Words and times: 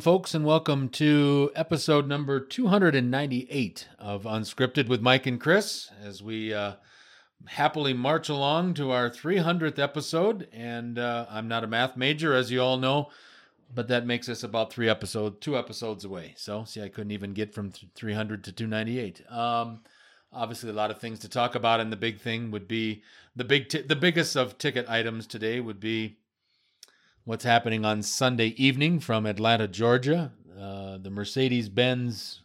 Folks, 0.00 0.34
and 0.34 0.44
welcome 0.44 0.88
to 0.90 1.50
episode 1.56 2.06
number 2.06 2.38
298 2.40 3.88
of 3.98 4.22
Unscripted 4.24 4.86
with 4.86 5.00
Mike 5.00 5.26
and 5.26 5.40
Chris 5.40 5.90
as 6.02 6.22
we 6.22 6.54
uh, 6.54 6.74
happily 7.46 7.94
march 7.94 8.28
along 8.28 8.74
to 8.74 8.90
our 8.90 9.10
300th 9.10 9.78
episode. 9.78 10.46
And 10.52 10.98
uh, 10.98 11.26
I'm 11.28 11.48
not 11.48 11.64
a 11.64 11.66
math 11.66 11.96
major, 11.96 12.34
as 12.34 12.50
you 12.50 12.60
all 12.60 12.76
know, 12.76 13.10
but 13.74 13.88
that 13.88 14.06
makes 14.06 14.28
us 14.28 14.42
about 14.42 14.72
three 14.72 14.88
episodes, 14.88 15.36
two 15.40 15.56
episodes 15.58 16.04
away. 16.04 16.34
So, 16.36 16.64
see, 16.64 16.82
I 16.82 16.88
couldn't 16.88 17.12
even 17.12 17.32
get 17.32 17.52
from 17.52 17.70
300 17.70 18.44
to 18.44 18.52
298. 18.52 19.22
Um, 19.30 19.80
obviously, 20.32 20.70
a 20.70 20.74
lot 20.74 20.90
of 20.90 21.00
things 21.00 21.18
to 21.20 21.28
talk 21.28 21.54
about, 21.54 21.80
and 21.80 21.90
the 21.90 21.96
big 21.96 22.20
thing 22.20 22.50
would 22.50 22.68
be 22.68 23.02
the 23.34 23.44
big, 23.44 23.68
t- 23.68 23.82
the 23.82 23.96
biggest 23.96 24.36
of 24.36 24.58
ticket 24.58 24.88
items 24.88 25.26
today 25.26 25.60
would 25.60 25.80
be 25.80 26.18
what's 27.28 27.44
happening 27.44 27.84
on 27.84 28.02
Sunday 28.02 28.54
evening 28.56 28.98
from 29.00 29.26
Atlanta, 29.26 29.68
Georgia. 29.68 30.32
Uh, 30.58 30.96
the 30.96 31.10
Mercedes 31.10 31.68
Benz, 31.68 32.40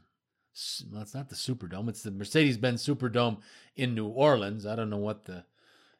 well, 0.91 1.03
it's 1.03 1.13
not 1.13 1.29
the 1.29 1.35
Superdome, 1.35 1.87
it's 1.87 2.03
the 2.03 2.11
Mercedes 2.11 2.57
Benz 2.57 2.85
Superdome 2.85 3.37
in 3.77 3.95
New 3.95 4.07
Orleans. 4.07 4.65
I 4.65 4.75
don't 4.75 4.89
know 4.89 4.97
what 4.97 5.23
the, 5.23 5.45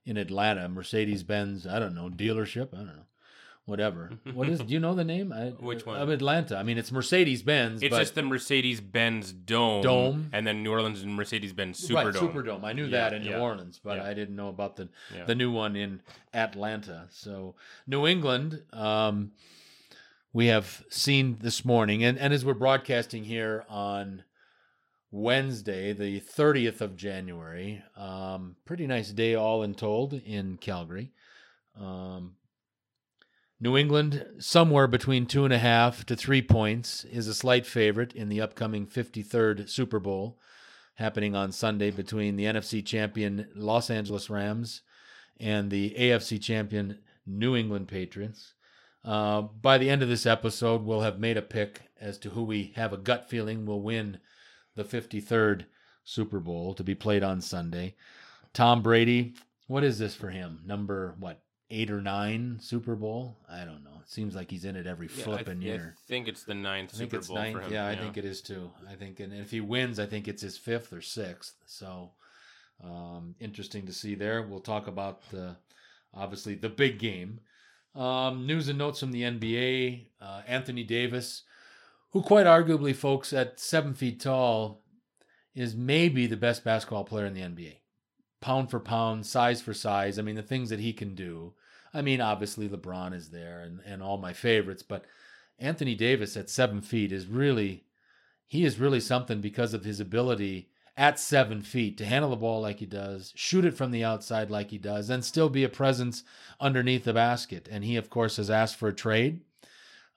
in 0.05 0.17
Atlanta, 0.17 0.67
Mercedes 0.67 1.23
Benz, 1.23 1.65
I 1.65 1.79
don't 1.79 1.95
know, 1.95 2.09
dealership. 2.09 2.73
I 2.73 2.79
don't 2.79 2.87
know 2.87 3.05
whatever. 3.65 4.11
What 4.33 4.49
is? 4.49 4.59
Do 4.59 4.73
you 4.73 4.79
know 4.79 4.93
the 4.93 5.03
name? 5.03 5.31
I, 5.31 5.49
Which 5.49 5.85
one? 5.85 5.99
Of 5.99 6.09
Atlanta. 6.09 6.57
I 6.57 6.63
mean, 6.63 6.77
it's 6.77 6.91
Mercedes 6.91 7.43
Benz. 7.43 7.81
It's 7.83 7.91
but, 7.91 7.99
just 7.99 8.15
the 8.15 8.23
Mercedes 8.23 8.81
Benz 8.81 9.31
Dome. 9.31 9.83
Dome. 9.83 10.29
And 10.33 10.45
then 10.45 10.63
New 10.63 10.71
Orleans 10.71 11.01
and 11.01 11.15
Mercedes 11.15 11.53
Benz 11.53 11.79
Superdome. 11.79 12.05
Right, 12.05 12.13
Superdome. 12.15 12.63
I 12.63 12.73
knew 12.73 12.85
Yeah, 12.85 13.09
that 13.09 13.13
in 13.13 13.23
New 13.23 13.35
Orleans, 13.35 13.79
but 13.83 13.97
yeah. 13.97 14.05
I 14.05 14.13
didn't 14.13 14.35
know 14.35 14.49
about 14.49 14.75
the 14.75 14.89
Yeah. 15.15 15.25
the 15.25 15.35
new 15.35 15.51
one 15.51 15.75
in 15.75 16.01
Atlanta. 16.33 17.07
So 17.09 17.55
New 17.87 18.07
England, 18.07 18.63
um, 18.73 19.31
we 20.33 20.47
have 20.47 20.83
seen 20.89 21.37
this 21.41 21.63
morning, 21.63 22.03
and, 22.03 22.17
and 22.17 22.33
as 22.33 22.43
we're 22.43 22.55
broadcasting 22.55 23.23
here 23.25 23.65
on 23.69 24.23
Wednesday, 25.11 25.93
the 25.93 26.19
30th 26.19 26.81
of 26.81 26.95
January, 26.95 27.83
um, 27.95 28.55
pretty 28.65 28.87
nice 28.87 29.11
day 29.11 29.35
all 29.35 29.61
in 29.61 29.75
told 29.75 30.13
in 30.13 30.57
Calgary. 30.57 31.11
Um, 31.79 32.35
New 33.63 33.77
England, 33.77 34.25
somewhere 34.39 34.87
between 34.87 35.25
two 35.25 35.45
and 35.45 35.53
a 35.53 35.57
half 35.57 36.05
to 36.05 36.17
three 36.17 36.41
points, 36.41 37.05
is 37.05 37.29
a 37.29 37.33
slight 37.33 37.65
favorite 37.65 38.11
in 38.11 38.27
the 38.27 38.41
upcoming 38.41 38.85
53rd 38.85 39.69
Super 39.69 40.01
Bowl 40.01 40.37
happening 40.95 41.33
on 41.33 41.53
Sunday 41.53 41.89
between 41.89 42.35
the 42.35 42.43
NFC 42.43 42.85
champion 42.85 43.47
Los 43.55 43.89
Angeles 43.89 44.29
Rams 44.29 44.81
and 45.39 45.71
the 45.71 45.95
AFC 45.97 46.41
champion 46.41 46.99
New 47.25 47.55
England 47.55 47.87
Patriots. 47.87 48.53
Uh, 49.05 49.43
by 49.43 49.77
the 49.77 49.89
end 49.89 50.03
of 50.03 50.09
this 50.09 50.25
episode, 50.25 50.83
we'll 50.83 50.99
have 50.99 51.17
made 51.17 51.37
a 51.37 51.41
pick 51.41 51.83
as 52.01 52.17
to 52.17 52.31
who 52.31 52.43
we 52.43 52.73
have 52.75 52.91
a 52.91 52.97
gut 52.97 53.29
feeling 53.29 53.65
will 53.65 53.81
win 53.81 54.17
the 54.75 54.83
53rd 54.83 55.67
Super 56.03 56.41
Bowl 56.41 56.73
to 56.73 56.83
be 56.83 56.95
played 56.95 57.23
on 57.23 57.39
Sunday. 57.39 57.95
Tom 58.51 58.81
Brady, 58.81 59.35
what 59.67 59.85
is 59.85 59.99
this 59.99 60.15
for 60.15 60.31
him? 60.31 60.59
Number, 60.65 61.15
what, 61.17 61.39
eight 61.73 61.91
or 61.91 62.01
nine 62.01 62.59
Super 62.61 62.95
Bowl? 62.95 63.37
I 63.49 63.65
don't 63.65 63.83
know. 63.83 63.99
It 64.01 64.09
seems 64.09 64.35
like 64.35 64.51
he's 64.51 64.65
in 64.65 64.75
it 64.75 64.85
every 64.87 65.07
Yeah, 65.07 65.23
flipping 65.23 65.59
th- 65.59 65.71
year. 65.73 65.95
I 65.97 66.07
think 66.07 66.27
it's 66.27 66.43
the 66.43 66.53
ninth 66.53 66.91
I 66.93 66.97
think 66.97 67.11
Super 67.11 67.17
it's 67.19 67.27
Bowl 67.27 67.37
ninth. 67.37 67.55
for 67.55 67.61
him. 67.61 67.73
Yeah, 67.73 67.87
I 67.87 67.95
think 67.95 68.17
it 68.17 68.25
is 68.25 68.41
too. 68.41 68.69
I 68.89 68.95
think, 68.95 69.19
and 69.19 69.33
if 69.33 69.51
he 69.51 69.61
wins, 69.61 69.99
I 69.99 70.05
think 70.05 70.27
it's 70.27 70.41
his 70.41 70.57
fifth 70.57 70.93
or 70.93 71.01
sixth. 71.01 71.55
So, 71.65 72.11
um, 72.83 73.35
interesting 73.39 73.85
to 73.87 73.93
see 73.93 74.15
there. 74.15 74.41
We'll 74.41 74.59
talk 74.59 74.87
about 74.87 75.29
the 75.31 75.55
obviously 76.13 76.55
the 76.55 76.69
big 76.69 76.99
game. 76.99 77.39
Um, 77.95 78.45
news 78.47 78.67
and 78.69 78.77
notes 78.77 78.99
from 78.99 79.11
the 79.11 79.21
NBA. 79.23 80.07
Uh, 80.21 80.41
Anthony 80.47 80.83
Davis, 80.83 81.43
who 82.11 82.21
quite 82.21 82.45
arguably, 82.47 82.95
folks, 82.95 83.33
at 83.33 83.59
seven 83.59 83.93
feet 83.93 84.19
tall, 84.19 84.81
is 85.55 85.75
maybe 85.75 86.25
the 86.27 86.37
best 86.37 86.63
basketball 86.63 87.03
player 87.03 87.25
in 87.25 87.33
the 87.33 87.41
NBA. 87.41 87.77
Pound 88.41 88.69
for 88.71 88.79
pound, 88.79 89.25
size 89.25 89.61
for 89.61 89.73
size. 89.73 90.17
I 90.19 90.23
mean, 90.23 90.35
the 90.35 90.41
things 90.43 90.69
that 90.69 90.79
he 90.79 90.91
can 90.93 91.15
do. 91.15 91.53
I 91.93 92.01
mean, 92.01 92.21
obviously 92.21 92.67
LeBron 92.67 93.13
is 93.13 93.29
there 93.29 93.61
and, 93.61 93.79
and 93.85 94.01
all 94.01 94.17
my 94.17 94.33
favorites, 94.33 94.83
but 94.83 95.05
Anthony 95.59 95.95
Davis 95.95 96.35
at 96.35 96.49
seven 96.49 96.81
feet 96.81 97.11
is 97.11 97.27
really, 97.27 97.85
he 98.47 98.65
is 98.65 98.79
really 98.79 98.99
something 98.99 99.41
because 99.41 99.73
of 99.73 99.83
his 99.83 99.99
ability 99.99 100.69
at 100.95 101.19
seven 101.19 101.61
feet 101.61 101.97
to 101.97 102.05
handle 102.05 102.29
the 102.29 102.35
ball 102.35 102.61
like 102.61 102.79
he 102.79 102.85
does, 102.85 103.33
shoot 103.35 103.65
it 103.65 103.75
from 103.75 103.91
the 103.91 104.03
outside 104.03 104.51
like 104.51 104.71
he 104.71 104.77
does, 104.77 105.09
and 105.09 105.23
still 105.23 105.49
be 105.49 105.63
a 105.63 105.69
presence 105.69 106.23
underneath 106.59 107.03
the 107.03 107.13
basket. 107.13 107.67
And 107.71 107.83
he, 107.83 107.95
of 107.95 108.09
course, 108.09 108.37
has 108.37 108.49
asked 108.49 108.75
for 108.75 108.89
a 108.89 108.93
trade. 108.93 109.41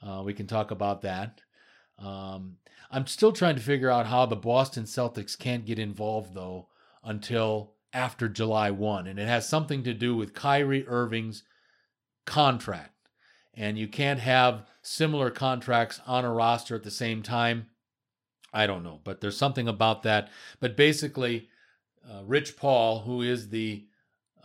Uh, 0.03 0.22
we 0.25 0.34
can 0.34 0.47
talk 0.47 0.70
about 0.70 1.03
that. 1.03 1.41
Um, 1.98 2.56
I'm 2.91 3.06
still 3.06 3.32
trying 3.32 3.56
to 3.56 3.62
figure 3.62 3.91
out 3.91 4.06
how 4.06 4.26
the 4.26 4.36
Boston 4.36 4.84
Celtics 4.84 5.38
can't 5.38 5.65
get 5.65 5.78
involved, 5.78 6.34
though, 6.34 6.69
until 7.03 7.72
after 7.92 8.28
July 8.28 8.70
1. 8.70 9.06
And 9.06 9.19
it 9.19 9.28
has 9.28 9.48
something 9.48 9.82
to 9.84 9.94
do 9.94 10.15
with 10.15 10.34
Kyrie 10.34 10.86
Irving's 10.86 11.42
contract. 12.26 12.92
And 13.54 13.78
you 13.78 13.88
can't 13.88 14.20
have 14.20 14.66
similar 14.82 15.31
contracts 15.31 16.00
on 16.06 16.25
a 16.25 16.32
roster 16.32 16.75
at 16.75 16.82
the 16.82 16.91
same 16.91 17.22
time. 17.22 17.66
I 18.53 18.66
don't 18.66 18.82
know, 18.82 19.00
but 19.03 19.20
there's 19.20 19.37
something 19.37 19.66
about 19.66 20.03
that. 20.03 20.31
But 20.60 20.76
basically, 20.76 21.48
uh, 22.09 22.22
Rich 22.25 22.56
Paul, 22.56 23.00
who 23.00 23.22
is 23.22 23.48
the 23.48 23.86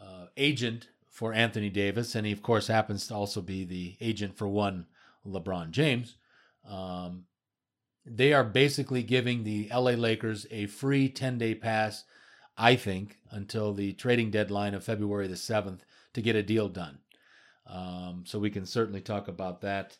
uh, 0.01 0.27
agent 0.37 0.87
for 1.09 1.33
Anthony 1.33 1.69
Davis, 1.69 2.15
and 2.15 2.25
he, 2.25 2.31
of 2.31 2.41
course, 2.41 2.67
happens 2.67 3.07
to 3.07 3.15
also 3.15 3.41
be 3.41 3.63
the 3.65 3.97
agent 3.99 4.37
for 4.37 4.47
one 4.47 4.87
LeBron 5.25 5.71
James, 5.71 6.15
um, 6.67 7.25
they 8.05 8.33
are 8.33 8.43
basically 8.43 9.03
giving 9.03 9.43
the 9.43 9.69
LA 9.71 9.91
Lakers 9.91 10.47
a 10.49 10.65
free 10.65 11.07
10 11.07 11.37
day 11.37 11.53
pass, 11.53 12.03
I 12.57 12.75
think, 12.75 13.19
until 13.29 13.73
the 13.73 13.93
trading 13.93 14.31
deadline 14.31 14.73
of 14.73 14.83
February 14.83 15.27
the 15.27 15.35
7th 15.35 15.81
to 16.13 16.21
get 16.21 16.35
a 16.35 16.43
deal 16.43 16.67
done. 16.67 16.99
Um, 17.67 18.23
so 18.25 18.39
we 18.39 18.49
can 18.49 18.65
certainly 18.65 19.01
talk 19.01 19.27
about 19.27 19.61
that. 19.61 19.97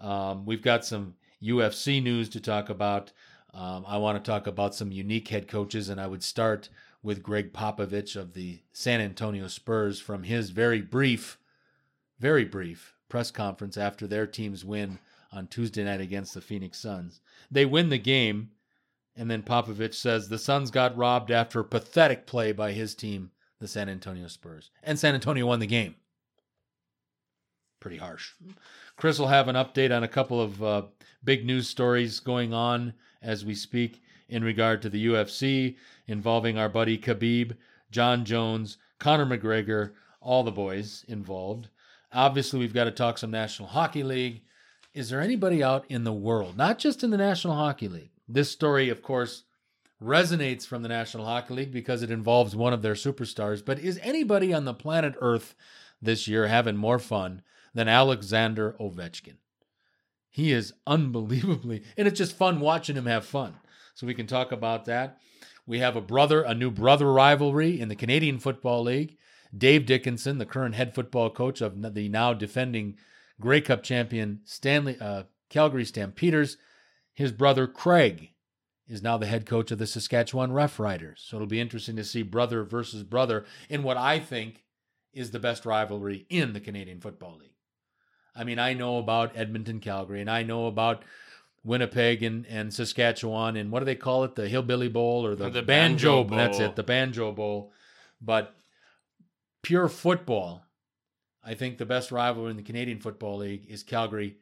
Um, 0.00 0.44
we've 0.44 0.62
got 0.62 0.84
some 0.84 1.14
UFC 1.42 2.02
news 2.02 2.28
to 2.30 2.40
talk 2.40 2.68
about. 2.68 3.12
Um, 3.52 3.84
I 3.86 3.98
want 3.98 4.22
to 4.22 4.30
talk 4.30 4.46
about 4.46 4.74
some 4.74 4.90
unique 4.90 5.28
head 5.28 5.46
coaches, 5.46 5.88
and 5.88 6.00
I 6.00 6.06
would 6.06 6.22
start 6.22 6.68
with 7.02 7.22
Gregg 7.22 7.52
Popovich 7.52 8.16
of 8.16 8.32
the 8.32 8.60
San 8.72 9.00
Antonio 9.00 9.46
Spurs 9.46 10.00
from 10.00 10.24
his 10.24 10.50
very 10.50 10.80
brief, 10.80 11.38
very 12.18 12.44
brief 12.44 12.94
press 13.08 13.30
conference 13.30 13.76
after 13.76 14.06
their 14.06 14.26
team's 14.26 14.64
win 14.64 14.98
on 15.30 15.46
Tuesday 15.46 15.84
night 15.84 16.00
against 16.00 16.34
the 16.34 16.40
Phoenix 16.40 16.80
Suns. 16.80 17.20
They 17.50 17.66
win 17.66 17.90
the 17.90 17.98
game, 17.98 18.50
and 19.14 19.30
then 19.30 19.42
Popovich 19.42 19.94
says 19.94 20.28
the 20.28 20.38
Suns 20.38 20.70
got 20.70 20.96
robbed 20.96 21.30
after 21.30 21.60
a 21.60 21.64
pathetic 21.64 22.26
play 22.26 22.52
by 22.52 22.72
his 22.72 22.94
team, 22.94 23.30
the 23.60 23.68
San 23.68 23.88
Antonio 23.88 24.26
Spurs. 24.26 24.70
And 24.82 24.98
San 24.98 25.14
Antonio 25.14 25.46
won 25.46 25.60
the 25.60 25.66
game. 25.66 25.94
Pretty 27.84 27.98
harsh. 27.98 28.32
Chris 28.96 29.18
will 29.18 29.26
have 29.26 29.46
an 29.46 29.56
update 29.56 29.94
on 29.94 30.02
a 30.02 30.08
couple 30.08 30.40
of 30.40 30.62
uh, 30.62 30.82
big 31.22 31.44
news 31.44 31.68
stories 31.68 32.18
going 32.18 32.54
on 32.54 32.94
as 33.20 33.44
we 33.44 33.54
speak 33.54 34.02
in 34.26 34.42
regard 34.42 34.80
to 34.80 34.88
the 34.88 35.08
UFC 35.08 35.76
involving 36.06 36.56
our 36.56 36.70
buddy 36.70 36.96
Khabib, 36.96 37.58
Jon 37.90 38.24
Jones, 38.24 38.78
Conor 38.98 39.26
McGregor, 39.26 39.92
all 40.22 40.42
the 40.42 40.50
boys 40.50 41.04
involved. 41.08 41.68
Obviously, 42.10 42.58
we've 42.58 42.72
got 42.72 42.84
to 42.84 42.90
talk 42.90 43.18
some 43.18 43.30
National 43.30 43.68
Hockey 43.68 44.02
League. 44.02 44.44
Is 44.94 45.10
there 45.10 45.20
anybody 45.20 45.62
out 45.62 45.84
in 45.90 46.04
the 46.04 46.12
world, 46.14 46.56
not 46.56 46.78
just 46.78 47.04
in 47.04 47.10
the 47.10 47.18
National 47.18 47.54
Hockey 47.54 47.88
League? 47.88 48.12
This 48.26 48.50
story, 48.50 48.88
of 48.88 49.02
course, 49.02 49.42
resonates 50.02 50.66
from 50.66 50.82
the 50.82 50.88
National 50.88 51.26
Hockey 51.26 51.52
League 51.52 51.72
because 51.72 52.02
it 52.02 52.10
involves 52.10 52.56
one 52.56 52.72
of 52.72 52.80
their 52.80 52.94
superstars. 52.94 53.62
But 53.62 53.78
is 53.78 54.00
anybody 54.02 54.54
on 54.54 54.64
the 54.64 54.72
planet 54.72 55.16
Earth 55.20 55.54
this 56.00 56.26
year 56.26 56.46
having 56.46 56.76
more 56.76 56.98
fun 56.98 57.42
than 57.74 57.88
Alexander 57.88 58.76
Ovechkin? 58.80 59.36
He 60.30 60.52
is 60.52 60.72
unbelievably, 60.86 61.82
and 61.96 62.08
it's 62.08 62.18
just 62.18 62.36
fun 62.36 62.60
watching 62.60 62.96
him 62.96 63.06
have 63.06 63.24
fun. 63.24 63.54
So 63.94 64.06
we 64.06 64.14
can 64.14 64.26
talk 64.26 64.52
about 64.52 64.86
that. 64.86 65.18
We 65.66 65.78
have 65.78 65.96
a 65.96 66.00
brother, 66.00 66.42
a 66.42 66.54
new 66.54 66.70
brother 66.70 67.12
rivalry 67.12 67.80
in 67.80 67.88
the 67.88 67.96
Canadian 67.96 68.38
Football 68.38 68.82
League. 68.82 69.16
Dave 69.56 69.86
Dickenson, 69.86 70.38
the 70.38 70.46
current 70.46 70.74
head 70.74 70.94
football 70.94 71.30
coach 71.30 71.60
of 71.60 71.94
the 71.94 72.08
now 72.08 72.34
defending 72.34 72.96
Grey 73.40 73.60
Cup 73.60 73.82
champion 73.82 74.40
Stanley 74.44 74.96
uh, 75.00 75.24
Calgary 75.48 75.84
Stampeders, 75.84 76.56
his 77.12 77.30
brother 77.30 77.66
Craig 77.66 78.30
is 78.86 79.02
now 79.02 79.16
the 79.16 79.26
head 79.26 79.46
coach 79.46 79.70
of 79.70 79.78
the 79.78 79.86
Saskatchewan 79.86 80.50
Roughriders. 80.50 81.18
So 81.18 81.36
it'll 81.36 81.46
be 81.46 81.60
interesting 81.60 81.96
to 81.96 82.04
see 82.04 82.22
brother 82.22 82.64
versus 82.64 83.02
brother 83.02 83.44
in 83.68 83.82
what 83.82 83.96
I 83.96 84.18
think 84.18 84.64
is 85.12 85.30
the 85.30 85.38
best 85.38 85.64
rivalry 85.64 86.26
in 86.28 86.52
the 86.52 86.60
Canadian 86.60 87.00
Football 87.00 87.38
League. 87.38 87.53
I 88.34 88.44
mean, 88.44 88.58
I 88.58 88.74
know 88.74 88.98
about 88.98 89.36
Edmonton, 89.36 89.80
Calgary, 89.80 90.20
and 90.20 90.30
I 90.30 90.42
know 90.42 90.66
about 90.66 91.04
Winnipeg 91.64 92.22
and, 92.22 92.46
and 92.46 92.72
Saskatchewan, 92.72 93.56
and 93.56 93.70
what 93.70 93.78
do 93.80 93.84
they 93.86 93.94
call 93.94 94.24
it? 94.24 94.34
The 94.34 94.48
Hillbilly 94.48 94.88
Bowl 94.88 95.24
or 95.24 95.34
the, 95.34 95.50
The 95.50 95.62
Banjo, 95.62 96.24
Banjo 96.24 96.36
That's 96.36 96.58
it, 96.58 96.76
the 96.76 96.82
Banjo 96.82 97.32
Bowl. 97.32 97.72
But 98.20 98.54
pure 99.62 99.88
football, 99.88 100.64
I 101.42 101.54
think 101.54 101.78
the 101.78 101.86
best 101.86 102.12
rivalry 102.12 102.50
in 102.50 102.56
the 102.56 102.62
Canadian 102.62 103.00
Football 103.00 103.38
League 103.38 103.66
is 103.68 103.82
Calgary 103.82 104.36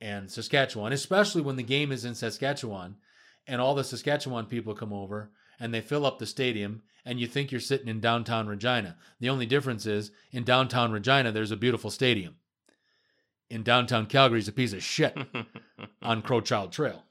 and 0.00 0.30
Saskatchewan, 0.30 0.92
especially 0.92 1.42
when 1.42 1.56
the 1.56 1.62
game 1.62 1.92
is 1.92 2.04
in 2.04 2.14
Saskatchewan 2.14 2.96
and 3.46 3.60
all 3.60 3.74
the 3.74 3.84
Saskatchewan 3.84 4.46
people 4.46 4.74
come 4.74 4.92
over 4.92 5.30
and 5.58 5.72
they 5.72 5.80
fill 5.80 6.04
up 6.04 6.18
the 6.18 6.26
stadium 6.26 6.82
and 7.04 7.20
you 7.20 7.26
think 7.26 7.50
you're 7.50 7.60
sitting 7.60 7.88
in 7.88 8.00
downtown 8.00 8.46
Regina. 8.46 8.96
The 9.20 9.28
only 9.28 9.46
difference 9.46 9.86
is 9.86 10.10
in 10.32 10.44
downtown 10.44 10.92
Regina, 10.92 11.32
there's 11.32 11.52
a 11.52 11.56
beautiful 11.56 11.90
stadium. 11.90 12.36
In 13.48 13.62
downtown 13.62 14.06
Calgary, 14.06 14.40
it's 14.40 14.48
a 14.48 14.52
piece 14.52 14.72
of 14.72 14.82
shit 14.82 15.16
on 16.02 16.22
Crowchild 16.22 16.72
Trail. 16.72 17.04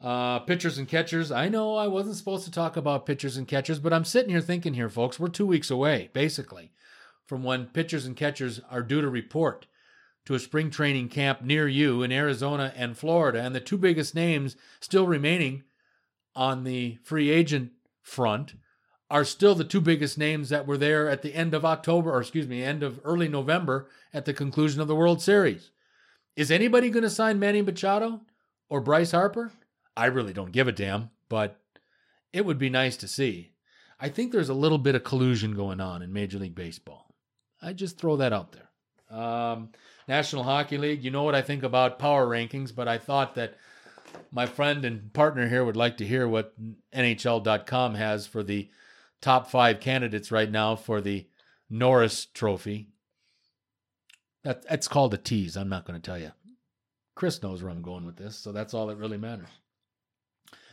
Uh, 0.00 0.38
pitchers 0.40 0.78
and 0.78 0.86
catchers. 0.86 1.32
I 1.32 1.48
know 1.48 1.74
I 1.74 1.88
wasn't 1.88 2.16
supposed 2.16 2.44
to 2.44 2.50
talk 2.50 2.76
about 2.76 3.04
pitchers 3.04 3.36
and 3.36 3.48
catchers, 3.48 3.80
but 3.80 3.92
I'm 3.92 4.04
sitting 4.04 4.30
here 4.30 4.40
thinking 4.40 4.74
here, 4.74 4.88
folks, 4.88 5.18
we're 5.18 5.28
two 5.28 5.46
weeks 5.46 5.70
away, 5.70 6.10
basically, 6.12 6.70
from 7.26 7.42
when 7.42 7.66
pitchers 7.66 8.06
and 8.06 8.16
catchers 8.16 8.60
are 8.70 8.82
due 8.82 9.00
to 9.00 9.08
report 9.08 9.66
to 10.24 10.34
a 10.34 10.38
spring 10.38 10.70
training 10.70 11.08
camp 11.08 11.42
near 11.42 11.66
you 11.66 12.02
in 12.02 12.12
Arizona 12.12 12.72
and 12.76 12.96
Florida. 12.96 13.40
And 13.40 13.54
the 13.54 13.60
two 13.60 13.76
biggest 13.76 14.14
names 14.14 14.56
still 14.80 15.06
remaining 15.06 15.64
on 16.36 16.62
the 16.64 16.98
free 17.02 17.30
agent 17.30 17.72
front 18.02 18.54
are 19.10 19.24
still 19.24 19.54
the 19.54 19.64
two 19.64 19.80
biggest 19.80 20.18
names 20.18 20.50
that 20.50 20.66
were 20.66 20.76
there 20.76 21.08
at 21.08 21.22
the 21.22 21.34
end 21.34 21.54
of 21.54 21.64
October, 21.64 22.12
or 22.12 22.20
excuse 22.20 22.46
me, 22.46 22.62
end 22.62 22.82
of 22.82 23.00
early 23.04 23.28
November 23.28 23.88
at 24.12 24.24
the 24.24 24.34
conclusion 24.34 24.80
of 24.80 24.88
the 24.88 24.96
World 24.96 25.22
Series. 25.22 25.70
Is 26.36 26.50
anybody 26.50 26.90
going 26.90 27.02
to 27.02 27.10
sign 27.10 27.38
Manny 27.38 27.62
Machado 27.62 28.20
or 28.68 28.80
Bryce 28.80 29.12
Harper? 29.12 29.50
I 29.96 30.06
really 30.06 30.32
don't 30.32 30.52
give 30.52 30.68
a 30.68 30.72
damn, 30.72 31.10
but 31.28 31.60
it 32.32 32.44
would 32.44 32.58
be 32.58 32.70
nice 32.70 32.96
to 32.98 33.08
see. 33.08 33.52
I 33.98 34.08
think 34.08 34.30
there's 34.30 34.50
a 34.50 34.54
little 34.54 34.78
bit 34.78 34.94
of 34.94 35.02
collusion 35.02 35.54
going 35.54 35.80
on 35.80 36.02
in 36.02 36.12
Major 36.12 36.38
League 36.38 36.54
Baseball. 36.54 37.12
I 37.60 37.72
just 37.72 37.98
throw 37.98 38.16
that 38.16 38.32
out 38.32 38.52
there. 38.52 39.18
Um, 39.18 39.70
National 40.06 40.44
Hockey 40.44 40.78
League, 40.78 41.02
you 41.02 41.10
know 41.10 41.24
what 41.24 41.34
I 41.34 41.42
think 41.42 41.62
about 41.62 41.98
power 41.98 42.26
rankings, 42.26 42.74
but 42.74 42.86
I 42.86 42.98
thought 42.98 43.34
that 43.34 43.54
my 44.30 44.46
friend 44.46 44.84
and 44.84 45.12
partner 45.12 45.48
here 45.48 45.64
would 45.64 45.76
like 45.76 45.96
to 45.96 46.06
hear 46.06 46.28
what 46.28 46.54
NHL.com 46.92 47.94
has 47.94 48.26
for 48.26 48.42
the 48.42 48.70
top 49.20 49.50
five 49.50 49.80
candidates 49.80 50.30
right 50.30 50.50
now 50.50 50.76
for 50.76 51.00
the 51.00 51.26
Norris 51.70 52.26
Trophy. 52.26 52.88
That, 54.44 54.66
that's 54.68 54.88
called 54.88 55.14
a 55.14 55.18
tease. 55.18 55.56
I'm 55.56 55.68
not 55.68 55.84
going 55.84 56.00
to 56.00 56.04
tell 56.04 56.18
you. 56.18 56.32
Chris 57.14 57.42
knows 57.42 57.62
where 57.62 57.72
I'm 57.72 57.82
going 57.82 58.06
with 58.06 58.16
this, 58.16 58.36
so 58.36 58.52
that's 58.52 58.74
all 58.74 58.86
that 58.86 58.96
really 58.96 59.18
matters. 59.18 59.48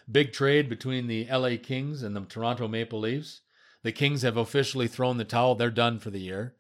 Big 0.09 0.31
trade 0.31 0.69
between 0.69 1.07
the 1.07 1.25
LA 1.25 1.57
Kings 1.61 2.03
and 2.03 2.15
the 2.15 2.21
Toronto 2.21 2.67
Maple 2.67 2.99
Leafs. 2.99 3.41
The 3.81 3.91
Kings 3.91 4.21
have 4.21 4.37
officially 4.37 4.87
thrown 4.87 5.17
the 5.17 5.25
towel. 5.25 5.55
They're 5.55 5.71
done 5.71 5.97
for 5.99 6.11
the 6.11 6.19
year. 6.19 6.55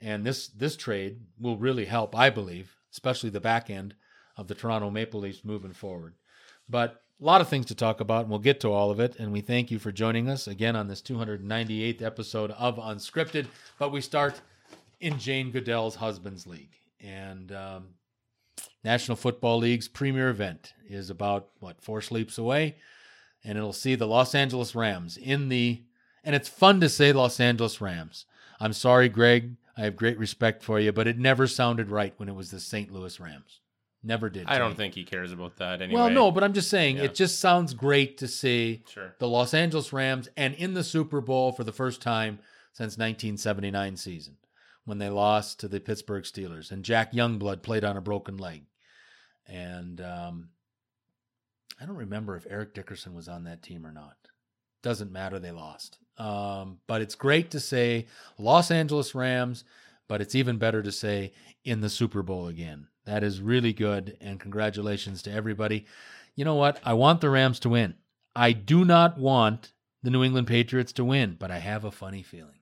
And 0.00 0.24
this 0.24 0.48
this 0.48 0.76
trade 0.76 1.20
will 1.38 1.58
really 1.58 1.84
help, 1.84 2.16
I 2.16 2.30
believe, 2.30 2.76
especially 2.90 3.28
the 3.28 3.40
back 3.40 3.68
end 3.68 3.94
of 4.36 4.48
the 4.48 4.54
Toronto 4.54 4.90
Maple 4.90 5.20
Leafs 5.20 5.44
moving 5.44 5.74
forward. 5.74 6.14
But 6.68 7.02
a 7.20 7.24
lot 7.24 7.40
of 7.40 7.48
things 7.48 7.66
to 7.66 7.74
talk 7.74 8.00
about, 8.00 8.22
and 8.22 8.30
we'll 8.30 8.38
get 8.38 8.60
to 8.60 8.72
all 8.72 8.90
of 8.90 8.98
it. 8.98 9.16
And 9.18 9.32
we 9.32 9.40
thank 9.40 9.70
you 9.70 9.78
for 9.78 9.92
joining 9.92 10.28
us 10.28 10.46
again 10.46 10.74
on 10.74 10.88
this 10.88 11.02
298th 11.02 12.00
episode 12.00 12.50
of 12.52 12.76
Unscripted. 12.76 13.46
But 13.78 13.92
we 13.92 14.00
start 14.00 14.40
in 15.00 15.18
Jane 15.18 15.50
Goodell's 15.50 15.96
Husbands 15.96 16.46
League. 16.46 16.76
And 17.00 17.52
um, 17.52 17.88
National 18.84 19.16
Football 19.16 19.58
League's 19.58 19.88
premier 19.88 20.30
event 20.30 20.72
is 20.88 21.10
about, 21.10 21.48
what, 21.60 21.82
four 21.82 22.00
sleeps 22.00 22.38
away? 22.38 22.76
And 23.44 23.58
it'll 23.58 23.72
see 23.72 23.94
the 23.94 24.06
Los 24.06 24.34
Angeles 24.34 24.74
Rams 24.74 25.16
in 25.18 25.48
the, 25.48 25.82
and 26.24 26.34
it's 26.34 26.48
fun 26.48 26.80
to 26.80 26.88
say 26.88 27.12
Los 27.12 27.38
Angeles 27.38 27.80
Rams. 27.80 28.24
I'm 28.58 28.72
sorry, 28.72 29.08
Greg. 29.08 29.56
I 29.76 29.82
have 29.82 29.96
great 29.96 30.18
respect 30.18 30.62
for 30.62 30.78
you, 30.78 30.92
but 30.92 31.06
it 31.06 31.18
never 31.18 31.46
sounded 31.46 31.90
right 31.90 32.12
when 32.18 32.28
it 32.28 32.34
was 32.34 32.50
the 32.50 32.60
St. 32.60 32.92
Louis 32.92 33.18
Rams. 33.18 33.60
Never 34.02 34.30
did. 34.30 34.46
I 34.46 34.56
don't 34.58 34.70
me. 34.70 34.76
think 34.76 34.94
he 34.94 35.04
cares 35.04 35.30
about 35.30 35.56
that 35.56 35.82
anyway. 35.82 36.00
Well, 36.00 36.10
no, 36.10 36.30
but 36.30 36.42
I'm 36.42 36.54
just 36.54 36.70
saying 36.70 36.96
Yeah. 36.96 37.02
it 37.04 37.14
just 37.14 37.38
sounds 37.38 37.74
great 37.74 38.16
to 38.18 38.28
see 38.28 38.82
Sure. 38.88 39.14
the 39.18 39.28
Los 39.28 39.52
Angeles 39.52 39.92
Rams 39.92 40.28
and 40.36 40.54
in 40.54 40.72
the 40.74 40.82
Super 40.84 41.20
Bowl 41.20 41.52
for 41.52 41.64
the 41.64 41.72
first 41.72 42.00
time 42.00 42.38
since 42.72 42.96
1979 42.96 43.96
season 43.96 44.36
when 44.84 44.98
they 44.98 45.10
lost 45.10 45.60
to 45.60 45.68
the 45.68 45.80
Pittsburgh 45.80 46.24
Steelers 46.24 46.70
and 46.72 46.82
Jack 46.84 47.12
Youngblood 47.12 47.62
played 47.62 47.84
on 47.84 47.96
a 47.98 48.00
broken 48.00 48.38
leg. 48.38 48.64
And 49.46 50.00
um, 50.00 50.48
I 51.80 51.84
don't 51.86 51.96
remember 51.96 52.36
if 52.36 52.46
Eric 52.48 52.72
Dickerson 52.74 53.14
was 53.14 53.28
on 53.28 53.44
that 53.44 53.62
team 53.62 53.86
or 53.86 53.92
not. 53.92 54.16
Doesn't 54.82 55.12
matter, 55.12 55.38
they 55.38 55.50
lost. 55.50 55.98
Um, 56.16 56.78
but 56.86 57.02
it's 57.02 57.14
great 57.14 57.50
to 57.50 57.60
say 57.60 58.06
Los 58.38 58.70
Angeles 58.70 59.14
Rams, 59.14 59.64
but 60.08 60.20
it's 60.22 60.34
even 60.34 60.56
better 60.58 60.82
to 60.82 60.92
say 60.92 61.32
in 61.64 61.80
the 61.82 61.90
Super 61.90 62.22
Bowl 62.22 62.46
again. 62.48 62.86
That 63.06 63.24
is 63.24 63.40
really 63.40 63.72
good, 63.72 64.16
and 64.20 64.38
congratulations 64.38 65.22
to 65.22 65.32
everybody. 65.32 65.86
You 66.36 66.44
know 66.44 66.54
what? 66.54 66.80
I 66.84 66.92
want 66.92 67.20
the 67.20 67.30
Rams 67.30 67.60
to 67.60 67.68
win. 67.68 67.94
I 68.36 68.52
do 68.52 68.84
not 68.84 69.18
want 69.18 69.72
the 70.02 70.10
New 70.10 70.22
England 70.22 70.46
Patriots 70.46 70.92
to 70.94 71.04
win, 71.04 71.36
but 71.38 71.50
I 71.50 71.58
have 71.58 71.84
a 71.84 71.90
funny 71.90 72.22
feeling. 72.22 72.60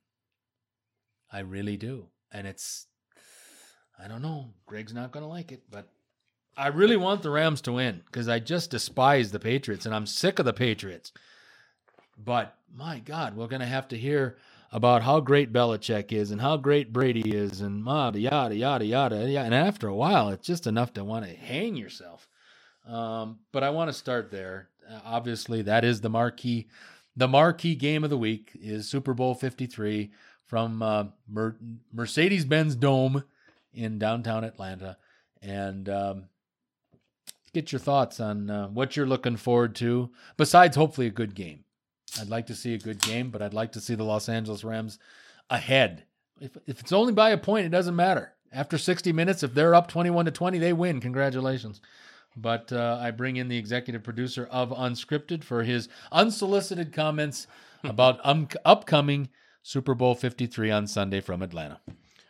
I 1.30 1.40
really 1.40 1.76
do. 1.76 2.06
And 2.32 2.46
it's, 2.46 2.86
I 4.02 4.08
don't 4.08 4.22
know. 4.22 4.54
Greg's 4.66 4.94
not 4.94 5.12
going 5.12 5.22
to 5.22 5.28
like 5.28 5.52
it, 5.52 5.62
but 5.70 5.88
I 6.56 6.68
really 6.68 6.96
want 6.96 7.22
the 7.22 7.30
Rams 7.30 7.60
to 7.62 7.72
win 7.72 8.02
because 8.06 8.28
I 8.28 8.38
just 8.38 8.70
despise 8.70 9.30
the 9.30 9.38
Patriots 9.38 9.86
and 9.86 9.94
I'm 9.94 10.06
sick 10.06 10.38
of 10.38 10.44
the 10.44 10.52
Patriots. 10.52 11.12
But 12.16 12.56
my 12.74 12.98
God, 12.98 13.36
we're 13.36 13.46
going 13.46 13.60
to 13.60 13.66
have 13.66 13.88
to 13.88 13.96
hear 13.96 14.38
about 14.70 15.02
how 15.02 15.20
great 15.20 15.52
Belichick 15.52 16.12
is 16.12 16.30
and 16.30 16.40
how 16.40 16.56
great 16.56 16.92
Brady 16.92 17.34
is 17.34 17.60
and 17.60 17.84
yada, 17.84 18.18
yada, 18.18 18.54
yada, 18.54 18.84
yada. 18.84 19.16
And 19.16 19.54
after 19.54 19.88
a 19.88 19.94
while, 19.94 20.28
it's 20.28 20.46
just 20.46 20.66
enough 20.66 20.92
to 20.94 21.04
want 21.04 21.24
to 21.24 21.34
hang 21.34 21.76
yourself. 21.76 22.28
Um, 22.86 23.38
but 23.52 23.62
I 23.62 23.70
want 23.70 23.88
to 23.88 23.94
start 23.94 24.30
there. 24.30 24.68
Uh, 24.88 25.00
obviously, 25.04 25.62
that 25.62 25.84
is 25.84 26.00
the 26.00 26.10
marquee. 26.10 26.68
The 27.16 27.28
marquee 27.28 27.74
game 27.74 28.04
of 28.04 28.10
the 28.10 28.18
week 28.18 28.52
is 28.54 28.88
Super 28.88 29.14
Bowl 29.14 29.34
53 29.34 30.10
from 30.46 30.82
uh, 30.82 31.04
Mer- 31.28 31.56
Mercedes 31.92 32.44
Benz 32.44 32.74
Dome 32.76 33.24
in 33.72 33.98
downtown 33.98 34.44
Atlanta. 34.44 34.96
And 35.42 35.88
um, 35.88 36.24
get 37.52 37.72
your 37.72 37.78
thoughts 37.78 38.20
on 38.20 38.50
uh, 38.50 38.68
what 38.68 38.96
you're 38.96 39.06
looking 39.06 39.36
forward 39.36 39.74
to, 39.76 40.10
besides 40.36 40.76
hopefully 40.76 41.06
a 41.06 41.10
good 41.10 41.34
game. 41.34 41.64
I'd 42.20 42.28
like 42.28 42.46
to 42.46 42.54
see 42.54 42.74
a 42.74 42.78
good 42.78 43.00
game, 43.00 43.30
but 43.30 43.42
I'd 43.42 43.54
like 43.54 43.72
to 43.72 43.80
see 43.80 43.94
the 43.94 44.04
Los 44.04 44.28
Angeles 44.28 44.64
Rams 44.64 44.98
ahead. 45.50 46.04
If, 46.40 46.56
if 46.66 46.80
it's 46.80 46.92
only 46.92 47.12
by 47.12 47.30
a 47.30 47.38
point, 47.38 47.66
it 47.66 47.70
doesn't 47.70 47.96
matter. 47.96 48.34
After 48.52 48.78
60 48.78 49.12
minutes, 49.12 49.42
if 49.42 49.54
they're 49.54 49.74
up 49.74 49.88
21 49.88 50.24
to 50.26 50.30
20, 50.30 50.58
they 50.58 50.72
win. 50.72 51.00
Congratulations. 51.00 51.80
But 52.36 52.72
uh, 52.72 52.98
I 53.00 53.10
bring 53.10 53.36
in 53.36 53.48
the 53.48 53.58
executive 53.58 54.02
producer 54.02 54.48
of 54.50 54.70
Unscripted 54.70 55.44
for 55.44 55.64
his 55.64 55.88
unsolicited 56.12 56.92
comments 56.92 57.46
about 57.84 58.20
um, 58.24 58.48
upcoming 58.64 59.28
Super 59.62 59.94
Bowl 59.94 60.14
53 60.14 60.70
on 60.70 60.86
Sunday 60.86 61.20
from 61.20 61.42
Atlanta. 61.42 61.80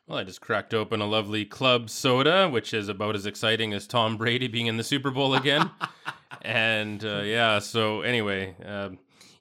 Well, 0.06 0.18
I 0.18 0.24
just 0.24 0.40
cracked 0.40 0.72
open 0.72 1.02
a 1.02 1.06
lovely 1.06 1.44
club 1.44 1.90
soda, 1.90 2.48
which 2.48 2.72
is 2.72 2.88
about 2.88 3.14
as 3.14 3.26
exciting 3.26 3.74
as 3.74 3.86
Tom 3.86 4.16
Brady 4.16 4.48
being 4.48 4.66
in 4.66 4.78
the 4.78 4.82
Super 4.82 5.10
Bowl 5.10 5.34
again. 5.34 5.70
and 6.42 7.04
uh, 7.04 7.20
yeah, 7.20 7.58
so 7.58 8.00
anyway, 8.00 8.56
um, 8.64 8.98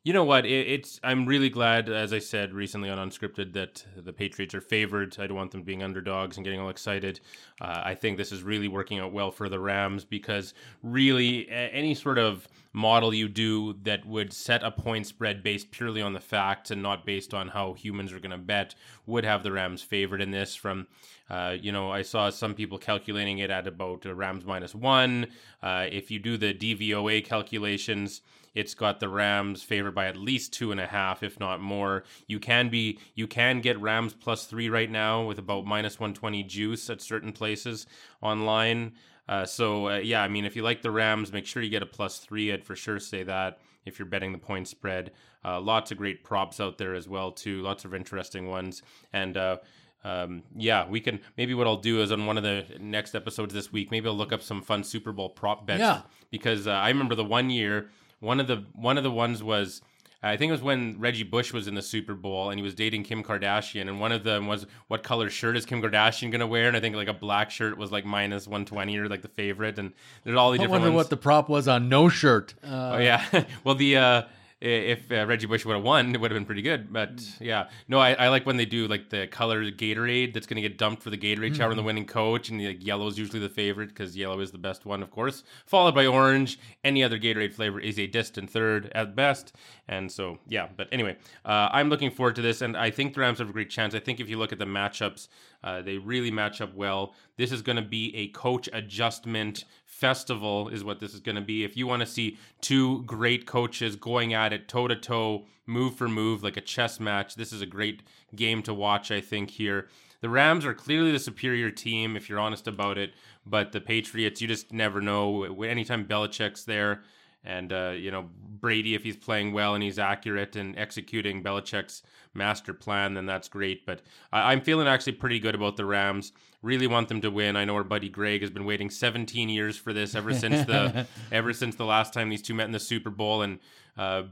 you 0.07 0.13
know 0.13 0.23
what? 0.23 0.45
It, 0.45 0.67
it's 0.69 1.01
I'm 1.03 1.25
really 1.25 1.49
glad, 1.49 1.89
as 1.89 2.13
I 2.13 2.19
said 2.19 2.53
recently 2.53 2.89
on 2.89 2.97
Unscripted, 2.97 3.51
that 3.53 3.85
the 3.97 4.13
Patriots 4.13 4.55
are 4.55 4.61
favored. 4.61 5.17
I 5.19 5.27
don't 5.27 5.35
want 5.35 5.51
them 5.51 5.63
being 5.63 5.83
underdogs 5.83 6.37
and 6.37 6.45
getting 6.45 6.61
all 6.61 6.69
excited. 6.69 7.19
Uh, 7.59 7.81
I 7.83 7.93
think 7.93 8.15
this 8.15 8.31
is 8.31 8.41
really 8.41 8.69
working 8.69 8.99
out 8.99 9.11
well 9.11 9.31
for 9.31 9.49
the 9.49 9.59
Rams 9.59 10.05
because 10.05 10.53
really 10.81 11.49
any 11.49 11.93
sort 11.93 12.17
of 12.19 12.47
model 12.71 13.13
you 13.13 13.27
do 13.27 13.73
that 13.83 14.05
would 14.05 14.31
set 14.31 14.63
a 14.63 14.71
point 14.71 15.07
spread 15.07 15.43
based 15.43 15.71
purely 15.71 16.01
on 16.01 16.13
the 16.13 16.21
facts 16.21 16.71
and 16.71 16.81
not 16.81 17.05
based 17.05 17.33
on 17.33 17.49
how 17.49 17.73
humans 17.73 18.13
are 18.13 18.19
going 18.21 18.31
to 18.31 18.37
bet 18.37 18.75
would 19.07 19.25
have 19.25 19.43
the 19.43 19.51
Rams 19.51 19.81
favored 19.81 20.21
in 20.21 20.31
this. 20.31 20.55
From 20.55 20.87
uh, 21.29 21.57
you 21.59 21.73
know, 21.73 21.91
I 21.91 22.03
saw 22.03 22.29
some 22.29 22.53
people 22.53 22.77
calculating 22.77 23.39
it 23.39 23.49
at 23.49 23.67
about 23.67 24.05
Rams 24.05 24.45
minus 24.45 24.73
one. 24.73 25.27
Uh, 25.61 25.87
if 25.91 26.09
you 26.09 26.19
do 26.19 26.37
the 26.37 26.53
DVOA 26.53 27.25
calculations, 27.25 28.21
it's 28.57 28.73
got 28.73 28.99
the 28.99 29.07
Rams 29.07 29.61
favored 29.61 29.93
by 29.93 30.07
at 30.07 30.17
least 30.17 30.51
two 30.51 30.71
and 30.71 30.79
a 30.79 30.87
half, 30.87 31.21
if 31.21 31.39
not 31.39 31.61
more. 31.61 32.03
You 32.25 32.39
can 32.39 32.69
be 32.69 32.99
you 33.13 33.27
can 33.27 33.61
get 33.61 33.79
Rams 33.79 34.15
plus 34.15 34.45
three 34.45 34.67
right 34.67 34.89
now 34.89 35.23
with 35.23 35.37
about 35.37 35.67
minus 35.67 35.99
one 35.99 36.15
twenty 36.15 36.41
juice 36.41 36.89
at 36.89 36.99
certain 36.99 37.31
places 37.31 37.85
online. 38.19 38.93
Uh, 39.29 39.45
so 39.45 39.89
uh, 39.89 39.97
yeah, 39.97 40.23
I 40.23 40.27
mean, 40.27 40.43
if 40.43 40.55
you 40.55 40.63
like 40.63 40.81
the 40.81 40.89
Rams, 40.89 41.31
make 41.31 41.45
sure 41.45 41.61
you 41.61 41.69
get 41.69 41.83
a 41.83 41.85
plus 41.85 42.17
three. 42.17 42.51
I'd 42.51 42.63
for 42.63 42.75
sure 42.75 42.99
say 42.99 43.21
that 43.23 43.59
if 43.85 43.99
you're 43.99 44.07
betting 44.07 44.31
the 44.31 44.39
point 44.39 44.67
spread. 44.67 45.11
Uh, 45.45 45.61
lots 45.61 45.91
of 45.91 45.97
great 45.97 46.23
props 46.23 46.59
out 46.59 46.79
there 46.79 46.95
as 46.95 47.07
well 47.07 47.31
too. 47.31 47.61
Lots 47.61 47.85
of 47.85 47.93
interesting 47.93 48.47
ones 48.47 48.81
and. 49.13 49.37
Uh, 49.37 49.57
um, 50.03 50.43
yeah, 50.55 50.87
we 50.87 51.01
can. 51.01 51.19
Maybe 51.37 51.53
what 51.53 51.67
I'll 51.67 51.75
do 51.75 52.01
is 52.01 52.11
on 52.11 52.25
one 52.25 52.37
of 52.37 52.43
the 52.43 52.65
next 52.79 53.13
episodes 53.13 53.53
this 53.53 53.73
week, 53.73 53.91
maybe 53.91 54.07
I'll 54.07 54.15
look 54.15 54.31
up 54.31 54.41
some 54.41 54.61
fun 54.61 54.83
Super 54.83 55.11
Bowl 55.11 55.29
prop 55.29 55.65
bets. 55.65 55.81
Yeah. 55.81 56.01
Because 56.29 56.65
uh, 56.67 56.71
I 56.71 56.89
remember 56.89 57.15
the 57.15 57.25
one 57.25 57.49
year, 57.49 57.89
one 58.19 58.39
of 58.39 58.47
the 58.47 58.65
one 58.73 58.97
of 58.97 59.03
the 59.03 59.11
ones 59.11 59.43
was 59.43 59.81
I 60.23 60.35
think 60.35 60.49
it 60.49 60.53
was 60.53 60.63
when 60.63 60.99
Reggie 60.99 61.23
Bush 61.23 61.53
was 61.53 61.67
in 61.67 61.75
the 61.75 61.81
Super 61.81 62.15
Bowl 62.15 62.49
and 62.49 62.57
he 62.59 62.63
was 62.63 62.73
dating 62.73 63.03
Kim 63.03 63.23
Kardashian, 63.23 63.81
and 63.87 63.99
one 63.99 64.11
of 64.11 64.23
them 64.23 64.47
was 64.47 64.65
what 64.87 65.03
color 65.03 65.29
shirt 65.29 65.55
is 65.55 65.65
Kim 65.65 65.81
Kardashian 65.81 66.31
gonna 66.31 66.47
wear? 66.47 66.67
And 66.67 66.75
I 66.75 66.79
think 66.79 66.95
like 66.95 67.07
a 67.07 67.13
black 67.13 67.51
shirt 67.51 67.77
was 67.77 67.91
like 67.91 68.03
minus 68.05 68.47
one 68.47 68.65
twenty 68.65 68.97
or 68.97 69.07
like 69.07 69.21
the 69.21 69.27
favorite, 69.27 69.77
and 69.77 69.93
there's 70.23 70.35
all 70.35 70.51
the 70.51 70.55
I 70.55 70.63
different 70.63 70.81
wonder 70.81 70.87
ones. 70.89 71.05
what 71.05 71.09
the 71.11 71.17
prop 71.17 71.49
was 71.49 71.67
on 71.67 71.87
no 71.89 72.09
shirt. 72.09 72.55
Uh, 72.63 72.93
Oh 72.95 72.97
yeah. 72.97 73.43
well, 73.63 73.75
the 73.75 73.97
uh, 73.97 74.21
if 74.59 75.11
uh, 75.11 75.25
Reggie 75.27 75.45
Bush 75.45 75.65
would 75.65 75.75
have 75.75 75.83
won, 75.83 76.15
it 76.15 76.19
would 76.19 76.31
have 76.31 76.35
been 76.35 76.45
pretty 76.45 76.63
good. 76.63 76.91
But 76.91 77.21
yeah, 77.39 77.69
no, 77.87 77.99
I, 77.99 78.13
I 78.13 78.29
like 78.29 78.45
when 78.45 78.57
they 78.57 78.65
do 78.65 78.87
like 78.87 79.09
the 79.09 79.27
color 79.27 79.69
Gatorade 79.69 80.33
that's 80.33 80.47
going 80.47 80.61
to 80.61 80.67
get 80.67 80.77
dumped 80.77 81.03
for 81.03 81.11
the 81.11 81.17
Gatorade 81.17 81.55
shower 81.55 81.69
and 81.69 81.77
the 81.77 81.83
winning 81.83 82.07
coach, 82.07 82.49
and 82.49 82.63
like 82.63 82.83
yellow 82.83 83.07
is 83.07 83.19
usually 83.19 83.39
the 83.39 83.49
favorite 83.49 83.89
because 83.89 84.17
yellow 84.17 84.39
is 84.39 84.51
the 84.51 84.57
best 84.57 84.85
one, 84.85 85.03
of 85.03 85.11
course, 85.11 85.43
followed 85.65 85.93
by 85.93 86.07
orange. 86.07 86.59
Any 86.83 87.03
other 87.03 87.19
Gatorade 87.19 87.53
flavor 87.53 87.79
is 87.79 87.99
a 87.99 88.07
distant 88.07 88.49
third 88.49 88.91
at 88.95 89.15
best. 89.15 89.53
And 89.87 90.11
so 90.11 90.39
yeah, 90.47 90.67
but 90.75 90.87
anyway, 90.91 91.17
uh, 91.45 91.69
I'm 91.71 91.89
looking 91.89 92.09
forward 92.11 92.35
to 92.37 92.41
this, 92.41 92.61
and 92.61 92.75
I 92.75 92.89
think 92.89 93.13
the 93.13 93.21
Rams 93.21 93.39
have 93.39 93.49
a 93.49 93.53
great 93.53 93.69
chance. 93.69 93.93
I 93.93 93.99
think 93.99 94.19
if 94.19 94.29
you 94.29 94.37
look 94.37 94.51
at 94.51 94.59
the 94.59 94.65
matchups, 94.65 95.27
uh, 95.63 95.81
they 95.81 95.97
really 95.97 96.31
match 96.31 96.61
up 96.61 96.73
well. 96.73 97.13
This 97.37 97.51
is 97.51 97.61
going 97.61 97.75
to 97.75 97.81
be 97.81 98.15
a 98.15 98.27
coach 98.29 98.69
adjustment 98.73 99.65
festival, 99.97 100.69
is 100.69 100.83
what 100.83 100.99
this 100.99 101.13
is 101.13 101.19
going 101.19 101.35
to 101.35 101.41
be. 101.41 101.63
If 101.63 101.75
you 101.75 101.87
want 101.87 102.01
to 102.01 102.05
see 102.05 102.37
two 102.61 103.03
great 103.03 103.45
coaches 103.45 103.95
going 103.95 104.33
at 104.33 104.53
it 104.53 104.67
toe 104.67 104.87
to 104.87 104.95
toe, 104.95 105.45
move 105.65 105.95
for 105.95 106.07
move, 106.07 106.43
like 106.43 106.57
a 106.57 106.61
chess 106.61 106.99
match, 106.99 107.35
this 107.35 107.51
is 107.51 107.61
a 107.61 107.65
great 107.65 108.03
game 108.35 108.61
to 108.63 108.73
watch, 108.73 109.11
I 109.11 109.21
think, 109.21 109.49
here. 109.49 109.87
The 110.21 110.29
Rams 110.29 110.65
are 110.65 110.73
clearly 110.73 111.11
the 111.11 111.19
superior 111.19 111.69
team, 111.71 112.15
if 112.15 112.29
you're 112.29 112.39
honest 112.39 112.67
about 112.67 112.97
it, 112.97 113.13
but 113.45 113.71
the 113.71 113.81
Patriots, 113.81 114.41
you 114.41 114.47
just 114.47 114.71
never 114.71 115.01
know. 115.01 115.43
Anytime 115.63 116.05
Belichick's 116.05 116.63
there, 116.63 117.03
and 117.43 117.71
uh, 117.71 117.93
you 117.95 118.11
know 118.11 118.29
Brady, 118.59 118.95
if 118.95 119.03
he's 119.03 119.15
playing 119.15 119.53
well 119.53 119.73
and 119.73 119.83
he's 119.83 119.99
accurate 119.99 120.55
and 120.55 120.77
executing 120.77 121.43
Belichick's 121.43 122.03
master 122.33 122.73
plan, 122.73 123.13
then 123.13 123.25
that's 123.25 123.47
great. 123.47 123.85
But 123.85 124.01
I- 124.33 124.51
I'm 124.51 124.61
feeling 124.61 124.87
actually 124.87 125.13
pretty 125.13 125.39
good 125.39 125.55
about 125.55 125.77
the 125.77 125.85
Rams. 125.85 126.33
Really 126.67 126.87
want 126.87 127.07
them 127.07 127.21
to 127.21 127.31
win. 127.31 127.55
I 127.55 127.63
know 127.63 127.75
our 127.75 127.83
buddy 127.85 128.09
Greg 128.09 128.41
has 128.41 128.49
been 128.49 128.65
waiting 128.65 128.89
17 128.89 129.47
years 129.47 129.77
for 129.77 129.93
this 129.93 130.15
ever 130.15 130.33
since 130.33 130.65
the 130.65 131.07
ever 131.31 131.53
since 131.53 131.75
the 131.75 131.85
last 131.85 132.13
time 132.13 132.29
these 132.29 132.41
two 132.41 132.53
met 132.53 132.65
in 132.65 132.73
the 132.73 132.79
Super 132.79 133.09
Bowl 133.09 133.41
and. 133.41 133.59
Uh, 133.97 134.23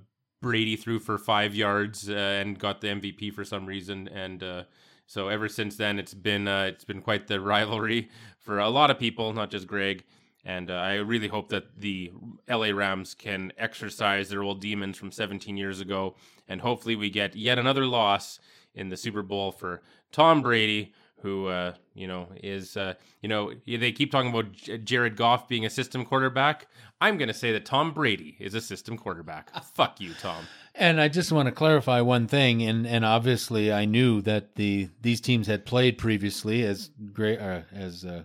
Brady 0.42 0.75
threw 0.75 1.00
for 1.00 1.18
five 1.18 1.56
yards 1.56 2.08
uh, 2.08 2.13
and 2.13 2.60
got 2.60 2.80
the 2.80 2.89
MVP 2.89 3.34
for 3.34 3.44
some 3.44 3.65
reason, 3.65 4.08
and 4.10 4.44
uh, 4.44 4.63
so 5.08 5.27
ever 5.27 5.48
since 5.48 5.75
then, 5.75 5.98
it's 5.98 6.13
been 6.13 6.48
uh, 6.48 6.65
it's 6.65 6.84
been 6.84 7.01
quite 7.01 7.25
the 7.25 7.39
rivalry 7.39 8.10
for 8.38 8.60
a 8.60 8.70
lot 8.70 8.92
of 8.92 9.00
people, 9.00 9.34
not 9.34 9.50
just 9.50 9.65
Greg. 9.65 10.04
And 10.48 10.70
uh, 10.70 10.75
I 10.75 10.96
really 10.96 11.27
hope 11.27 11.50
that 11.50 11.80
the 11.80 12.12
LA 12.48 12.68
Rams 12.68 13.15
can 13.15 13.51
exercise 13.58 14.30
their 14.30 14.44
old 14.44 14.62
demons 14.62 14.96
from 14.96 15.12
17 15.12 15.58
years 15.58 15.82
ago, 15.82 16.15
and 16.48 16.62
hopefully 16.62 16.96
we 16.96 17.10
get 17.10 17.36
yet 17.36 17.58
another 17.58 17.86
loss 17.86 18.39
in 18.75 18.89
the 18.89 18.98
Super 18.98 19.24
Bowl 19.24 19.51
for 19.51 19.82
Tom 20.12 20.44
Brady, 20.44 20.94
who 21.25 21.48
uh, 21.48 21.74
you 21.96 22.08
know 22.08 22.27
is 22.44 22.77
uh, 22.77 22.94
you 23.22 23.27
know 23.27 23.51
they 23.65 23.91
keep 23.91 24.12
talking 24.12 24.29
about 24.29 24.51
J- 24.51 24.77
Jared 24.77 25.15
Goff 25.15 25.50
being 25.50 25.65
a 25.65 25.72
system 25.72 26.05
quarterback. 26.05 26.67
I'm 27.01 27.17
going 27.17 27.29
to 27.29 27.34
say 27.34 27.51
that 27.51 27.65
Tom 27.65 27.94
Brady 27.94 28.38
is 28.39 28.53
a 28.53 28.62
system 28.62 28.96
quarterback. 28.96 29.50
Fuck 29.74 30.00
you, 30.00 30.13
Tom. 30.13 30.46
And 30.75 31.01
I 31.01 31.08
just 31.08 31.32
want 31.32 31.48
to 31.48 31.51
clarify 31.51 32.01
one 32.01 32.27
thing, 32.27 32.62
and, 32.62 32.86
and 32.86 33.03
obviously 33.03 33.74
I 33.74 33.86
knew 33.86 34.22
that 34.22 34.55
the 34.55 34.89
these 35.01 35.20
teams 35.20 35.48
had 35.48 35.65
played 35.65 35.98
previously, 35.98 36.63
as 36.63 36.91
great 37.12 37.39
uh, 37.39 37.62
as 37.74 38.05
uh, 38.05 38.24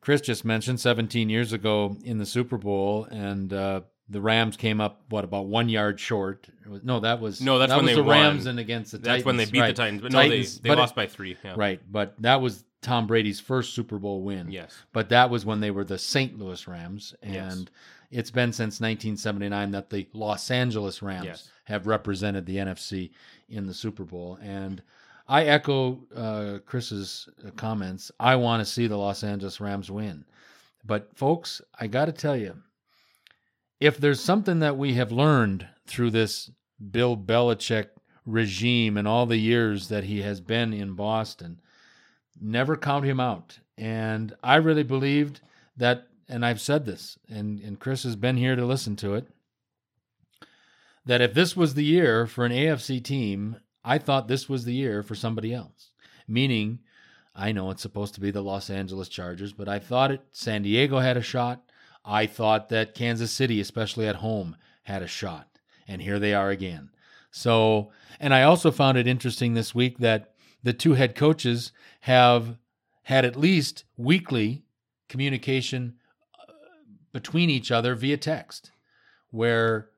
Chris 0.00 0.20
just 0.20 0.44
mentioned, 0.44 0.78
17 0.78 1.28
years 1.28 1.52
ago 1.52 1.96
in 2.04 2.18
the 2.18 2.26
Super 2.26 2.58
Bowl, 2.58 3.08
and 3.10 3.52
uh, 3.52 3.80
the 4.10 4.20
Rams 4.20 4.56
came 4.56 4.80
up 4.80 5.02
what 5.10 5.24
about 5.24 5.46
one 5.46 5.68
yard 5.68 6.00
short? 6.00 6.48
Was- 6.66 6.82
No, 6.84 7.00
that 7.00 7.20
was 7.20 7.40
No, 7.40 7.58
that's 7.58 7.70
that 7.70 7.76
when 7.76 7.84
was 7.86 7.94
they 7.96 8.02
the 8.02 8.08
Rams 8.08 8.44
won. 8.44 8.50
and 8.50 8.58
against 8.60 8.92
the 8.92 8.98
Titans. 8.98 9.04
That's 9.04 9.12
Titans. 9.22 9.24
when 9.26 9.36
they 9.36 9.44
beat 9.46 9.60
right. 9.60 9.76
the 9.76 9.82
Titans, 9.82 10.02
but 10.02 10.12
Titans, 10.12 10.56
no, 10.56 10.62
they, 10.62 10.68
they 10.68 10.74
but- 10.74 10.78
lost 10.78 10.94
by 10.94 11.06
three. 11.06 11.36
Yeah. 11.44 11.54
Right, 11.56 11.80
but 11.90 12.14
that 12.22 12.40
was 12.40 12.64
Tom 12.80 13.06
Brady's 13.06 13.40
first 13.40 13.74
Super 13.74 13.98
Bowl 13.98 14.22
win. 14.22 14.50
Yes. 14.50 14.74
But 14.92 15.08
that 15.08 15.30
was 15.30 15.44
when 15.44 15.60
they 15.60 15.70
were 15.72 15.84
the 15.84 15.98
St. 15.98 16.38
Louis 16.38 16.66
Rams. 16.68 17.12
And 17.22 17.34
Yes. 17.34 18.20
it's 18.20 18.30
been 18.30 18.52
since 18.52 18.80
1979 18.80 19.72
that 19.72 19.90
the 19.90 20.06
Los 20.12 20.50
Angeles 20.50 21.02
Rams 21.02 21.24
Yes. 21.26 21.50
have 21.64 21.86
represented 21.88 22.46
the 22.46 22.56
NFC 22.58 23.10
in 23.48 23.66
the 23.66 23.74
Super 23.74 24.04
Bowl. 24.04 24.38
And 24.40 24.80
I 25.26 25.44
echo 25.46 25.98
uh, 26.14 26.58
Chris's 26.66 27.28
uh, 27.44 27.50
comments. 27.56 28.12
I 28.20 28.36
want 28.36 28.60
to 28.60 28.64
see 28.72 28.86
the 28.86 28.96
Los 28.96 29.24
Angeles 29.24 29.60
Rams 29.60 29.90
win. 29.90 30.24
But, 30.86 31.10
folks, 31.16 31.60
I 31.80 31.88
got 31.88 32.04
to 32.04 32.12
tell 32.12 32.36
you, 32.36 32.56
if 33.80 33.98
there's 33.98 34.20
something 34.20 34.58
that 34.60 34.76
we 34.76 34.94
have 34.94 35.12
learned 35.12 35.68
through 35.86 36.10
this 36.10 36.50
Bill 36.90 37.16
Belichick 37.16 37.88
regime 38.24 38.96
and 38.96 39.08
all 39.08 39.26
the 39.26 39.38
years 39.38 39.88
that 39.88 40.04
he 40.04 40.22
has 40.22 40.40
been 40.40 40.72
in 40.72 40.94
Boston, 40.94 41.60
never 42.40 42.76
count 42.76 43.04
him 43.04 43.20
out. 43.20 43.58
And 43.76 44.34
I 44.42 44.56
really 44.56 44.82
believed 44.82 45.40
that, 45.76 46.08
and 46.28 46.44
I've 46.44 46.60
said 46.60 46.84
this, 46.84 47.18
and, 47.28 47.60
and 47.60 47.78
Chris 47.78 48.02
has 48.02 48.16
been 48.16 48.36
here 48.36 48.56
to 48.56 48.66
listen 48.66 48.96
to 48.96 49.14
it, 49.14 49.28
that 51.06 51.20
if 51.20 51.32
this 51.32 51.56
was 51.56 51.74
the 51.74 51.84
year 51.84 52.26
for 52.26 52.44
an 52.44 52.52
AFC 52.52 53.02
team, 53.02 53.56
I 53.84 53.98
thought 53.98 54.28
this 54.28 54.48
was 54.48 54.64
the 54.64 54.74
year 54.74 55.02
for 55.02 55.14
somebody 55.14 55.54
else. 55.54 55.92
Meaning, 56.26 56.80
I 57.34 57.52
know 57.52 57.70
it's 57.70 57.80
supposed 57.80 58.14
to 58.14 58.20
be 58.20 58.30
the 58.30 58.42
Los 58.42 58.68
Angeles 58.68 59.08
Chargers, 59.08 59.52
but 59.52 59.68
I 59.68 59.78
thought 59.78 60.10
it 60.10 60.20
San 60.32 60.62
Diego 60.62 60.98
had 60.98 61.16
a 61.16 61.22
shot. 61.22 61.62
I 62.04 62.26
thought 62.26 62.68
that 62.70 62.94
Kansas 62.94 63.32
City, 63.32 63.60
especially 63.60 64.06
at 64.06 64.16
home, 64.16 64.56
had 64.84 65.02
a 65.02 65.06
shot. 65.06 65.48
And 65.86 66.02
here 66.02 66.18
they 66.18 66.34
are 66.34 66.50
again. 66.50 66.90
So, 67.30 67.90
and 68.20 68.34
I 68.34 68.42
also 68.42 68.70
found 68.70 68.98
it 68.98 69.06
interesting 69.06 69.54
this 69.54 69.74
week 69.74 69.98
that 69.98 70.32
the 70.62 70.72
two 70.72 70.94
head 70.94 71.14
coaches 71.14 71.72
have 72.00 72.56
had 73.02 73.24
at 73.24 73.36
least 73.36 73.84
weekly 73.96 74.64
communication 75.08 75.94
uh, 76.38 76.52
between 77.12 77.50
each 77.50 77.70
other 77.70 77.94
via 77.94 78.16
text, 78.16 78.70
where 79.30 79.88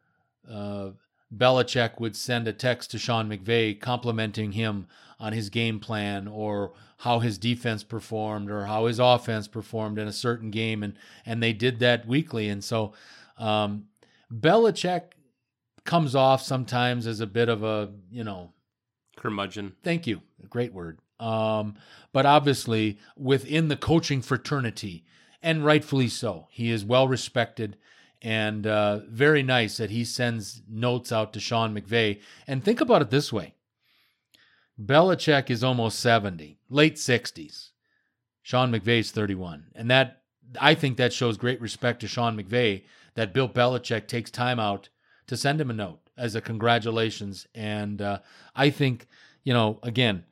uh, 0.48 0.90
Belichick 1.34 2.00
would 2.00 2.16
send 2.16 2.48
a 2.48 2.52
text 2.52 2.90
to 2.90 2.98
Sean 2.98 3.28
McVay 3.28 3.80
complimenting 3.80 4.52
him 4.52 4.86
on 5.20 5.32
his 5.32 5.50
game 5.50 5.78
plan 5.78 6.26
or 6.26 6.72
how 6.98 7.20
his 7.20 7.38
defense 7.38 7.84
performed 7.84 8.50
or 8.50 8.64
how 8.64 8.86
his 8.86 8.98
offense 8.98 9.46
performed 9.46 9.98
in 9.98 10.08
a 10.08 10.12
certain 10.12 10.50
game, 10.50 10.82
and 10.82 10.94
and 11.24 11.42
they 11.42 11.52
did 11.52 11.78
that 11.78 12.06
weekly, 12.06 12.48
and 12.48 12.64
so 12.64 12.92
um, 13.38 13.84
Belichick 14.32 15.12
comes 15.84 16.14
off 16.14 16.42
sometimes 16.42 17.06
as 17.06 17.20
a 17.20 17.26
bit 17.26 17.48
of 17.48 17.62
a 17.62 17.90
you 18.10 18.24
know 18.24 18.52
Curmudgeon. 19.16 19.76
Thank 19.82 20.06
you. 20.06 20.22
Great 20.48 20.72
word. 20.72 20.98
Um, 21.20 21.74
but 22.12 22.24
obviously, 22.24 22.98
within 23.16 23.68
the 23.68 23.76
coaching 23.76 24.22
fraternity, 24.22 25.04
and 25.42 25.64
rightfully 25.64 26.08
so, 26.08 26.48
he 26.50 26.70
is 26.70 26.84
well 26.84 27.06
respected 27.06 27.76
and 28.22 28.66
uh, 28.66 29.00
very 29.08 29.42
nice 29.42 29.78
that 29.78 29.90
he 29.90 30.04
sends 30.04 30.62
notes 30.68 31.10
out 31.12 31.32
to 31.32 31.40
Sean 31.40 31.74
McVay. 31.74 32.20
And 32.46 32.62
think 32.62 32.80
about 32.80 33.02
it 33.02 33.10
this 33.10 33.32
way 33.32 33.54
Belichick 34.80 35.50
is 35.50 35.62
almost 35.62 36.00
70, 36.00 36.58
late 36.70 36.94
60s. 36.94 37.70
Sean 38.42 38.72
McVay's 38.72 39.10
31. 39.10 39.66
And 39.74 39.90
that, 39.90 40.22
I 40.58 40.74
think 40.74 40.96
that 40.96 41.12
shows 41.12 41.36
great 41.36 41.60
respect 41.60 42.00
to 42.00 42.08
Sean 42.08 42.36
McVay 42.36 42.84
that 43.14 43.34
Bill 43.34 43.48
Belichick 43.48 44.06
takes 44.06 44.30
time 44.30 44.58
out 44.58 44.88
to 45.26 45.36
send 45.36 45.60
him 45.60 45.70
a 45.70 45.74
note 45.74 46.00
as 46.16 46.34
a 46.34 46.40
congratulations. 46.40 47.46
And 47.54 48.00
uh, 48.00 48.20
I 48.56 48.70
think, 48.70 49.06
you 49.44 49.52
know, 49.52 49.78
again, 49.82 50.24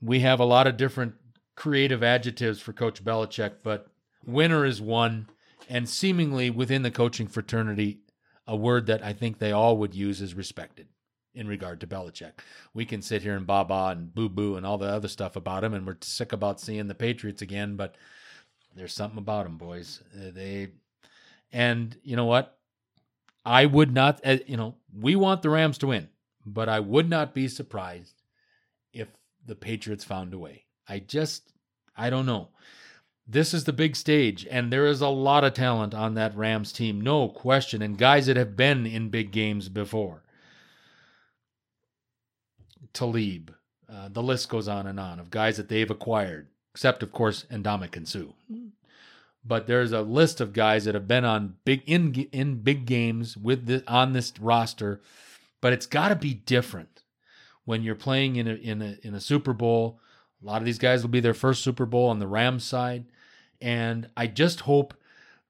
we 0.00 0.20
have 0.20 0.38
a 0.38 0.44
lot 0.44 0.68
of 0.68 0.76
different 0.76 1.14
creative 1.56 2.02
adjectives 2.02 2.60
for 2.60 2.72
Coach 2.72 3.04
Belichick, 3.04 3.54
but 3.64 3.88
winner 4.24 4.64
is 4.64 4.80
one. 4.80 5.28
And 5.68 5.88
seemingly 5.88 6.48
within 6.48 6.82
the 6.82 6.92
coaching 6.92 7.26
fraternity, 7.26 7.98
a 8.46 8.54
word 8.54 8.86
that 8.86 9.02
I 9.02 9.12
think 9.12 9.38
they 9.38 9.50
all 9.50 9.76
would 9.78 9.94
use 9.94 10.20
is 10.20 10.34
respected 10.34 10.86
in 11.36 11.46
regard 11.46 11.80
to 11.80 11.86
Belichick. 11.86 12.40
We 12.74 12.84
can 12.84 13.02
sit 13.02 13.22
here 13.22 13.36
and 13.36 13.46
baba 13.46 13.92
and 13.92 14.12
boo 14.12 14.28
boo 14.28 14.56
and 14.56 14.66
all 14.66 14.78
the 14.78 14.86
other 14.86 15.08
stuff 15.08 15.36
about 15.36 15.62
him, 15.62 15.74
and 15.74 15.86
we're 15.86 15.98
sick 16.00 16.32
about 16.32 16.60
seeing 16.60 16.88
the 16.88 16.94
Patriots 16.94 17.42
again, 17.42 17.76
but 17.76 17.94
there's 18.74 18.94
something 18.94 19.18
about 19.18 19.44
them, 19.44 19.58
boys. 19.58 20.02
Uh, 20.14 20.30
They, 20.32 20.68
and 21.52 21.96
you 22.02 22.16
know 22.16 22.24
what? 22.24 22.58
I 23.44 23.66
would 23.66 23.94
not, 23.94 24.20
uh, 24.24 24.38
you 24.46 24.56
know, 24.56 24.74
we 24.92 25.14
want 25.14 25.42
the 25.42 25.50
Rams 25.50 25.78
to 25.78 25.86
win, 25.86 26.08
but 26.44 26.68
I 26.68 26.80
would 26.80 27.08
not 27.08 27.34
be 27.34 27.48
surprised 27.48 28.22
if 28.92 29.08
the 29.44 29.54
Patriots 29.54 30.04
found 30.04 30.34
a 30.34 30.38
way. 30.38 30.64
I 30.88 30.98
just, 30.98 31.52
I 31.96 32.10
don't 32.10 32.26
know. 32.26 32.48
This 33.28 33.52
is 33.52 33.64
the 33.64 33.72
big 33.72 33.96
stage, 33.96 34.46
and 34.50 34.72
there 34.72 34.86
is 34.86 35.00
a 35.00 35.08
lot 35.08 35.44
of 35.44 35.54
talent 35.54 35.94
on 35.94 36.14
that 36.14 36.36
Rams 36.36 36.72
team, 36.72 37.00
no 37.00 37.28
question, 37.28 37.82
and 37.82 37.98
guys 37.98 38.26
that 38.26 38.36
have 38.36 38.56
been 38.56 38.86
in 38.86 39.10
big 39.10 39.32
games 39.32 39.68
before. 39.68 40.22
Talib, 42.96 43.54
uh, 43.92 44.08
the 44.08 44.22
list 44.22 44.48
goes 44.48 44.66
on 44.66 44.86
and 44.86 44.98
on 44.98 45.20
of 45.20 45.30
guys 45.30 45.56
that 45.56 45.68
they've 45.68 45.90
acquired, 45.90 46.48
except 46.74 47.02
of 47.02 47.12
course 47.12 47.46
Ndamukong 47.50 48.08
Suh. 48.08 48.32
But 49.44 49.68
there's 49.68 49.92
a 49.92 50.02
list 50.02 50.40
of 50.40 50.52
guys 50.52 50.86
that 50.86 50.94
have 50.96 51.06
been 51.06 51.24
on 51.24 51.56
big 51.64 51.82
in 51.86 52.12
in 52.32 52.62
big 52.62 52.86
games 52.86 53.36
with 53.36 53.66
the, 53.66 53.84
on 53.86 54.12
this 54.12 54.32
roster 54.40 55.00
but 55.60 55.72
it's 55.72 55.86
got 55.86 56.08
to 56.08 56.16
be 56.16 56.34
different 56.34 57.02
when 57.64 57.82
you're 57.82 57.94
playing 57.94 58.36
in 58.36 58.46
a 58.46 58.54
in 58.54 58.82
a 58.82 58.96
in 59.02 59.14
a 59.14 59.20
Super 59.20 59.52
Bowl. 59.52 60.00
A 60.42 60.46
lot 60.46 60.62
of 60.62 60.64
these 60.64 60.78
guys 60.78 61.02
will 61.02 61.10
be 61.10 61.20
their 61.20 61.34
first 61.34 61.64
Super 61.64 61.86
Bowl 61.86 62.08
on 62.08 62.18
the 62.18 62.26
Rams 62.26 62.64
side, 62.64 63.06
and 63.60 64.08
I 64.16 64.26
just 64.26 64.60
hope 64.60 64.94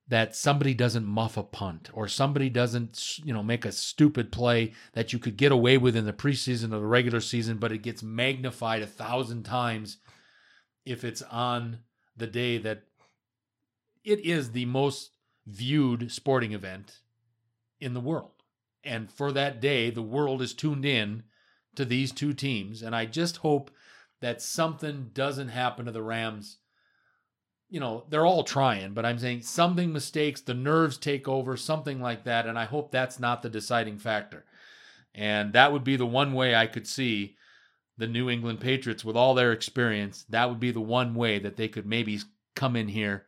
that 0.08 0.36
somebody 0.36 0.72
doesn't 0.72 1.04
muff 1.04 1.36
a 1.36 1.42
punt 1.42 1.90
or 1.92 2.06
somebody 2.06 2.48
doesn't 2.48 3.18
you 3.24 3.32
know 3.32 3.42
make 3.42 3.64
a 3.64 3.72
stupid 3.72 4.30
play 4.30 4.72
that 4.92 5.12
you 5.12 5.18
could 5.18 5.36
get 5.36 5.52
away 5.52 5.78
with 5.78 5.96
in 5.96 6.06
the 6.06 6.12
preseason 6.12 6.66
or 6.66 6.80
the 6.80 6.86
regular 6.86 7.20
season, 7.20 7.58
but 7.58 7.72
it 7.72 7.78
gets 7.78 8.02
magnified 8.02 8.82
a 8.82 8.86
thousand 8.86 9.42
times 9.42 9.98
if 10.84 11.04
it's 11.04 11.22
on 11.22 11.78
the 12.16 12.26
day 12.26 12.58
that 12.58 12.84
it 14.04 14.20
is 14.20 14.52
the 14.52 14.64
most 14.66 15.10
viewed 15.46 16.10
sporting 16.10 16.52
event 16.52 17.00
in 17.80 17.94
the 17.94 18.00
world. 18.00 18.30
And 18.84 19.10
for 19.10 19.32
that 19.32 19.60
day, 19.60 19.90
the 19.90 20.02
world 20.02 20.40
is 20.40 20.54
tuned 20.54 20.84
in 20.84 21.24
to 21.74 21.84
these 21.84 22.12
two 22.12 22.32
teams. 22.32 22.82
And 22.82 22.94
I 22.94 23.04
just 23.04 23.38
hope 23.38 23.70
that 24.20 24.40
something 24.40 25.10
doesn't 25.12 25.48
happen 25.48 25.86
to 25.86 25.92
the 25.92 26.02
Rams. 26.02 26.58
You 27.68 27.80
know, 27.80 28.04
they're 28.08 28.26
all 28.26 28.44
trying, 28.44 28.94
but 28.94 29.04
I'm 29.04 29.18
saying 29.18 29.42
something 29.42 29.92
mistakes, 29.92 30.40
the 30.40 30.54
nerves 30.54 30.98
take 30.98 31.26
over, 31.26 31.56
something 31.56 32.00
like 32.00 32.24
that. 32.24 32.46
And 32.46 32.58
I 32.58 32.64
hope 32.64 32.90
that's 32.90 33.18
not 33.18 33.42
the 33.42 33.50
deciding 33.50 33.98
factor. 33.98 34.44
And 35.14 35.52
that 35.54 35.72
would 35.72 35.82
be 35.82 35.96
the 35.96 36.06
one 36.06 36.32
way 36.32 36.54
I 36.54 36.66
could 36.66 36.86
see 36.86 37.36
the 37.98 38.06
New 38.06 38.28
England 38.28 38.60
Patriots, 38.60 39.04
with 39.04 39.16
all 39.16 39.34
their 39.34 39.52
experience, 39.52 40.24
that 40.28 40.48
would 40.48 40.60
be 40.60 40.70
the 40.70 40.80
one 40.80 41.14
way 41.14 41.38
that 41.38 41.56
they 41.56 41.66
could 41.66 41.86
maybe 41.86 42.20
come 42.54 42.76
in 42.76 42.88
here 42.88 43.24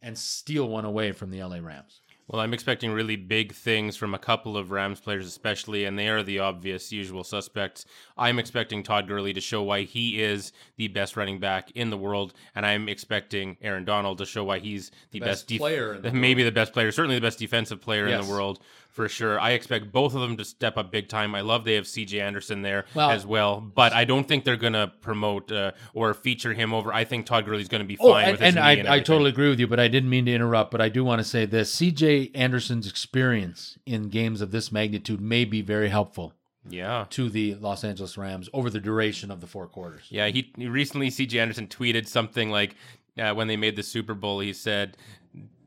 and 0.00 0.16
steal 0.16 0.68
one 0.68 0.84
away 0.84 1.12
from 1.12 1.30
the 1.30 1.42
LA 1.42 1.58
Rams. 1.58 2.00
Well, 2.28 2.42
I'm 2.42 2.52
expecting 2.52 2.90
really 2.90 3.14
big 3.14 3.52
things 3.52 3.96
from 3.96 4.12
a 4.12 4.18
couple 4.18 4.56
of 4.56 4.72
Rams 4.72 4.98
players, 4.98 5.28
especially, 5.28 5.84
and 5.84 5.96
they 5.96 6.08
are 6.08 6.24
the 6.24 6.40
obvious 6.40 6.90
usual 6.90 7.22
suspects. 7.22 7.84
I'm 8.18 8.40
expecting 8.40 8.82
Todd 8.82 9.06
Gurley 9.06 9.32
to 9.32 9.40
show 9.40 9.62
why 9.62 9.82
he 9.82 10.20
is 10.20 10.52
the 10.76 10.88
best 10.88 11.16
running 11.16 11.38
back 11.38 11.70
in 11.76 11.90
the 11.90 11.96
world, 11.96 12.34
and 12.56 12.66
I'm 12.66 12.88
expecting 12.88 13.56
Aaron 13.62 13.84
Donald 13.84 14.18
to 14.18 14.26
show 14.26 14.42
why 14.42 14.58
he's 14.58 14.90
the, 15.12 15.20
The 15.20 15.26
best 15.26 15.48
best, 15.48 15.60
player 15.60 15.94
in 15.94 16.02
the 16.02 16.12
maybe 16.12 16.42
the 16.42 16.50
best 16.50 16.72
player, 16.72 16.90
certainly 16.90 17.16
the 17.16 17.26
best 17.26 17.38
defensive 17.38 17.80
player 17.80 18.08
in 18.08 18.20
the 18.20 18.30
world 18.30 18.58
for 18.96 19.10
sure. 19.10 19.38
I 19.38 19.50
expect 19.50 19.92
both 19.92 20.14
of 20.14 20.22
them 20.22 20.38
to 20.38 20.44
step 20.44 20.78
up 20.78 20.90
big 20.90 21.08
time. 21.08 21.34
I 21.34 21.42
love 21.42 21.64
they 21.64 21.74
have 21.74 21.84
CJ 21.84 22.18
Anderson 22.18 22.62
there 22.62 22.86
Well- 22.94 23.10
as 23.10 23.26
well, 23.26 23.60
but 23.60 23.92
I 23.92 24.04
don't 24.04 24.26
think 24.26 24.44
they're 24.44 24.56
going 24.56 24.72
to 24.72 24.90
promote 25.02 25.52
uh, 25.52 25.72
or 25.92 26.14
feature 26.14 26.54
him 26.54 26.72
over. 26.72 26.92
I 26.92 27.04
think 27.04 27.26
Todd 27.26 27.44
Gurley's 27.44 27.68
going 27.68 27.82
to 27.82 27.86
be 27.86 27.96
fine 27.96 28.06
Oh, 28.08 28.14
and, 28.14 28.32
with 28.32 28.40
his 28.40 28.56
and 28.56 28.64
I, 28.64 28.72
and 28.72 28.88
I 28.88 29.00
totally 29.00 29.28
agree 29.30 29.50
with 29.50 29.60
you, 29.60 29.66
but 29.66 29.78
I 29.78 29.88
didn't 29.88 30.08
mean 30.08 30.24
to 30.24 30.32
interrupt. 30.32 30.70
But 30.70 30.80
I 30.80 30.88
do 30.88 31.04
want 31.04 31.20
to 31.20 31.24
say 31.24 31.44
this: 31.44 31.72
C.J. 31.72 32.30
Anderson's 32.34 32.88
experience 32.88 33.78
in 33.84 34.08
games 34.08 34.40
of 34.40 34.50
this 34.50 34.72
magnitude 34.72 35.20
may 35.20 35.44
be 35.44 35.60
very 35.60 35.90
helpful 35.90 36.32
yeah. 36.66 37.04
to 37.10 37.28
the 37.28 37.54
Los 37.56 37.84
Angeles 37.84 38.16
Rams 38.16 38.48
over 38.54 38.70
the 38.70 38.80
duration 38.80 39.30
of 39.30 39.42
the 39.42 39.46
four 39.46 39.66
quarters. 39.66 40.06
Yeah, 40.08 40.28
he, 40.28 40.52
he 40.56 40.68
recently 40.68 41.10
CJ 41.10 41.38
Anderson 41.40 41.66
tweeted 41.66 42.08
something 42.08 42.50
like 42.50 42.74
uh, 43.18 43.34
when 43.34 43.46
they 43.46 43.56
made 43.56 43.76
the 43.76 43.82
Super 43.82 44.14
Bowl, 44.14 44.40
he 44.40 44.52
said, 44.52 44.96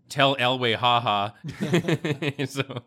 "Tell 0.10 0.36
Elway, 0.38 0.76
haha." 0.76 1.30
so, 2.46 2.84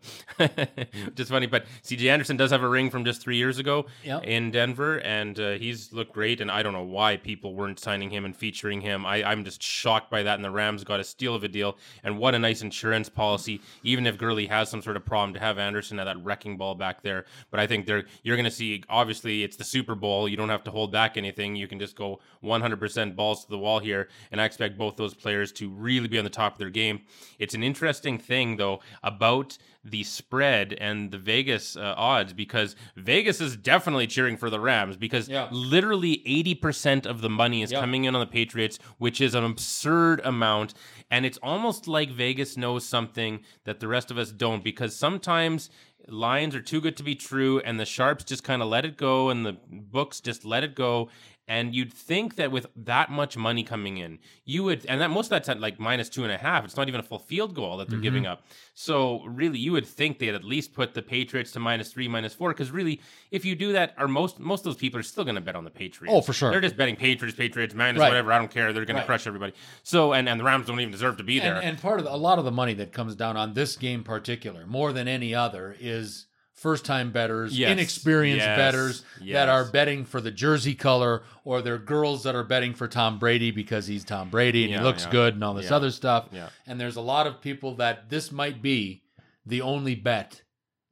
just 1.15 1.29
funny. 1.31 1.47
But 1.47 1.65
CJ 1.83 2.09
Anderson 2.11 2.37
does 2.37 2.51
have 2.51 2.63
a 2.63 2.67
ring 2.67 2.89
from 2.89 3.05
just 3.05 3.21
three 3.21 3.37
years 3.37 3.59
ago 3.59 3.85
Yep. 4.03 4.23
in 4.23 4.51
Denver, 4.51 4.97
and 4.99 5.39
uh, 5.39 5.51
he's 5.53 5.93
looked 5.93 6.13
great. 6.13 6.41
And 6.41 6.51
I 6.51 6.63
don't 6.63 6.73
know 6.73 6.83
why 6.83 7.17
people 7.17 7.55
weren't 7.55 7.79
signing 7.79 8.09
him 8.09 8.25
and 8.25 8.35
featuring 8.35 8.81
him. 8.81 9.05
I, 9.05 9.23
I'm 9.23 9.43
just 9.43 9.61
shocked 9.61 10.09
by 10.09 10.23
that. 10.23 10.35
And 10.35 10.43
the 10.45 10.51
Rams 10.51 10.83
got 10.83 10.99
a 10.99 11.03
steal 11.03 11.35
of 11.35 11.43
a 11.43 11.47
deal, 11.47 11.77
and 12.03 12.17
what 12.17 12.35
a 12.35 12.39
nice 12.39 12.61
insurance 12.61 13.09
policy. 13.09 13.61
Even 13.83 14.05
if 14.05 14.17
Gurley 14.17 14.47
has 14.47 14.69
some 14.69 14.81
sort 14.81 14.97
of 14.97 15.05
problem, 15.05 15.33
to 15.33 15.39
have 15.39 15.57
Anderson 15.57 15.99
at 15.99 16.05
that 16.05 16.23
wrecking 16.23 16.57
ball 16.57 16.75
back 16.75 17.01
there. 17.01 17.25
But 17.51 17.59
I 17.59 17.67
think 17.67 17.85
they're 17.85 18.03
you're 18.23 18.35
going 18.37 18.45
to 18.45 18.51
see. 18.51 18.83
Obviously, 18.89 19.43
it's 19.43 19.55
the 19.57 19.63
Super 19.63 19.95
Bowl. 19.95 20.27
You 20.27 20.37
don't 20.37 20.49
have 20.49 20.63
to 20.65 20.71
hold 20.71 20.91
back 20.91 21.17
anything. 21.17 21.55
You 21.55 21.67
can 21.67 21.79
just 21.79 21.95
go 21.95 22.19
100% 22.43 23.15
balls 23.15 23.45
to 23.45 23.49
the 23.51 23.57
wall 23.57 23.79
here. 23.79 24.09
And 24.31 24.41
I 24.41 24.45
expect 24.45 24.77
both 24.77 24.95
those 24.95 25.13
players 25.13 25.51
to 25.53 25.69
really 25.69 26.07
be 26.07 26.17
on 26.17 26.23
the 26.23 26.29
top 26.29 26.53
of 26.53 26.59
their 26.59 26.69
game. 26.69 27.01
It's 27.39 27.53
an 27.53 27.63
interesting 27.63 28.17
thing 28.17 28.57
though 28.57 28.79
about 29.01 29.57
the 29.85 30.03
spread 30.03 30.73
and 30.79 31.11
the 31.11 31.17
Vegas 31.17 31.75
uh, 31.75 31.93
odds 31.97 32.31
because 32.31 32.75
Vegas 32.95 33.41
is 33.41 33.57
definitely 33.57 34.07
cheering 34.07 34.37
for 34.37 34.49
the 34.49 34.59
Rams 34.59 34.95
because 34.95 35.27
Yeah. 35.27 35.49
literally 35.51 36.21
80% 36.25 37.05
of 37.05 37.19
the 37.21 37.29
money 37.29 37.61
is 37.63 37.71
Yeah. 37.71 37.81
coming 37.81 38.05
in 38.05 38.15
on 38.15 38.21
the 38.21 38.25
Patriots, 38.31 38.79
which 38.97 39.19
is 39.19 39.35
an 39.35 39.43
absurd 39.43 40.21
amount. 40.23 40.73
And 41.11 41.25
it's 41.25 41.37
almost 41.43 41.87
like 41.87 42.09
Vegas 42.11 42.55
knows 42.55 42.85
something 42.85 43.41
that 43.65 43.81
the 43.81 43.87
rest 43.89 44.09
of 44.09 44.17
us 44.17 44.31
don't 44.31 44.63
because 44.63 44.95
sometimes 44.95 45.69
lines 46.07 46.53
are 46.55 46.61
too 46.61 46.81
good 46.81 46.97
to 46.97 47.03
be 47.03 47.15
true 47.15 47.59
and 47.61 47.79
the 47.79 47.85
sharps 47.85 48.23
just 48.25 48.43
kind 48.43 48.61
of 48.61 48.67
let 48.67 48.83
it 48.85 48.97
go 48.97 49.29
and 49.29 49.45
the 49.45 49.57
books 49.69 50.19
just 50.21 50.43
let 50.45 50.63
it 50.63 50.75
go. 50.75 51.09
And 51.45 51.75
you'd 51.75 51.91
think 51.91 52.37
that 52.37 52.51
with 52.51 52.67
that 52.77 53.11
much 53.11 53.35
money 53.35 53.63
coming 53.63 53.97
in, 53.97 54.19
you 54.45 54.63
would, 54.63 54.85
and 54.85 55.01
that 55.01 55.09
most 55.09 55.25
of 55.25 55.31
that's 55.31 55.49
at 55.49 55.59
like 55.59 55.77
minus 55.77 56.07
two 56.07 56.23
and 56.23 56.31
a 56.31 56.37
half. 56.37 56.63
It's 56.63 56.77
not 56.77 56.87
even 56.87 57.01
a 57.01 57.03
full 57.03 57.19
field 57.19 57.53
goal 57.53 57.77
that 57.77 57.89
they're 57.89 57.97
Mm-hmm. 57.97 58.03
giving 58.03 58.25
up. 58.25 58.45
So 58.75 59.25
really, 59.25 59.59
you 59.59 59.73
would 59.73 59.85
think 59.85 60.19
they'd 60.19 60.33
at 60.35 60.45
least 60.45 60.73
put 60.73 60.93
the 60.93 61.01
Patriots 61.01 61.51
to 61.51 61.59
minus 61.59 61.91
three, 61.91 62.07
minus 62.07 62.33
four. 62.33 62.51
Because 62.53 62.71
really, 62.71 63.01
if 63.29 63.43
you 63.43 63.55
do 63.55 63.73
that, 63.73 63.93
are 63.97 64.07
most 64.07 64.39
most 64.39 64.61
of 64.61 64.63
those 64.65 64.77
people 64.77 64.97
are 64.99 65.03
still 65.03 65.25
going 65.25 65.35
to 65.35 65.41
bet 65.41 65.57
on 65.57 65.65
the 65.65 65.69
Patriots. 65.69 66.13
Oh, 66.15 66.21
for 66.21 66.31
sure. 66.31 66.49
They're 66.49 66.61
just 66.61 66.77
betting 66.77 66.95
Patriots, 66.95 67.37
Patriots 67.37 67.73
minus 67.73 67.99
Right. 67.99 68.07
whatever. 68.07 68.31
I 68.31 68.37
don't 68.37 68.49
care. 68.49 68.71
They're 68.71 68.85
going 68.85 68.95
Right. 68.95 69.01
to 69.01 69.05
crush 69.05 69.27
everybody. 69.27 69.51
So 69.83 70.13
and 70.13 70.29
and 70.29 70.39
the 70.39 70.45
Rams 70.45 70.67
don't 70.67 70.79
even 70.79 70.91
deserve 70.91 71.17
to 71.17 71.23
be 71.23 71.39
there. 71.39 71.55
And, 71.55 71.65
and 71.65 71.81
part 71.81 71.99
of 71.99 72.05
the, 72.05 72.13
a 72.13 72.15
lot 72.15 72.39
of 72.39 72.45
the 72.45 72.51
money 72.51 72.73
that 72.75 72.93
comes 72.93 73.15
down 73.15 73.35
on 73.35 73.53
this 73.53 73.75
game 73.75 74.05
particular, 74.05 74.65
more 74.65 74.93
than 74.93 75.09
any 75.09 75.35
other, 75.35 75.75
is 75.79 76.27
first 76.53 76.85
time 76.85 77.11
betters, 77.11 77.57
Yes. 77.57 77.71
inexperienced 77.71 78.45
Yes. 78.45 78.57
betters 78.57 79.03
Yes. 79.21 79.33
that 79.33 79.49
are 79.49 79.65
betting 79.65 80.05
for 80.05 80.21
the 80.21 80.31
jersey 80.31 80.75
color, 80.75 81.23
or 81.43 81.61
they're 81.61 81.77
girls 81.77 82.23
that 82.23 82.35
are 82.35 82.43
betting 82.43 82.73
for 82.73 82.87
Tom 82.87 83.19
Brady 83.19 83.51
because 83.51 83.87
he's 83.87 84.03
Tom 84.05 84.29
Brady 84.29 84.63
and 84.63 84.71
Yeah, 84.71 84.77
he 84.79 84.83
looks 84.83 85.05
yeah. 85.05 85.11
good 85.11 85.33
and 85.33 85.43
all 85.43 85.53
this 85.55 85.69
Yeah. 85.69 85.75
other 85.75 85.91
stuff. 85.91 86.29
And 86.65 86.79
there's 86.79 86.95
a 86.95 87.01
lot 87.01 87.27
of 87.27 87.41
people 87.41 87.75
that 87.75 88.09
this 88.09 88.31
might 88.31 88.61
be 88.61 89.03
the 89.45 89.61
only 89.61 89.95
bet 89.95 90.43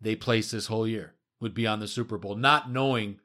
they 0.02 0.15
place 0.15 0.52
this 0.52 0.65
whole 0.67 0.88
year 0.88 1.13
would 1.39 1.54
be 1.54 1.65
on 1.67 1.80
the 1.80 1.88
Super 1.88 2.17
Bowl, 2.17 2.36
not 2.36 2.69
knowing 2.71 3.19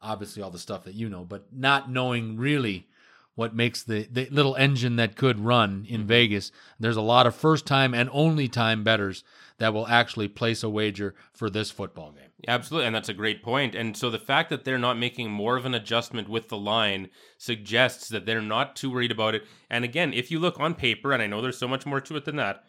obviously 0.00 0.42
all 0.42 0.50
the 0.50 0.58
stuff 0.58 0.84
that 0.84 0.94
you 0.94 1.08
know, 1.08 1.24
but 1.24 1.46
not 1.52 1.90
knowing 1.90 2.36
really 2.36 2.88
what 3.34 3.54
makes 3.54 3.82
the, 3.82 4.08
the 4.10 4.28
little 4.30 4.54
engine 4.56 4.96
that 4.96 5.16
could 5.16 5.40
run 5.40 5.86
in 5.88 6.00
mm-hmm. 6.00 6.08
Vegas. 6.08 6.52
There's 6.78 6.96
a 6.96 7.02
lot 7.02 7.26
of 7.26 7.34
first 7.34 7.66
time 7.66 7.94
and 7.94 8.08
only 8.12 8.48
time 8.48 8.84
betters 8.84 9.24
that 9.58 9.72
will 9.72 9.86
actually 9.86 10.28
place 10.28 10.62
a 10.62 10.68
wager 10.68 11.14
for 11.32 11.48
this 11.48 11.70
football 11.70 12.12
game. 12.12 12.30
Absolutely, 12.46 12.86
and 12.86 12.94
that's 12.94 13.08
a 13.08 13.14
great 13.14 13.42
point. 13.42 13.74
And 13.74 13.96
so 13.96 14.10
the 14.10 14.18
fact 14.18 14.50
that 14.50 14.64
they're 14.64 14.78
not 14.78 14.98
making 14.98 15.30
more 15.30 15.56
of 15.56 15.64
an 15.64 15.74
adjustment 15.74 16.28
with 16.28 16.48
the 16.48 16.58
line 16.58 17.08
suggests 17.38 18.08
that 18.08 18.26
they're 18.26 18.42
not 18.42 18.76
too 18.76 18.90
worried 18.90 19.12
about 19.12 19.34
it. 19.34 19.44
And 19.70 19.84
again, 19.84 20.12
if 20.12 20.30
you 20.30 20.38
look 20.38 20.60
on 20.60 20.74
paper, 20.74 21.12
and 21.12 21.22
I 21.22 21.26
know 21.26 21.40
there's 21.40 21.58
so 21.58 21.68
much 21.68 21.86
more 21.86 22.00
to 22.00 22.16
it 22.16 22.24
than 22.24 22.36
that, 22.36 22.64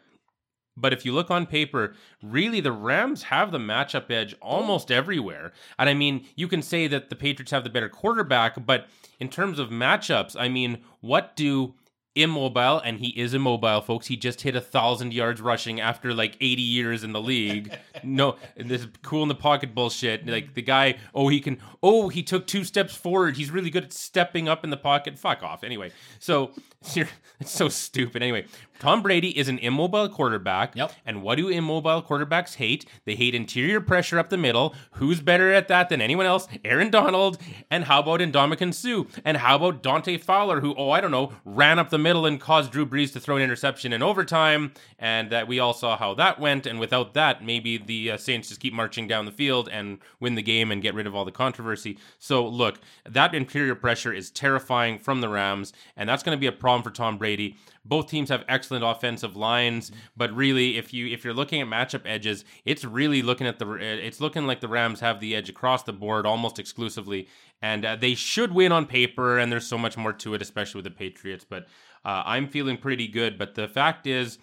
but 0.77 0.93
if 0.93 1.05
you 1.05 1.13
look 1.13 1.31
on 1.31 1.45
paper, 1.45 1.93
really 2.21 2.59
the 2.59 2.71
Rams 2.71 3.23
have 3.23 3.51
the 3.51 3.57
matchup 3.57 4.09
edge 4.11 4.35
almost 4.41 4.91
everywhere. 4.91 5.53
And 5.79 5.89
I 5.89 5.93
mean, 5.93 6.25
you 6.35 6.47
can 6.47 6.61
say 6.61 6.87
that 6.87 7.09
the 7.09 7.15
Patriots 7.15 7.51
have 7.51 7.63
the 7.63 7.69
better 7.69 7.89
quarterback, 7.89 8.65
but 8.65 8.87
in 9.19 9.29
terms 9.29 9.59
of 9.59 9.69
matchups, 9.69 10.35
I 10.37 10.49
mean, 10.49 10.79
what 11.01 11.35
do 11.35 11.73
immobile 12.15 12.79
and 12.79 12.99
he 12.99 13.09
is 13.09 13.33
immobile 13.33 13.81
folks. 13.81 14.07
He 14.07 14.15
just 14.15 14.41
hit 14.41 14.55
a 14.55 14.61
thousand 14.61 15.13
yards 15.13 15.41
rushing 15.41 15.81
after 15.81 16.13
like 16.13 16.37
80 16.39 16.61
years 16.61 17.03
in 17.03 17.11
the 17.11 17.21
league. 17.21 17.71
No 18.03 18.35
this 18.55 18.85
cool 19.01 19.23
in 19.23 19.29
the 19.29 19.35
pocket 19.35 19.73
bullshit. 19.73 20.27
Like 20.27 20.53
the 20.53 20.61
guy 20.61 20.97
oh 21.15 21.27
he 21.27 21.39
can 21.39 21.57
oh 21.81 22.09
he 22.09 22.21
took 22.21 22.45
two 22.45 22.63
steps 22.63 22.95
forward. 22.95 23.35
He's 23.35 23.49
really 23.49 23.71
good 23.71 23.85
at 23.85 23.93
stepping 23.93 24.47
up 24.47 24.63
in 24.63 24.69
the 24.69 24.77
pocket. 24.77 25.17
Fuck 25.17 25.41
off. 25.41 25.63
Anyway 25.63 25.91
so 26.19 26.51
it's 26.95 27.51
so 27.51 27.67
stupid. 27.67 28.21
Anyway 28.21 28.45
tom 28.77 29.01
brady 29.01 29.37
is 29.37 29.47
an 29.47 29.57
immobile 29.59 30.07
quarterback. 30.07 30.75
Yep. 30.75 30.91
and 31.05 31.23
what 31.23 31.35
do 31.35 31.49
immobile 31.49 32.03
quarterbacks 32.03 32.55
hate? 32.55 32.85
They 33.05 33.15
hate 33.15 33.33
interior 33.33 33.81
pressure 33.81 34.19
up 34.19 34.29
the 34.29 34.37
middle. 34.37 34.75
Who's 34.91 35.21
better 35.21 35.51
at 35.51 35.67
that 35.69 35.89
than 35.89 36.01
anyone 36.01 36.27
else? 36.27 36.47
Aaron 36.63 36.91
donald. 36.91 37.39
And 37.71 37.85
how 37.85 38.01
about 38.01 38.19
Ndamukong 38.19 38.73
Suh? 38.73 39.05
And 39.23 39.37
how 39.37 39.55
about 39.55 39.81
Dante 39.81 40.17
Fowler 40.17 40.59
who 40.61 40.75
oh 40.77 40.91
I 40.91 41.01
don't 41.01 41.11
know 41.11 41.31
ran 41.43 41.79
up 41.79 41.89
the 41.89 41.97
middle 42.05 42.27
and 42.27 42.39
caused 42.39 42.71
Drew 42.71 42.85
Brees 42.85 43.11
to 43.13 43.19
throw 43.19 43.35
an 43.35 43.41
interception 43.41 43.91
in 43.91 44.03
overtime, 44.03 44.73
and 44.99 45.31
that 45.31 45.47
we 45.47 45.59
all 45.59 45.73
saw 45.73 45.97
how 45.97 46.13
that 46.13 46.39
went. 46.39 46.67
And 46.67 46.79
without 46.79 47.15
that, 47.15 47.43
maybe 47.43 47.77
the 47.77 48.11
uh, 48.11 48.17
Saints 48.17 48.49
just 48.49 48.61
keep 48.61 48.73
marching 48.73 49.07
down 49.07 49.25
the 49.25 49.31
field 49.31 49.67
and 49.69 49.97
win 50.19 50.35
the 50.35 50.43
game 50.53 50.71
and 50.71 50.83
get 50.83 50.93
rid 50.93 51.07
of 51.07 51.15
all 51.15 51.25
the 51.25 51.31
controversy. 51.31 51.97
So 52.19 52.47
look, 52.47 52.79
that 53.09 53.33
interior 53.33 53.73
pressure 53.73 54.13
is 54.13 54.29
terrifying 54.29 54.99
from 54.99 55.21
the 55.21 55.29
Rams, 55.29 55.73
and 55.97 56.07
that's 56.07 56.21
going 56.21 56.37
to 56.37 56.39
be 56.39 56.47
a 56.47 56.51
problem 56.51 56.83
for 56.83 56.91
Tom 56.91 57.17
Brady. 57.17 57.57
Both 57.83 58.09
teams 58.09 58.29
have 58.29 58.43
excellent 58.47 58.83
offensive 58.83 59.35
lines, 59.35 59.91
but 60.17 60.31
really, 60.35 60.77
if 60.77 60.93
you 60.93 61.07
if 61.07 61.23
you're 61.23 61.35
looking 61.35 61.61
at 61.61 61.67
matchup 61.67 62.01
edges, 62.05 62.43
it's 62.65 62.83
really 62.83 63.21
looking 63.21 63.47
at 63.47 63.59
the 63.59 63.71
it's 63.73 64.19
looking 64.19 64.47
like 64.47 64.59
the 64.59 64.67
Rams 64.67 64.99
have 65.01 65.19
the 65.19 65.35
edge 65.35 65.49
across 65.49 65.83
the 65.83 65.93
board 65.93 66.25
almost 66.25 66.57
exclusively, 66.57 67.27
and 67.61 67.85
uh, 67.85 67.95
they 67.95 68.15
should 68.15 68.51
win 68.53 68.71
on 68.71 68.87
paper. 68.87 69.37
And 69.37 69.51
there's 69.51 69.67
so 69.67 69.77
much 69.77 69.97
more 69.97 70.13
to 70.13 70.33
it, 70.33 70.41
especially 70.41 70.79
with 70.79 70.85
the 70.85 70.97
Patriots. 70.97 71.45
But 71.47 71.67
uh, 72.05 72.23
I'm 72.25 72.47
feeling 72.47 72.77
pretty 72.77 73.07
good. 73.07 73.37
But 73.37 73.55
the 73.55 73.67
fact 73.67 74.07
is, 74.07 74.37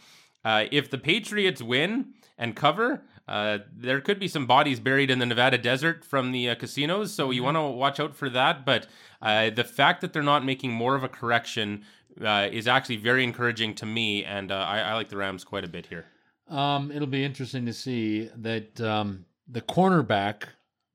uh, 0.44 0.64
if 0.70 0.90
the 0.90 0.98
Patriots 0.98 1.62
win 1.62 2.14
and 2.37 2.57
cover, 2.57 3.05
uh, 3.29 3.59
there 3.75 4.01
could 4.01 4.18
be 4.18 4.29
some 4.29 4.46
bodies 4.46 4.81
buried 4.81 5.11
in 5.11 5.18
the 5.18 5.27
Nevada 5.27 5.57
desert 5.57 6.05
from 6.05 6.33
the 6.33 6.51
uh, 6.51 6.55
casinos, 6.57 7.14
so 7.14 7.31
you 7.31 7.42
want 7.42 7.57
to 7.57 7.62
watch 7.62 8.01
out 8.01 8.16
for 8.16 8.29
that. 8.31 8.66
But 8.66 8.88
uh, 9.20 9.51
the 9.51 9.64
fact 9.64 10.01
that 10.01 10.12
they're 10.12 10.22
not 10.22 10.44
making 10.44 10.72
more 10.72 10.96
of 10.96 11.05
a 11.05 11.09
correction 11.09 11.85
uh, 12.22 12.48
is 12.51 12.66
actually 12.66 12.96
very 12.96 13.22
encouraging 13.22 13.75
to 13.77 13.87
me, 13.87 14.25
and 14.25 14.51
uh, 14.51 14.57
I, 14.57 14.81
I 14.81 14.94
like 14.94 15.09
the 15.09 15.16
Rams 15.16 15.44
quite 15.44 15.64
a 15.64 15.68
bit 15.68 15.87
here. 15.87 16.07
Um, 16.48 16.90
it'll 16.90 17.07
be 17.07 17.25
interesting 17.25 17.64
to 17.66 17.72
see 17.72 18.29
that 18.37 18.81
um, 18.81 19.25
the 19.48 19.62
cornerback 19.62 20.44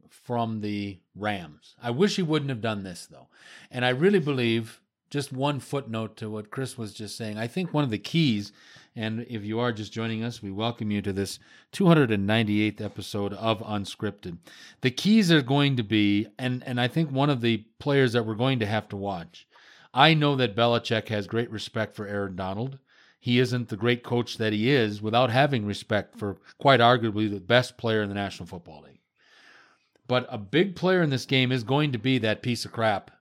from 0.09 0.59
the 0.59 0.99
Rams. 1.15 1.75
I 1.81 1.91
wish 1.91 2.17
he 2.17 2.21
wouldn't 2.21 2.49
have 2.49 2.61
done 2.61 2.83
this 2.83 3.07
though, 3.07 3.27
and 3.71 3.85
I 3.85 3.89
really 3.89 4.19
believe. 4.19 4.81
Just 5.09 5.31
one 5.31 5.59
footnote 5.59 6.17
to 6.17 6.29
what 6.29 6.51
Chris 6.51 6.77
was 6.77 6.93
just 6.93 7.15
saying. 7.15 7.37
I 7.37 7.47
think 7.47 7.73
one 7.73 7.83
of 7.83 7.89
the 7.89 7.97
keys, 7.97 8.51
and 8.95 9.25
if 9.29 9.43
you 9.43 9.59
are 9.59 9.71
just 9.71 9.93
joining 9.93 10.23
us, 10.23 10.41
we 10.41 10.51
welcome 10.51 10.91
you 10.91 11.01
to 11.01 11.13
this 11.13 11.39
298th 11.73 12.81
episode 12.81 13.33
of 13.33 13.59
Unscripted. 13.59 14.37
The 14.81 14.91
keys 14.91 15.31
are 15.31 15.41
going 15.41 15.77
to 15.77 15.83
be, 15.83 16.27
and 16.37 16.63
and 16.65 16.79
I 16.79 16.87
think 16.87 17.11
one 17.11 17.29
of 17.29 17.41
the 17.41 17.65
players 17.79 18.13
that 18.13 18.25
we're 18.25 18.35
going 18.35 18.59
to 18.59 18.65
have 18.65 18.89
to 18.89 18.97
watch. 18.97 19.47
I 19.93 20.13
know 20.13 20.35
that 20.35 20.55
Belichick 20.55 21.07
has 21.07 21.27
great 21.27 21.49
respect 21.49 21.95
for 21.95 22.07
Aaron 22.07 22.35
Donald 22.35 22.79
he 23.19 23.39
isn't 23.39 23.69
the 23.69 23.77
great 23.77 24.03
coach 24.03 24.37
that 24.37 24.53
he 24.53 24.69
is 24.69 25.01
without 25.01 25.29
having 25.29 25.65
respect 25.65 26.17
for 26.17 26.37
quite 26.59 26.79
arguably 26.79 27.29
the 27.29 27.39
best 27.39 27.77
player 27.77 28.01
in 28.01 28.09
the 28.09 28.15
National 28.15 28.47
Football 28.47 28.83
League. 28.83 29.01
But 30.07 30.25
a 30.29 30.37
big 30.37 30.75
player 30.75 31.01
in 31.01 31.09
this 31.09 31.25
game 31.25 31.51
is 31.51 31.63
going 31.63 31.91
to 31.91 31.97
be 31.97 32.19
that 32.19 32.41
piece 32.41 32.63
of 32.63 32.71
crap. 32.71 33.11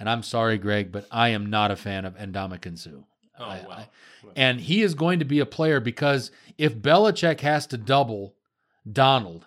And 0.00 0.08
I'm 0.08 0.22
sorry, 0.24 0.56
Greg, 0.58 0.90
but 0.90 1.06
I 1.10 1.28
am 1.28 1.50
not 1.50 1.70
a 1.70 1.76
fan 1.76 2.04
of 2.06 2.16
Ndamukong 2.16 2.78
Suh. 2.78 2.90
Oh, 3.38 3.44
I- 3.44 3.64
wow. 3.68 3.70
I- 3.76 3.88
and 4.34 4.60
he 4.60 4.82
is 4.82 4.94
going 4.94 5.18
to 5.20 5.24
be 5.24 5.38
a 5.40 5.46
player 5.46 5.78
because 5.80 6.30
if 6.58 6.76
Belichick 6.76 7.40
has 7.40 7.66
to 7.68 7.76
double 7.78 8.34
Donald, 8.90 9.46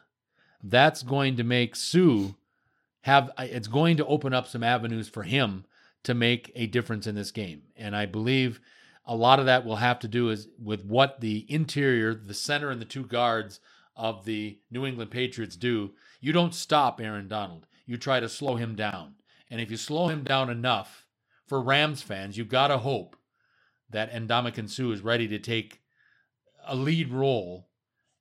that's 0.64 1.04
going 1.04 1.36
to 1.38 1.44
make 1.44 1.76
Suh 1.76 2.30
have 3.02 3.32
it's 3.38 3.68
going 3.68 3.98
to 3.98 4.06
open 4.06 4.34
up 4.34 4.48
some 4.48 4.64
avenues 4.64 5.10
for 5.10 5.24
him 5.24 5.66
to 6.04 6.14
make 6.14 6.52
a 6.56 6.68
difference 6.68 7.06
in 7.08 7.16
this 7.16 7.32
game. 7.32 7.64
And 7.76 7.96
I 7.96 8.06
believe 8.06 8.60
a 9.06 9.16
lot 9.16 9.40
of 9.40 9.46
that 9.48 9.66
will 9.66 9.76
have 9.78 10.00
to 10.00 10.08
do 10.08 10.30
is 10.30 10.48
with 10.62 10.86
what 10.86 11.20
the 11.20 11.46
interior, 11.50 12.14
the 12.14 12.34
center 12.34 12.70
and 12.72 12.80
the 12.80 12.86
two 12.86 13.04
guards 13.06 13.60
of 13.96 14.24
the 14.26 14.58
New 14.72 14.86
England 14.86 15.12
Patriots 15.12 15.56
do. 15.56 15.92
You 16.22 16.32
don't 16.32 16.54
stop 16.56 17.02
Aaron 17.02 17.28
Donald. 17.28 17.68
You 17.86 17.98
try 17.98 18.20
to 18.22 18.30
slow 18.30 18.56
him 18.56 18.76
down. 18.76 19.16
And 19.54 19.62
if 19.62 19.70
you 19.70 19.78
slow 19.78 20.08
him 20.08 20.24
down 20.24 20.50
enough 20.50 21.06
for 21.46 21.62
Rams 21.62 22.02
fans, 22.02 22.36
you've 22.40 22.50
got 22.50 22.70
to 22.70 22.80
hope 22.80 23.16
that 23.92 24.12
Ndamukong 24.12 24.68
Suh 24.68 24.90
is 24.90 25.02
ready 25.02 25.28
to 25.28 25.38
take 25.38 25.84
a 26.66 26.76
lead 26.76 27.10
role 27.12 27.68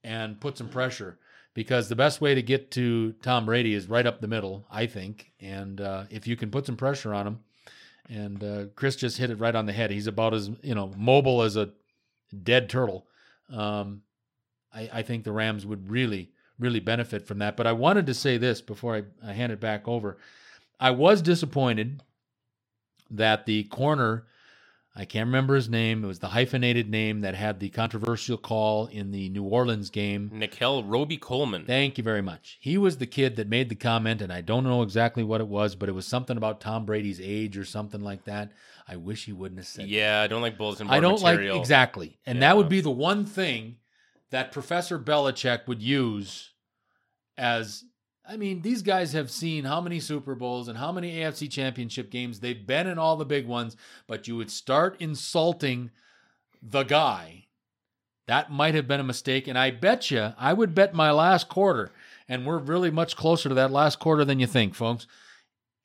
and 0.05 0.39
put 0.39 0.59
some 0.59 0.69
pressure 0.69 1.19
because 1.55 1.89
the 1.89 1.97
best 1.97 2.21
way 2.21 2.35
to 2.35 2.43
get 2.43 2.71
to 2.73 3.13
Tom 3.23 3.47
Brady 3.47 3.73
is 3.73 3.89
right 3.89 4.07
up 4.07 4.21
the 4.21 4.29
middle, 4.29 4.67
I 4.71 4.85
think. 4.85 5.33
And 5.41 5.81
uh, 5.81 6.05
if 6.11 6.27
you 6.27 6.37
can 6.37 6.51
put 6.51 6.67
some 6.67 6.77
pressure 6.77 7.15
on 7.15 7.27
him, 7.27 7.41
and 8.11 8.45
uh, 8.45 8.65
Chris 8.77 8.97
just 8.97 9.17
hit 9.17 9.31
it 9.31 9.41
right 9.41 9.55
on 9.55 9.65
the 9.65 9.73
head. 9.73 9.91
He's 9.91 10.09
about 10.09 10.35
as 10.35 10.51
you 10.63 10.75
know 10.75 10.93
mobile 10.99 11.41
as 11.41 11.57
a 11.57 11.71
dead 12.43 12.69
turtle. 12.69 13.07
Um, 13.51 14.03
I, 14.71 14.91
I 14.93 15.03
think 15.03 15.25
the 15.25 15.33
Rams 15.33 15.65
would 15.65 15.89
really, 15.89 16.33
really 16.59 16.81
benefit 16.81 17.27
from 17.27 17.39
that. 17.39 17.57
But 17.57 17.67
I 17.67 17.73
wanted 17.73 18.05
to 18.05 18.13
say 18.13 18.37
this 18.37 18.61
before 18.61 18.97
I, 18.97 19.05
I 19.27 19.33
hand 19.33 19.51
it 19.51 19.61
back 19.61 19.89
over. 19.89 20.19
I 20.83 20.91
was 20.91 21.23
disappointed 21.23 22.03
that 23.09 23.47
the 23.47 23.63
corner, 23.65 24.27
I 24.97 25.05
can't 25.05 25.29
remember 25.29 25.55
his 25.55 25.69
name. 25.69 26.03
It 26.03 26.09
was 26.09 26.19
the 26.19 26.29
hyphenated 26.29 26.91
name 26.91 27.21
that 27.21 27.37
had 27.37 27.61
the 27.61 27.69
controversial 27.69 28.37
call 28.37 28.87
in 28.87 29.13
the 29.13 29.29
New 29.29 29.45
Orleans 29.45 29.91
game. 29.91 30.29
Nickell 30.33 30.83
Robey-Coleman. 30.83 31.67
Thank 31.67 31.99
you 31.99 32.05
very 32.05 32.21
much. 32.21 32.59
He 32.61 32.77
was 32.79 32.97
the 32.99 33.07
kid 33.07 33.37
that 33.37 33.49
made 33.49 33.69
the 33.69 33.77
comment, 33.77 34.21
and 34.21 34.33
I 34.33 34.41
don't 34.41 34.65
know 34.65 34.83
exactly 34.83 35.23
what 35.23 35.41
it 35.41 35.47
was, 35.47 35.77
but 35.77 35.89
it 35.89 35.93
was 35.93 36.05
something 36.05 36.37
about 36.37 36.61
Tom 36.61 36.85
Brady's 36.85 37.21
age 37.23 37.57
or 37.57 37.65
something 37.65 38.01
like 38.01 38.25
that. 38.25 38.51
I 38.89 38.97
wish 38.97 39.25
he 39.25 39.33
wouldn't 39.33 39.61
have 39.61 39.69
said. 39.69 39.87
Yeah, 39.87 40.21
I 40.21 40.27
don't 40.27 40.43
like 40.43 40.59
bulletin 40.59 40.89
I 40.91 40.99
don't 40.99 41.23
material. 41.23 41.55
like 41.55 41.63
exactly, 41.63 42.19
and 42.27 42.39
Yeah. 42.39 42.49
that 42.49 42.57
would 42.57 42.69
be 42.69 42.81
the 42.81 42.91
one 42.91 43.25
thing 43.25 43.77
that 44.31 44.51
Professor 44.51 44.99
Belichick 44.99 45.69
would 45.69 45.81
use 45.81 46.51
as. 47.39 47.85
I 48.33 48.39
mean, 48.39 48.63
these 48.63 48.81
guys 48.81 49.13
have 49.13 49.31
seen 49.31 49.65
how 49.65 49.83
many 49.83 50.01
Super 50.01 50.35
Bowls 50.35 50.67
and 50.67 50.79
how 50.79 50.91
many 50.91 51.17
AFC 51.17 51.51
Championship 51.51 52.11
games 52.11 52.41
they've 52.41 52.67
been 52.67 52.87
in 52.87 52.99
all 52.99 53.17
the 53.17 53.27
big 53.27 53.47
ones, 53.47 53.77
but 54.07 54.27
you 54.27 54.39
would 54.39 54.51
start 54.51 54.97
insulting 55.01 55.91
the 56.63 56.83
guy. 56.83 57.45
That 58.29 58.51
might 58.51 58.75
have 58.75 58.89
been 58.89 59.01
a 59.01 59.05
mistake, 59.05 59.47
and 59.49 59.59
I 59.59 59.71
bet 59.71 60.11
you, 60.11 60.33
I 60.39 60.55
would 60.55 60.75
bet 60.75 60.95
my 60.95 61.11
last 61.11 61.51
quarter, 61.51 61.91
and 62.27 62.47
we're 62.47 62.57
really 62.57 62.91
much 62.91 63.17
closer 63.17 63.51
to 63.51 63.55
that 63.55 63.71
last 63.71 63.99
quarter 63.99 64.25
than 64.25 64.41
you 64.41 64.47
think, 64.47 64.75
folks. 64.75 65.07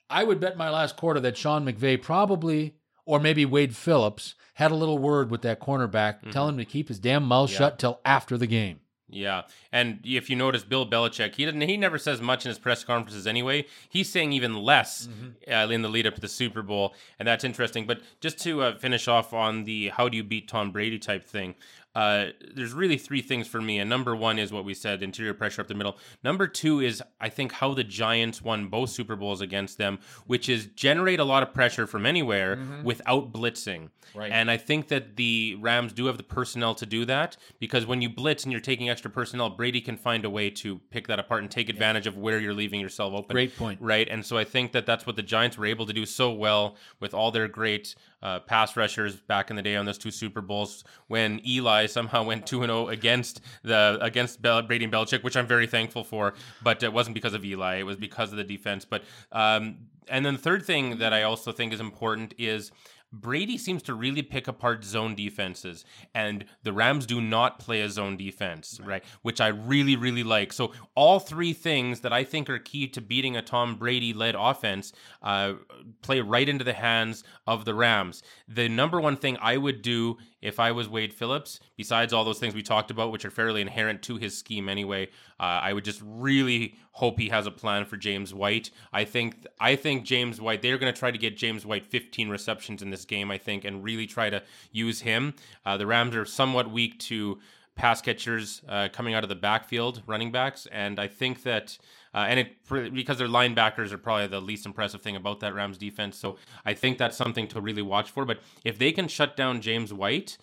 I 0.08 0.24
would 0.24 0.40
bet 0.40 0.56
my 0.56 0.70
last 0.70 0.96
quarter 0.96 1.20
that 1.20 1.36
Sean 1.36 1.66
McVay 1.66 2.00
probably, 2.00 2.76
or 3.04 3.20
maybe 3.20 3.44
Wade 3.44 3.76
Phillips, 3.76 4.36
had 4.54 4.70
a 4.70 4.74
little 4.76 4.96
word 4.96 5.30
with 5.30 5.42
that 5.42 5.60
cornerback, 5.60 6.30
telling 6.32 6.54
him 6.54 6.58
to 6.60 6.64
keep 6.64 6.88
his 6.88 6.98
damn 6.98 7.24
mouth 7.24 7.50
Mm-hmm. 7.50 7.52
Yeah. 7.62 7.68
shut 7.68 7.78
till 7.78 8.00
after 8.06 8.38
the 8.38 8.46
game. 8.46 8.80
Yeah, 9.10 9.42
and 9.72 10.00
if 10.04 10.28
you 10.28 10.36
notice, 10.36 10.64
Bill 10.64 10.86
Belichick, 10.88 11.34
he 11.36 11.46
didn't. 11.46 11.62
He 11.62 11.78
never 11.78 11.96
says 11.96 12.20
much 12.20 12.44
in 12.44 12.50
his 12.50 12.58
press 12.58 12.84
conferences 12.84 13.26
anyway. 13.26 13.64
He's 13.88 14.10
saying 14.10 14.34
even 14.34 14.54
less 14.54 15.08
uh, 15.50 15.68
in 15.70 15.80
the 15.80 15.88
lead 15.88 16.06
up 16.06 16.14
to 16.16 16.20
the 16.20 16.28
Super 16.28 16.60
Bowl, 16.60 16.94
and 17.18 17.26
that's 17.26 17.42
interesting. 17.42 17.86
But 17.86 18.02
just 18.20 18.38
to 18.40 18.62
uh, 18.62 18.76
finish 18.76 19.08
off 19.08 19.32
on 19.32 19.64
the 19.64 19.88
how 19.88 20.10
do 20.10 20.16
you 20.18 20.24
beat 20.24 20.46
Tom 20.46 20.72
Brady 20.72 20.98
type 20.98 21.24
thing, 21.24 21.54
uh, 21.94 22.26
there's 22.54 22.72
really 22.72 22.98
three 22.98 23.22
things 23.22 23.48
for 23.48 23.60
me. 23.60 23.78
And 23.78 23.88
number 23.90 24.14
one 24.14 24.38
is 24.38 24.52
what 24.52 24.64
we 24.64 24.74
said: 24.74 25.02
interior 25.02 25.34
pressure 25.34 25.62
up 25.62 25.68
the 25.68 25.74
middle. 25.74 25.96
Number 26.22 26.46
two 26.46 26.80
is 26.80 27.02
I 27.20 27.28
think 27.28 27.52
how 27.52 27.74
the 27.74 27.84
Giants 27.84 28.42
won 28.42 28.68
both 28.68 28.90
Super 28.90 29.16
Bowls 29.16 29.40
against 29.40 29.78
them, 29.78 29.98
which 30.26 30.48
is 30.48 30.66
generate 30.66 31.20
a 31.20 31.24
lot 31.24 31.42
of 31.42 31.52
pressure 31.52 31.86
from 31.86 32.06
anywhere 32.06 32.58
without 32.84 33.32
blitzing. 33.32 33.90
Right. 34.14 34.32
And 34.32 34.50
I 34.50 34.56
think 34.56 34.88
that 34.88 35.16
the 35.16 35.56
Rams 35.60 35.92
do 35.92 36.06
have 36.06 36.16
the 36.16 36.22
personnel 36.22 36.74
to 36.76 36.86
do 36.86 37.04
that 37.04 37.36
because 37.58 37.86
when 37.86 38.00
you 38.00 38.08
blitz 38.08 38.44
and 38.44 38.52
you're 38.52 38.60
taking 38.60 38.88
extra 38.88 39.10
personnel, 39.10 39.50
Brady 39.50 39.80
can 39.80 39.96
find 39.96 40.24
a 40.24 40.30
way 40.30 40.50
to 40.50 40.78
pick 40.90 41.08
that 41.08 41.18
apart 41.18 41.42
and 41.42 41.50
take 41.50 41.68
advantage 41.68 42.06
of 42.06 42.16
where 42.16 42.38
you're 42.38 42.54
leaving 42.54 42.80
yourself 42.80 43.12
open. 43.12 43.34
Great 43.34 43.56
point. 43.56 43.80
Right. 43.80 44.08
And 44.08 44.24
so 44.24 44.38
I 44.38 44.44
think 44.44 44.72
that 44.72 44.86
that's 44.86 45.06
what 45.06 45.16
the 45.16 45.22
Giants 45.22 45.58
were 45.58 45.66
able 45.66 45.86
to 45.86 45.92
do 45.92 46.06
so 46.06 46.30
well 46.32 46.76
with 47.00 47.12
all 47.12 47.30
their 47.30 47.48
great 47.48 47.94
uh, 48.22 48.40
pass 48.40 48.76
rushers 48.76 49.16
back 49.16 49.50
in 49.50 49.56
the 49.56 49.62
day 49.62 49.76
on 49.76 49.86
those 49.86 49.98
two 49.98 50.10
Super 50.10 50.40
Bowls 50.40 50.84
when 51.06 51.40
Eli 51.46 51.86
somehow 51.86 52.22
went 52.24 52.46
2 52.46 52.62
0 52.62 52.88
against 52.88 53.40
the 53.62 53.98
against 54.00 54.42
Bel- 54.42 54.62
Brady 54.62 54.84
and 54.84 54.92
Belichick, 54.92 55.22
which 55.22 55.36
I'm 55.36 55.46
very 55.46 55.66
thankful 55.66 56.04
for. 56.04 56.34
But 56.62 56.82
it 56.82 56.92
wasn't 56.92 57.14
because 57.14 57.34
of 57.34 57.44
Eli, 57.44 57.76
it 57.76 57.84
was 57.84 57.96
because 57.96 58.30
of 58.32 58.38
the 58.38 58.44
defense. 58.44 58.84
But 58.84 59.02
um, 59.32 59.78
and 60.08 60.24
then 60.24 60.34
the 60.34 60.40
third 60.40 60.64
thing 60.64 60.98
that 60.98 61.12
I 61.12 61.22
also 61.22 61.52
think 61.52 61.72
is 61.72 61.80
important 61.80 62.34
is 62.38 62.70
Brady 63.12 63.56
seems 63.56 63.82
to 63.84 63.94
really 63.94 64.22
pick 64.22 64.48
apart 64.48 64.84
zone 64.84 65.14
defenses, 65.14 65.84
and 66.14 66.44
the 66.62 66.72
Rams 66.72 67.06
do 67.06 67.20
not 67.20 67.58
play 67.58 67.80
a 67.80 67.88
zone 67.88 68.16
defense, 68.16 68.80
right? 68.84 69.02
Which 69.22 69.40
I 69.40 69.48
really, 69.48 69.96
really 69.96 70.22
like. 70.22 70.52
So, 70.52 70.72
all 70.94 71.18
three 71.18 71.52
things 71.52 72.00
that 72.00 72.12
I 72.12 72.24
think 72.24 72.50
are 72.50 72.58
key 72.58 72.86
to 72.88 73.00
beating 73.00 73.36
a 73.36 73.42
Tom 73.42 73.76
Brady 73.76 74.12
led 74.12 74.34
offense 74.38 74.92
uh, 75.22 75.54
play 76.02 76.20
right 76.20 76.48
into 76.48 76.64
the 76.64 76.74
hands 76.74 77.24
of 77.46 77.64
the 77.64 77.74
Rams. 77.74 78.22
The 78.46 78.68
number 78.68 79.00
one 79.00 79.16
thing 79.16 79.38
I 79.40 79.56
would 79.56 79.80
do 79.80 80.18
if 80.40 80.60
I 80.60 80.72
was 80.72 80.88
Wade 80.88 81.12
Phillips, 81.12 81.60
besides 81.76 82.12
all 82.12 82.24
those 82.24 82.38
things 82.38 82.54
we 82.54 82.62
talked 82.62 82.90
about, 82.90 83.10
which 83.10 83.24
are 83.24 83.30
fairly 83.30 83.60
inherent 83.60 84.02
to 84.02 84.16
his 84.16 84.36
scheme 84.36 84.68
anyway, 84.68 85.06
uh, 85.40 85.42
I 85.42 85.72
would 85.72 85.84
just 85.84 86.00
really 86.04 86.76
hope 86.92 87.18
he 87.18 87.28
has 87.28 87.46
a 87.46 87.50
plan 87.50 87.84
for 87.84 87.96
James 87.96 88.32
White. 88.32 88.70
I 88.92 89.04
think 89.04 89.46
I 89.60 89.76
think 89.76 90.04
James 90.04 90.40
White. 90.40 90.62
They're 90.62 90.78
going 90.78 90.92
to 90.92 90.98
try 90.98 91.10
to 91.10 91.18
get 91.18 91.36
James 91.36 91.66
White 91.66 91.86
15 91.86 92.28
receptions 92.28 92.82
in 92.82 92.90
this 92.90 93.04
game, 93.04 93.30
I 93.30 93.38
think, 93.38 93.64
and 93.64 93.82
really 93.82 94.06
try 94.06 94.30
to 94.30 94.42
use 94.70 95.00
him. 95.00 95.34
Uh, 95.66 95.76
the 95.76 95.86
Rams 95.86 96.14
are 96.14 96.24
somewhat 96.24 96.70
weak 96.70 96.98
to 97.00 97.38
pass 97.74 98.00
catchers 98.00 98.62
uh, 98.68 98.88
coming 98.92 99.14
out 99.14 99.22
of 99.22 99.28
the 99.28 99.36
backfield, 99.36 100.02
running 100.06 100.30
backs, 100.32 100.66
and 100.70 100.98
I 100.98 101.08
think 101.08 101.42
that. 101.42 101.78
Uh, 102.14 102.26
and 102.28 102.40
it 102.40 102.92
because 102.94 103.18
their 103.18 103.28
linebackers 103.28 103.92
are 103.92 103.98
probably 103.98 104.26
the 104.26 104.40
least 104.40 104.66
impressive 104.66 105.02
thing 105.02 105.16
about 105.16 105.40
that 105.40 105.54
Rams 105.54 105.78
defense. 105.78 106.16
So 106.16 106.36
I 106.64 106.74
think 106.74 106.98
that's 106.98 107.16
something 107.16 107.48
to 107.48 107.60
really 107.60 107.82
watch 107.82 108.10
for. 108.10 108.24
But 108.24 108.40
if 108.64 108.78
they 108.78 108.92
can 108.92 109.08
shut 109.08 109.36
down 109.36 109.60
James 109.60 109.92
White, 109.92 110.38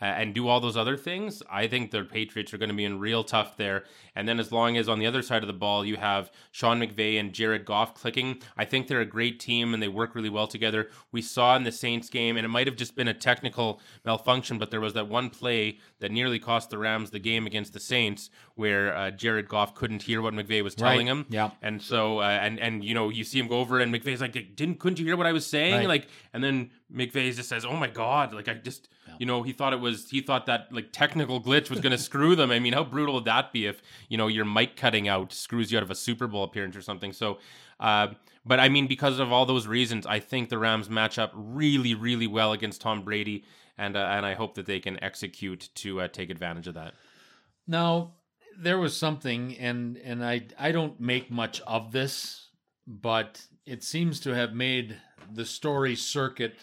and 0.00 0.34
do 0.34 0.48
all 0.48 0.60
those 0.60 0.76
other 0.76 0.96
things, 0.96 1.42
I 1.50 1.66
think 1.66 1.90
the 1.90 2.04
Patriots 2.04 2.54
are 2.54 2.58
going 2.58 2.68
to 2.70 2.74
be 2.74 2.84
in 2.84 2.98
real 2.98 3.22
tough 3.24 3.56
there. 3.56 3.84
And 4.16 4.26
then 4.28 4.40
as 4.40 4.50
long 4.50 4.76
as 4.76 4.88
on 4.88 4.98
the 4.98 5.06
other 5.06 5.22
side 5.22 5.42
of 5.42 5.46
the 5.46 5.52
ball 5.52 5.84
you 5.84 5.96
have 5.96 6.30
Sean 6.50 6.80
McVay 6.80 7.18
and 7.20 7.32
Jared 7.32 7.64
Goff 7.64 7.94
clicking, 7.94 8.40
I 8.56 8.64
think 8.64 8.88
they're 8.88 9.00
a 9.00 9.06
great 9.06 9.38
team 9.40 9.72
and 9.74 9.82
they 9.82 9.88
work 9.88 10.14
really 10.14 10.28
well 10.30 10.46
together. 10.46 10.88
We 11.12 11.22
saw 11.22 11.54
in 11.56 11.64
the 11.64 11.72
Saints 11.72 12.08
game, 12.08 12.36
and 12.36 12.44
it 12.44 12.48
might 12.48 12.66
have 12.66 12.76
just 12.76 12.96
been 12.96 13.08
a 13.08 13.14
technical 13.14 13.80
malfunction, 14.04 14.58
but 14.58 14.70
there 14.70 14.80
was 14.80 14.94
that 14.94 15.08
one 15.08 15.30
play 15.30 15.78
that 16.00 16.10
nearly 16.10 16.38
cost 16.38 16.70
the 16.70 16.78
Rams 16.78 17.10
the 17.10 17.18
game 17.18 17.46
against 17.46 17.72
the 17.72 17.80
Saints, 17.80 18.30
where 18.54 18.94
uh, 18.96 19.10
Jared 19.10 19.48
Goff 19.48 19.74
couldn't 19.74 20.02
hear 20.02 20.20
what 20.22 20.34
McVay 20.34 20.62
was 20.64 20.74
telling 20.74 20.90
Right. 21.06 21.06
him. 21.06 21.26
Yeah. 21.28 21.50
And 21.62 21.80
so, 21.80 22.18
uh, 22.20 22.24
and 22.24 22.58
and 22.58 22.84
you 22.84 22.94
know, 22.94 23.08
you 23.10 23.24
see 23.24 23.38
him 23.38 23.48
go 23.48 23.58
over, 23.60 23.80
and 23.80 23.92
McVay's 23.94 24.20
like, 24.20 24.32
"Didn't 24.56 24.78
couldn't 24.80 24.98
you 24.98 25.06
hear 25.06 25.16
what 25.16 25.26
I 25.26 25.32
was 25.32 25.46
saying?" 25.46 25.74
Right. 25.74 25.88
Like, 25.88 26.08
and 26.32 26.42
then 26.42 26.70
McVay 26.92 27.34
just 27.34 27.48
says, 27.48 27.64
"Oh 27.64 27.76
my 27.76 27.86
god!" 27.88 28.32
Like 28.34 28.48
I 28.48 28.54
just, 28.54 28.88
Yeah. 29.10 29.16
you 29.20 29.26
know, 29.26 29.42
he 29.42 29.52
thought 29.52 29.72
it 29.72 29.80
was, 29.80 30.10
he 30.10 30.20
thought 30.20 30.46
that 30.46 30.72
like 30.72 30.92
technical 30.92 31.40
glitch 31.40 31.70
was 31.70 31.80
going 31.80 31.92
to 31.96 31.98
screw 31.98 32.36
them. 32.36 32.50
I 32.50 32.58
mean, 32.58 32.72
how 32.72 32.84
brutal 32.84 33.14
would 33.14 33.24
that 33.24 33.52
be 33.52 33.66
if 33.66 33.82
you 34.08 34.16
know 34.16 34.26
your 34.28 34.44
mic 34.44 34.76
cutting 34.76 35.08
out 35.08 35.32
screws 35.32 35.72
you 35.72 35.78
out 35.78 35.82
of 35.82 35.90
a 35.90 35.94
Super 35.94 36.26
Bowl 36.26 36.44
appearance 36.44 36.76
or 36.76 36.82
something? 36.82 37.12
So, 37.12 37.38
uh, 37.78 38.08
but 38.44 38.60
I 38.60 38.68
mean, 38.68 38.86
because 38.86 39.18
of 39.18 39.32
all 39.32 39.46
those 39.46 39.66
reasons, 39.66 40.06
I 40.06 40.20
think 40.20 40.48
the 40.48 40.58
Rams 40.58 40.88
match 40.88 41.18
up 41.18 41.32
really, 41.34 41.94
really 41.94 42.26
well 42.26 42.52
against 42.52 42.80
Tom 42.80 43.02
Brady, 43.02 43.44
and 43.76 43.96
uh, 43.96 44.08
and 44.12 44.24
I 44.24 44.34
hope 44.34 44.54
that 44.54 44.66
they 44.66 44.80
can 44.80 45.02
execute 45.02 45.68
to 45.76 46.02
uh, 46.02 46.08
take 46.08 46.30
advantage 46.30 46.66
of 46.66 46.74
that. 46.74 46.94
Now, 47.66 48.12
there 48.58 48.78
was 48.78 48.96
something, 48.96 49.56
and 49.58 49.96
and 49.98 50.24
I 50.24 50.46
I 50.58 50.72
don't 50.72 50.98
make 51.00 51.30
much 51.30 51.60
of 51.62 51.92
this, 51.92 52.48
but 52.86 53.42
it 53.66 53.84
seems 53.84 54.20
to 54.20 54.34
have 54.34 54.54
made 54.54 54.96
the 55.32 55.44
story 55.44 55.94
circuit 55.94 56.56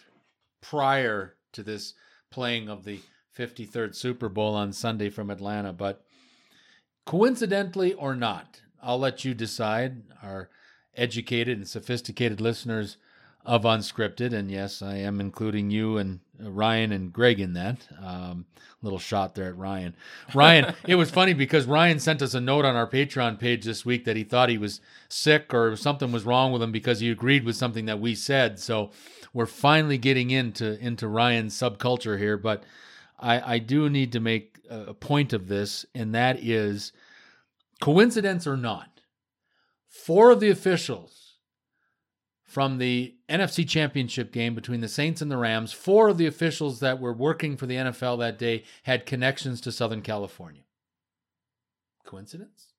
prior 0.61 1.35
to 1.53 1.63
this 1.63 1.93
playing 2.29 2.69
of 2.69 2.83
the 2.83 2.99
53rd 3.37 3.95
Super 3.95 4.29
Bowl 4.29 4.55
on 4.55 4.73
Sunday 4.73 5.09
from 5.09 5.29
Atlanta. 5.29 5.73
But 5.73 6.03
coincidentally 7.05 7.93
or 7.93 8.15
not, 8.15 8.61
I'll 8.81 8.99
let 8.99 9.25
you 9.25 9.33
decide. 9.33 10.03
Our 10.23 10.49
educated 10.97 11.57
and 11.57 11.67
sophisticated 11.67 12.41
listeners 12.41 12.97
of 13.45 13.63
Unscripted, 13.63 14.33
and 14.33 14.51
yes, 14.51 14.81
I 14.81 14.95
am 14.97 15.21
including 15.21 15.71
you 15.71 15.97
and 15.97 16.19
uh, 16.43 16.51
Ryan 16.51 16.91
and 16.91 17.13
Greg 17.13 17.39
in 17.39 17.53
that. 17.53 17.87
Um, 18.03 18.45
little 18.81 18.99
shot 18.99 19.35
there 19.35 19.47
at 19.47 19.57
Ryan. 19.57 19.95
Ryan, 20.33 20.75
it 20.87 20.95
was 20.95 21.09
funny 21.09 21.33
because 21.33 21.65
Ryan 21.65 21.99
sent 21.99 22.21
us 22.21 22.33
a 22.33 22.41
note 22.41 22.65
on 22.65 22.75
our 22.75 22.87
Patreon 22.87 23.39
page 23.39 23.63
this 23.63 23.85
week 23.85 24.03
that 24.03 24.17
he 24.17 24.23
thought 24.23 24.49
he 24.49 24.57
was 24.57 24.81
sick 25.07 25.53
or 25.53 25.77
something 25.77 26.11
was 26.11 26.25
wrong 26.25 26.51
with 26.51 26.61
him 26.61 26.73
because 26.73 26.99
he 26.99 27.09
agreed 27.09 27.45
with 27.45 27.55
something 27.55 27.85
that 27.85 28.01
we 28.01 28.15
said. 28.15 28.59
So 28.59 28.91
we're 29.37 29.45
finally 29.45 29.99
getting 29.99 30.31
into 30.31 30.83
into 30.83 31.07
Ryan's 31.07 31.53
subculture 31.53 32.17
here, 32.17 32.37
but 32.37 32.63
I, 33.19 33.53
I 33.53 33.59
do 33.59 33.87
need 33.87 34.13
to 34.13 34.19
make 34.19 34.57
a 34.67 34.95
point 34.95 35.31
of 35.31 35.47
this, 35.47 35.85
and 35.93 36.15
that 36.15 36.43
is 36.43 36.91
coincidence 37.79 38.47
or 38.47 38.57
not, 38.57 39.01
four 39.87 40.31
of 40.31 40.39
the 40.39 40.49
officials 40.49 41.35
from 42.45 42.79
the 42.79 43.13
NFC 43.29 43.69
Championship 43.69 44.31
game 44.31 44.55
between 44.55 44.81
the 44.81 44.87
Saints 44.87 45.21
and 45.21 45.29
the 45.29 45.37
Rams, 45.37 45.71
four 45.71 46.09
of 46.09 46.17
the 46.17 46.25
officials 46.25 46.79
that 46.79 46.99
were 46.99 47.13
working 47.13 47.57
for 47.57 47.67
the 47.67 47.75
NFL 47.75 48.17
that 48.17 48.39
day 48.39 48.63
had 48.83 49.05
connections 49.05 49.61
to 49.61 49.71
Southern 49.71 50.01
California. 50.01 50.63
Coincidence? 52.07 52.73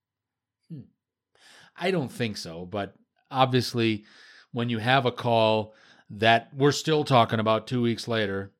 Hmm. 0.69 0.89
I 1.77 1.93
don't 1.93 2.11
think 2.11 2.37
so, 2.37 2.67
but 2.67 2.97
obviously, 3.31 4.07
when 4.51 4.69
you 4.69 4.79
have 4.79 5.07
a 5.07 5.13
call 5.13 5.73
that 6.11 6.49
we're 6.55 6.73
still 6.73 7.05
talking 7.05 7.41
about 7.41 7.67
two 7.67 7.83
weeks 7.83 8.09
later, 8.09 8.53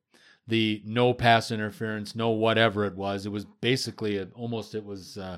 the 0.47 0.81
no 0.85 1.13
pass 1.13 1.51
interference, 1.51 2.15
no 2.15 2.29
whatever 2.29 2.85
it 2.85 2.95
was, 2.95 3.25
it 3.25 3.31
was 3.31 3.45
basically 3.45 4.17
a, 4.17 4.27
almost 4.35 4.75
it 4.75 4.83
was 4.83 5.17
uh, 5.17 5.37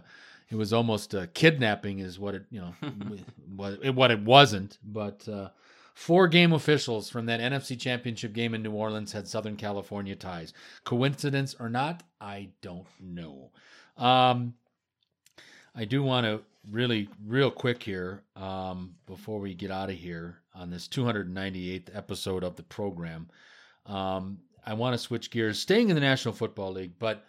it 0.50 0.56
was 0.56 0.74
almost 0.74 1.14
a 1.14 1.28
kidnapping, 1.28 2.00
is 2.00 2.20
what 2.20 2.36
it 2.36 2.46
you 2.50 2.62
know 2.62 2.74
what 3.56 3.80
it, 3.82 3.96
what 3.96 4.12
it 4.12 4.22
wasn't, 4.22 4.78
but. 4.84 5.28
Uh, 5.28 5.50
Four 5.94 6.30
game 6.30 6.54
officials 6.54 7.10
from 7.10 7.26
that 7.26 7.42
NFC 7.42 7.78
Championship 7.78 8.34
game 8.34 8.56
in 8.56 8.64
New 8.64 8.72
Orleans 8.72 9.12
had 9.12 9.28
Southern 9.28 9.58
California 9.58 10.16
ties. 10.16 10.54
Coincidence 10.86 11.54
or 11.60 11.70
not, 11.70 12.02
I 12.20 12.50
don't 12.62 12.88
know. 13.00 13.52
Um, 13.98 14.54
I 15.76 15.86
do 15.86 16.02
want 16.02 16.26
to 16.26 16.42
really, 16.70 17.10
real 17.28 17.52
quick 17.52 17.84
here, 17.84 18.24
um, 18.36 18.96
before 19.06 19.40
we 19.40 19.54
get 19.54 19.70
out 19.70 19.90
of 19.90 19.96
here 19.96 20.41
on 20.54 20.70
this 20.70 20.88
298th 20.88 21.96
episode 21.96 22.44
of 22.44 22.56
the 22.56 22.64
program, 22.64 23.30
um, 23.86 24.40
I 24.66 24.74
want 24.74 24.94
to 24.94 24.98
switch 24.98 25.32
gears, 25.32 25.60
staying 25.60 25.90
in 25.90 25.96
the 25.96 26.02
National 26.02 26.34
Football 26.34 26.74
League, 26.74 26.94
but 27.00 27.26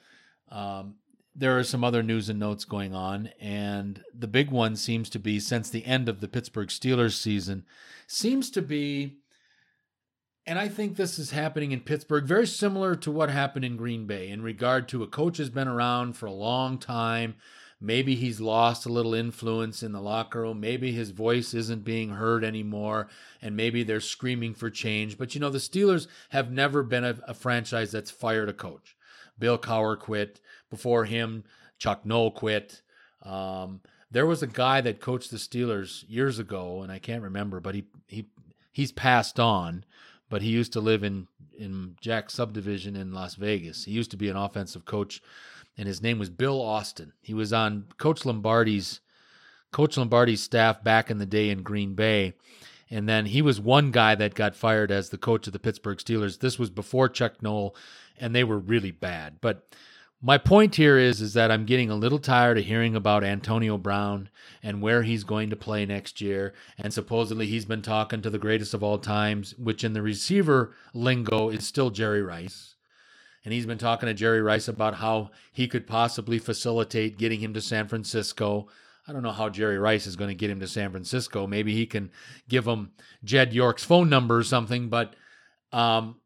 um, 0.51 0.97
there 1.35 1.59
are 1.59 1.65
some 1.65 1.83
other 1.83 2.03
news 2.03 2.29
and 2.29 2.39
notes 2.39 2.65
going 2.65 2.95
on, 2.95 3.31
and 3.41 4.03
the 4.15 4.27
big 4.27 4.51
one 4.51 4.77
seems 4.77 5.09
to 5.11 5.19
be 5.19 5.41
since 5.41 5.71
the 5.71 5.85
end 5.87 6.09
of 6.09 6.21
the 6.21 6.29
Pittsburgh 6.29 6.69
Steelers 6.69 7.15
season, 7.15 7.65
seems 8.07 8.51
to 8.51 8.61
be, 8.61 9.17
and 10.47 10.59
I 10.59 10.69
think 10.69 10.97
this 10.97 11.19
is 11.19 11.31
happening 11.31 11.73
in 11.73 11.81
Pittsburgh, 11.81 12.25
very 12.25 12.47
similar 12.47 12.95
to 12.97 13.11
what 13.11 13.31
happened 13.31 13.65
in 13.65 13.77
Green 13.77 14.07
Bay 14.07 14.29
in 14.29 14.43
regard 14.43 14.89
to 14.89 15.03
a 15.03 15.07
coach 15.07 15.39
has 15.39 15.49
been 15.49 15.69
around 15.69 16.17
for 16.17 16.27
a 16.27 16.33
long 16.33 16.77
time. 16.79 17.37
Maybe 17.83 18.15
he's 18.15 18.41
lost 18.41 18.87
a 18.87 18.93
little 18.93 19.13
influence 19.13 19.83
in 19.83 19.91
the 19.91 20.01
locker 20.01 20.43
room. 20.43 20.61
Maybe 20.61 20.93
his 20.93 21.11
voice 21.11 21.53
isn't 21.53 21.85
being 21.85 22.11
heard 22.11 22.45
anymore, 22.45 23.09
and 23.43 23.57
maybe 23.57 23.83
they're 23.83 24.01
screaming 24.01 24.55
for 24.55 24.71
change. 24.71 25.19
But 25.19 25.35
you 25.35 25.41
know, 25.41 25.51
the 25.51 25.59
Steelers 25.59 26.07
have 26.31 26.53
never 26.53 26.85
been 26.85 27.05
a, 27.05 27.17
a 27.27 27.35
franchise 27.35 27.91
that's 27.91 28.11
fired 28.11 28.49
a 28.49 28.53
coach. 28.53 28.97
Bill 29.39 29.59
Cowher 29.59 29.99
quit. 29.99 30.41
Before 30.71 31.05
him, 31.05 31.43
Chuck 31.77 32.07
Noll 32.07 32.31
quit. 32.31 32.83
Um, 33.23 33.81
there 34.11 34.27
was 34.27 34.43
a 34.43 34.47
guy 34.47 34.81
that 34.81 35.01
coached 35.01 35.31
the 35.31 35.37
Steelers 35.37 36.05
years 36.07 36.39
ago, 36.39 36.83
and 36.83 36.93
I 36.93 36.99
can't 36.99 37.23
remember, 37.23 37.59
but 37.59 37.75
he 37.75 37.85
he 38.07 38.27
he's 38.71 38.93
passed 38.93 39.41
on. 39.41 39.85
But 40.29 40.43
he 40.43 40.51
used 40.51 40.73
to 40.75 40.81
live 40.81 41.03
in 41.03 41.27
in 41.59 41.97
Jack's 42.01 42.35
subdivision 42.35 42.95
in 42.95 43.13
Las 43.13 43.35
Vegas. 43.35 43.85
He 43.85 43.93
used 43.93 44.13
to 44.13 44.17
be 44.17 44.29
an 44.29 44.37
offensive 44.37 44.85
coach, 44.85 45.21
and 45.77 45.87
his 45.87 46.03
name 46.03 46.19
was 46.19 46.31
Bill 46.31 46.61
Austin. 46.61 47.13
He 47.23 47.35
was 47.35 47.53
on 47.53 47.87
Coach 47.99 48.25
Lombardi's 48.25 49.01
Coach 49.73 49.97
Lombardi's 49.97 50.43
staff 50.43 50.85
back 50.85 51.11
in 51.11 51.19
the 51.19 51.27
day 51.27 51.49
in 51.49 51.63
Green 51.63 51.95
Bay. 51.95 52.35
And 52.91 53.09
then 53.09 53.25
he 53.25 53.41
was 53.41 53.59
one 53.59 53.91
guy 53.91 54.15
that 54.15 54.35
got 54.35 54.55
fired 54.55 54.91
as 54.91 55.09
the 55.09 55.17
coach 55.17 55.47
of 55.47 55.55
the 55.55 55.59
Pittsburgh 55.59 55.97
Steelers. 55.97 56.41
This 56.41 56.59
was 56.59 56.69
before 56.69 57.09
Chuck 57.09 57.43
Noll, 57.43 57.75
and 58.19 58.35
they 58.35 58.45
were 58.45 58.59
really 58.59 58.91
bad. 58.91 59.39
But 59.41 59.67
my 60.21 60.37
point 60.37 60.77
here 60.77 60.99
is 60.99 61.21
is 61.21 61.33
that 61.33 61.51
I'm 61.51 61.65
getting 61.65 61.91
a 61.91 61.97
little 61.97 62.19
tired 62.19 62.59
of 62.59 62.65
hearing 62.65 62.95
about 62.95 63.25
Antonio 63.25 63.79
Brown 63.79 64.29
and 64.63 64.83
where 64.83 65.03
he's 65.03 65.25
going 65.25 65.51
to 65.51 65.57
play 65.57 65.85
next 65.87 66.21
year. 66.21 66.53
And 66.79 66.93
supposedly 66.93 67.47
he's 67.47 67.65
been 67.65 67.83
talking 67.83 68.21
to 68.23 68.31
the 68.31 68.39
greatest 68.39 68.75
of 68.75 68.85
all 68.85 68.99
times, 68.99 69.55
which 69.59 69.83
in 69.83 69.95
the 69.95 70.03
receiver 70.03 70.75
lingo 70.95 71.49
is 71.49 71.67
still 71.67 71.91
Jerry 71.91 72.23
Rice. 72.23 72.72
And 73.45 73.53
he's 73.53 73.67
been 73.67 73.79
talking 73.79 74.07
to 74.07 74.15
Jerry 74.15 74.41
Rice 74.41 74.69
about 74.69 74.97
how 74.97 75.31
he 75.51 75.67
could 75.67 75.87
possibly 75.87 76.39
facilitate 76.39 77.19
getting 77.19 77.41
him 77.41 77.55
to 77.55 77.61
San 77.61 77.89
Francisco. 77.89 78.69
I 79.07 79.13
don't 79.13 79.23
know 79.23 79.33
how 79.33 79.49
Jerry 79.49 79.79
Rice 79.79 80.07
is 80.07 80.17
going 80.17 80.29
to 80.29 80.35
get 80.35 80.51
him 80.51 80.61
to 80.61 80.69
San 80.69 80.93
Francisco. 80.93 81.47
Maybe 81.47 81.75
he 81.75 81.87
can 81.87 82.11
give 82.49 82.67
him 82.67 82.93
Jed 83.25 83.53
York's 83.53 83.85
phone 83.85 84.09
number 84.09 84.37
or 84.37 84.45
something. 84.45 84.89
But 84.89 85.17
um, 85.73 86.17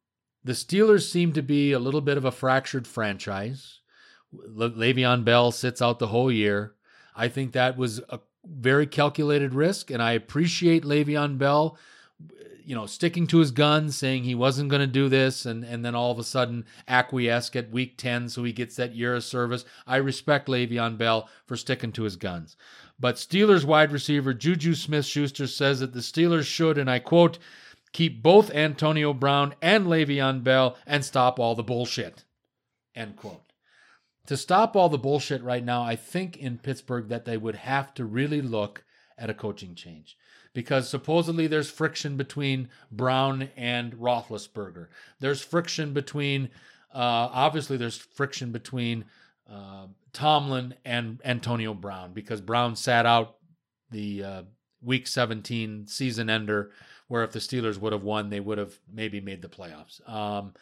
the 0.45 0.53
Steelers 0.53 1.11
seem 1.11 1.33
to 1.33 1.43
be 1.43 1.73
a 1.73 1.79
little 1.79 2.03
bit 2.03 2.19
of 2.19 2.25
a 2.25 2.31
fractured 2.31 2.87
franchise. 2.87 3.81
Le- 4.33 4.71
Le'Veon 4.71 5.25
Bell 5.25 5.53
sits 5.53 5.81
out 5.81 5.99
the 5.99 6.09
whole 6.09 6.31
year. 6.31 6.75
I 7.15 7.29
think 7.29 7.53
that 7.53 7.79
was 7.79 8.01
a 8.11 8.21
very 8.45 8.87
calculated 8.87 9.55
risk, 9.55 9.91
and 9.91 10.03
I 10.03 10.13
appreciate 10.13 10.85
Le'Veon 10.85 11.39
Bell, 11.39 11.79
you 12.67 12.75
know, 12.75 12.87
sticking 12.87 13.27
to 13.29 13.39
his 13.39 13.51
guns, 13.51 13.97
saying 13.97 14.25
he 14.25 14.35
wasn't 14.35 14.69
going 14.69 14.81
to 14.81 14.87
do 14.87 15.09
this, 15.09 15.47
and 15.47 15.65
and 15.65 15.85
then 15.85 15.95
all 15.95 16.11
of 16.11 16.19
a 16.19 16.25
sudden 16.25 16.65
acquiesce 16.89 17.55
at 17.55 17.71
week 17.71 17.97
ten, 17.97 18.29
so 18.29 18.45
he 18.45 18.53
gets 18.53 18.77
that 18.77 18.95
year 18.95 19.15
of 19.15 19.25
service. 19.25 19.65
I 19.87 19.97
respect 19.97 20.49
Le'Veon 20.49 20.99
Bell 20.99 21.29
for 21.47 21.57
sticking 21.57 21.93
to 21.93 22.03
his 22.03 22.17
guns. 22.17 22.57
But 22.99 23.17
Steelers 23.17 23.65
wide 23.65 23.93
receiver 23.93 24.35
Juju 24.35 24.75
Smith 24.75 25.07
Schuster 25.07 25.47
says 25.47 25.81
that 25.81 25.93
the 25.93 26.01
Steelers 26.01 26.47
should, 26.47 26.77
and 26.77 26.91
I 26.91 26.99
quote, 26.99 27.39
keep 27.93 28.23
both 28.23 28.51
Antonio 28.51 29.13
Brown 29.13 29.55
and 29.63 29.87
Le'Veon 29.87 30.43
Bell 30.43 30.77
and 30.87 31.05
stop 31.05 31.39
all 31.39 31.55
the 31.55 31.63
bullshit. 31.63 32.25
End 32.95 33.17
quote 33.17 33.47
to 34.27 34.37
stop 34.37 34.77
all 34.77 34.89
the 34.89 34.99
bullshit 34.99 35.43
right 35.43 35.65
now, 35.65 35.83
I 35.83 35.97
think 35.97 36.37
in 36.37 36.59
Pittsburgh 36.59 37.09
that 37.09 37.25
they 37.25 37.37
would 37.37 37.55
have 37.55 37.95
to 37.95 38.05
really 38.05 38.43
look 38.43 38.85
at 39.17 39.31
a 39.31 39.35
coaching 39.35 39.75
change 39.75 40.17
because 40.57 40.89
supposedly 40.89 41.47
there's 41.47 41.69
friction 41.69 42.17
between 42.17 42.71
Brown 42.91 43.51
and 43.59 43.93
Roethlisberger. 43.93 44.87
There's 45.21 45.43
friction 45.43 45.93
between, 45.93 46.49
uh, 46.95 47.29
obviously, 47.31 47.77
there's 47.77 47.99
friction 47.99 48.53
between 48.53 49.05
uh, 49.53 49.89
Tomlin 50.15 50.73
and 50.83 51.21
Antonio 51.27 51.75
Brown 51.75 52.15
because 52.15 52.41
Brown 52.41 52.75
sat 52.75 53.05
out 53.05 53.37
the 53.91 54.25
uh, 54.25 54.43
Week 54.81 55.07
17 55.07 55.89
season 55.89 56.31
ender, 56.31 56.71
where 57.09 57.23
if 57.23 57.33
the 57.33 57.39
Steelers 57.39 57.77
would 57.77 57.93
have 57.93 58.03
won, 58.03 58.31
they 58.31 58.41
would 58.41 58.57
have 58.57 58.79
maybe 58.91 59.21
made 59.21 59.43
the 59.43 59.49
playoffs. 59.49 60.09
Um, 60.09 60.55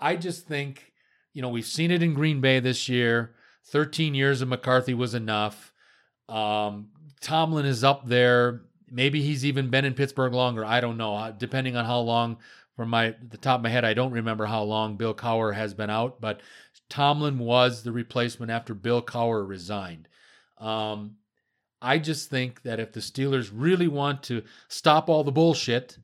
I 0.00 0.16
just 0.16 0.48
think 0.48 0.92
you 1.32 1.42
know, 1.42 1.50
we've 1.50 1.64
seen 1.64 1.92
it 1.92 2.02
in 2.02 2.14
Green 2.14 2.40
Bay 2.40 2.58
this 2.58 2.88
year. 2.88 3.34
13 3.66 4.14
years 4.14 4.42
of 4.42 4.48
McCarthy 4.48 4.94
was 4.94 5.14
enough. 5.14 5.72
Um, 6.28 6.88
Tomlin 7.20 7.66
is 7.66 7.84
up 7.84 8.08
there. 8.08 8.62
Maybe 8.90 9.22
he's 9.22 9.44
even 9.44 9.70
been 9.70 9.84
in 9.84 9.94
Pittsburgh 9.94 10.32
longer. 10.32 10.64
I 10.64 10.80
don't 10.80 10.96
know. 10.96 11.34
Depending 11.36 11.76
on 11.76 11.84
how 11.84 12.00
long, 12.00 12.38
from 12.76 12.90
my 12.90 13.14
the 13.28 13.38
top 13.38 13.60
of 13.60 13.62
my 13.62 13.70
head, 13.70 13.84
I 13.84 13.94
don't 13.94 14.12
remember 14.12 14.46
how 14.46 14.62
long 14.62 14.96
Bill 14.96 15.14
Cowher 15.14 15.54
has 15.54 15.74
been 15.74 15.90
out, 15.90 16.20
but 16.20 16.40
Tomlin 16.88 17.38
was 17.38 17.82
the 17.82 17.92
replacement 17.92 18.50
after 18.50 18.74
Bill 18.74 19.02
Cowher 19.02 19.46
resigned. 19.46 20.08
Um, 20.58 21.16
I 21.82 21.98
just 21.98 22.30
think 22.30 22.62
that 22.62 22.80
if 22.80 22.92
the 22.92 23.00
Steelers 23.00 23.50
really 23.52 23.88
want 23.88 24.22
to 24.24 24.42
stop 24.68 25.08
all 25.08 25.24
the 25.24 25.32
bullshit, 25.32 25.98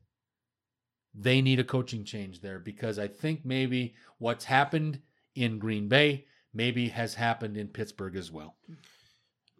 they 1.15 1.41
need 1.41 1.59
a 1.59 1.63
coaching 1.63 2.03
change 2.03 2.41
there 2.41 2.59
because 2.59 2.99
I 2.99 3.07
think 3.07 3.45
maybe 3.45 3.95
what's 4.17 4.45
happened 4.45 4.99
in 5.35 5.59
Green 5.59 5.87
Bay 5.87 6.25
maybe 6.53 6.89
has 6.89 7.15
happened 7.15 7.57
in 7.57 7.67
Pittsburgh 7.67 8.15
as 8.15 8.31
well. 8.31 8.55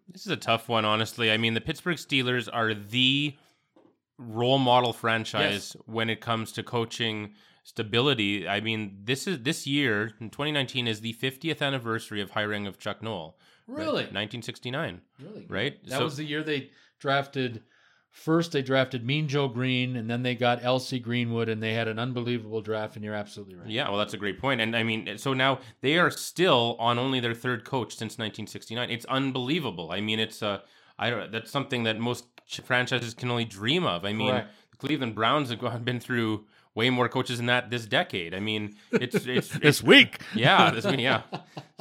This 0.10 0.26
is 0.26 0.32
a 0.32 0.38
tough 0.38 0.70
one, 0.70 0.86
honestly. 0.86 1.32
I 1.32 1.38
mean, 1.38 1.54
the 1.54 1.62
Pittsburgh 1.62 1.98
Steelers 1.98 2.48
are 2.52 2.74
the 2.74 3.36
role 4.18 4.60
model 4.60 4.94
franchise 4.94 5.74
Yes. 5.76 5.78
when 5.86 6.10
it 6.10 6.22
comes 6.22 6.52
to 6.54 6.64
coaching 6.64 7.34
stability. 7.64 8.48
I 8.48 8.60
mean, 8.60 9.00
this 9.06 9.26
is 9.28 9.40
this 9.44 9.66
year 9.66 10.14
in 10.20 10.30
2019 10.30 10.88
is 10.88 11.02
the 11.02 11.14
50th 11.14 11.62
anniversary 11.62 12.22
of 12.22 12.32
hiring 12.32 12.68
of 12.68 12.78
Chuck 12.80 13.02
Noll. 13.02 13.38
right? 13.66 13.78
Really? 13.80 14.04
1969. 14.04 15.00
Really? 15.20 15.46
Right? 15.48 15.82
That 15.86 15.98
So- 16.00 16.04
was 16.04 16.18
the 16.18 16.26
year 16.26 16.44
they 16.44 16.70
drafted. 17.00 17.64
First, 18.14 18.52
they 18.52 18.62
drafted 18.62 19.04
Mean 19.04 19.28
Joe 19.28 19.48
Greene, 19.48 19.96
and 19.96 20.08
then 20.08 20.22
they 20.22 20.36
got 20.36 20.64
L.C. 20.64 21.00
Greenwood, 21.00 21.50
and 21.50 21.64
they 21.64 21.74
had 21.74 21.88
an 21.88 21.98
unbelievable 21.98 22.62
draft. 22.62 22.96
And 22.96 23.04
you're 23.04 23.16
absolutely 23.16 23.56
right. 23.56 23.68
Yeah, 23.68 23.90
well, 23.90 23.98
that's 23.98 24.14
a 24.14 24.18
great 24.18 24.40
point. 24.40 24.62
And 24.62 24.76
I 24.76 24.84
mean, 24.84 25.18
so 25.18 25.34
now 25.34 25.60
they 25.82 25.98
are 25.98 26.12
still 26.12 26.76
on 26.78 27.00
only 27.00 27.20
their 27.20 27.34
third 27.34 27.66
coach 27.66 27.94
since 27.94 28.14
1969. 28.14 28.92
It's 28.92 29.06
unbelievable. 29.06 29.90
I 29.92 30.00
mean, 30.00 30.20
it's 30.20 30.44
uh, 30.44 30.60
I 31.00 31.10
don't. 31.10 31.32
That's 31.32 31.50
something 31.50 31.84
that 31.84 31.98
most 31.98 32.26
franchises 32.64 33.16
can 33.16 33.32
only 33.32 33.46
dream 33.46 33.84
of. 33.84 34.06
I 34.06 34.14
mean, 34.14 34.30
Correct. 34.30 34.50
the 34.70 34.78
Cleveland 34.78 35.16
Browns 35.16 35.50
have 35.50 35.58
gone, 35.58 35.84
been 35.84 36.00
through 36.00 36.46
way 36.76 36.92
more 36.92 37.10
coaches 37.10 37.38
than 37.38 37.48
that 37.48 37.72
this 37.72 37.88
decade. 37.88 38.36
I 38.36 38.40
mean, 38.40 38.76
it's 38.92 39.16
it's, 39.16 39.26
it's 39.28 39.50
This 39.58 39.82
week, 39.82 40.22
yeah, 40.36 40.70
this 40.70 40.86
mean, 40.86 41.00
yeah. 41.00 41.24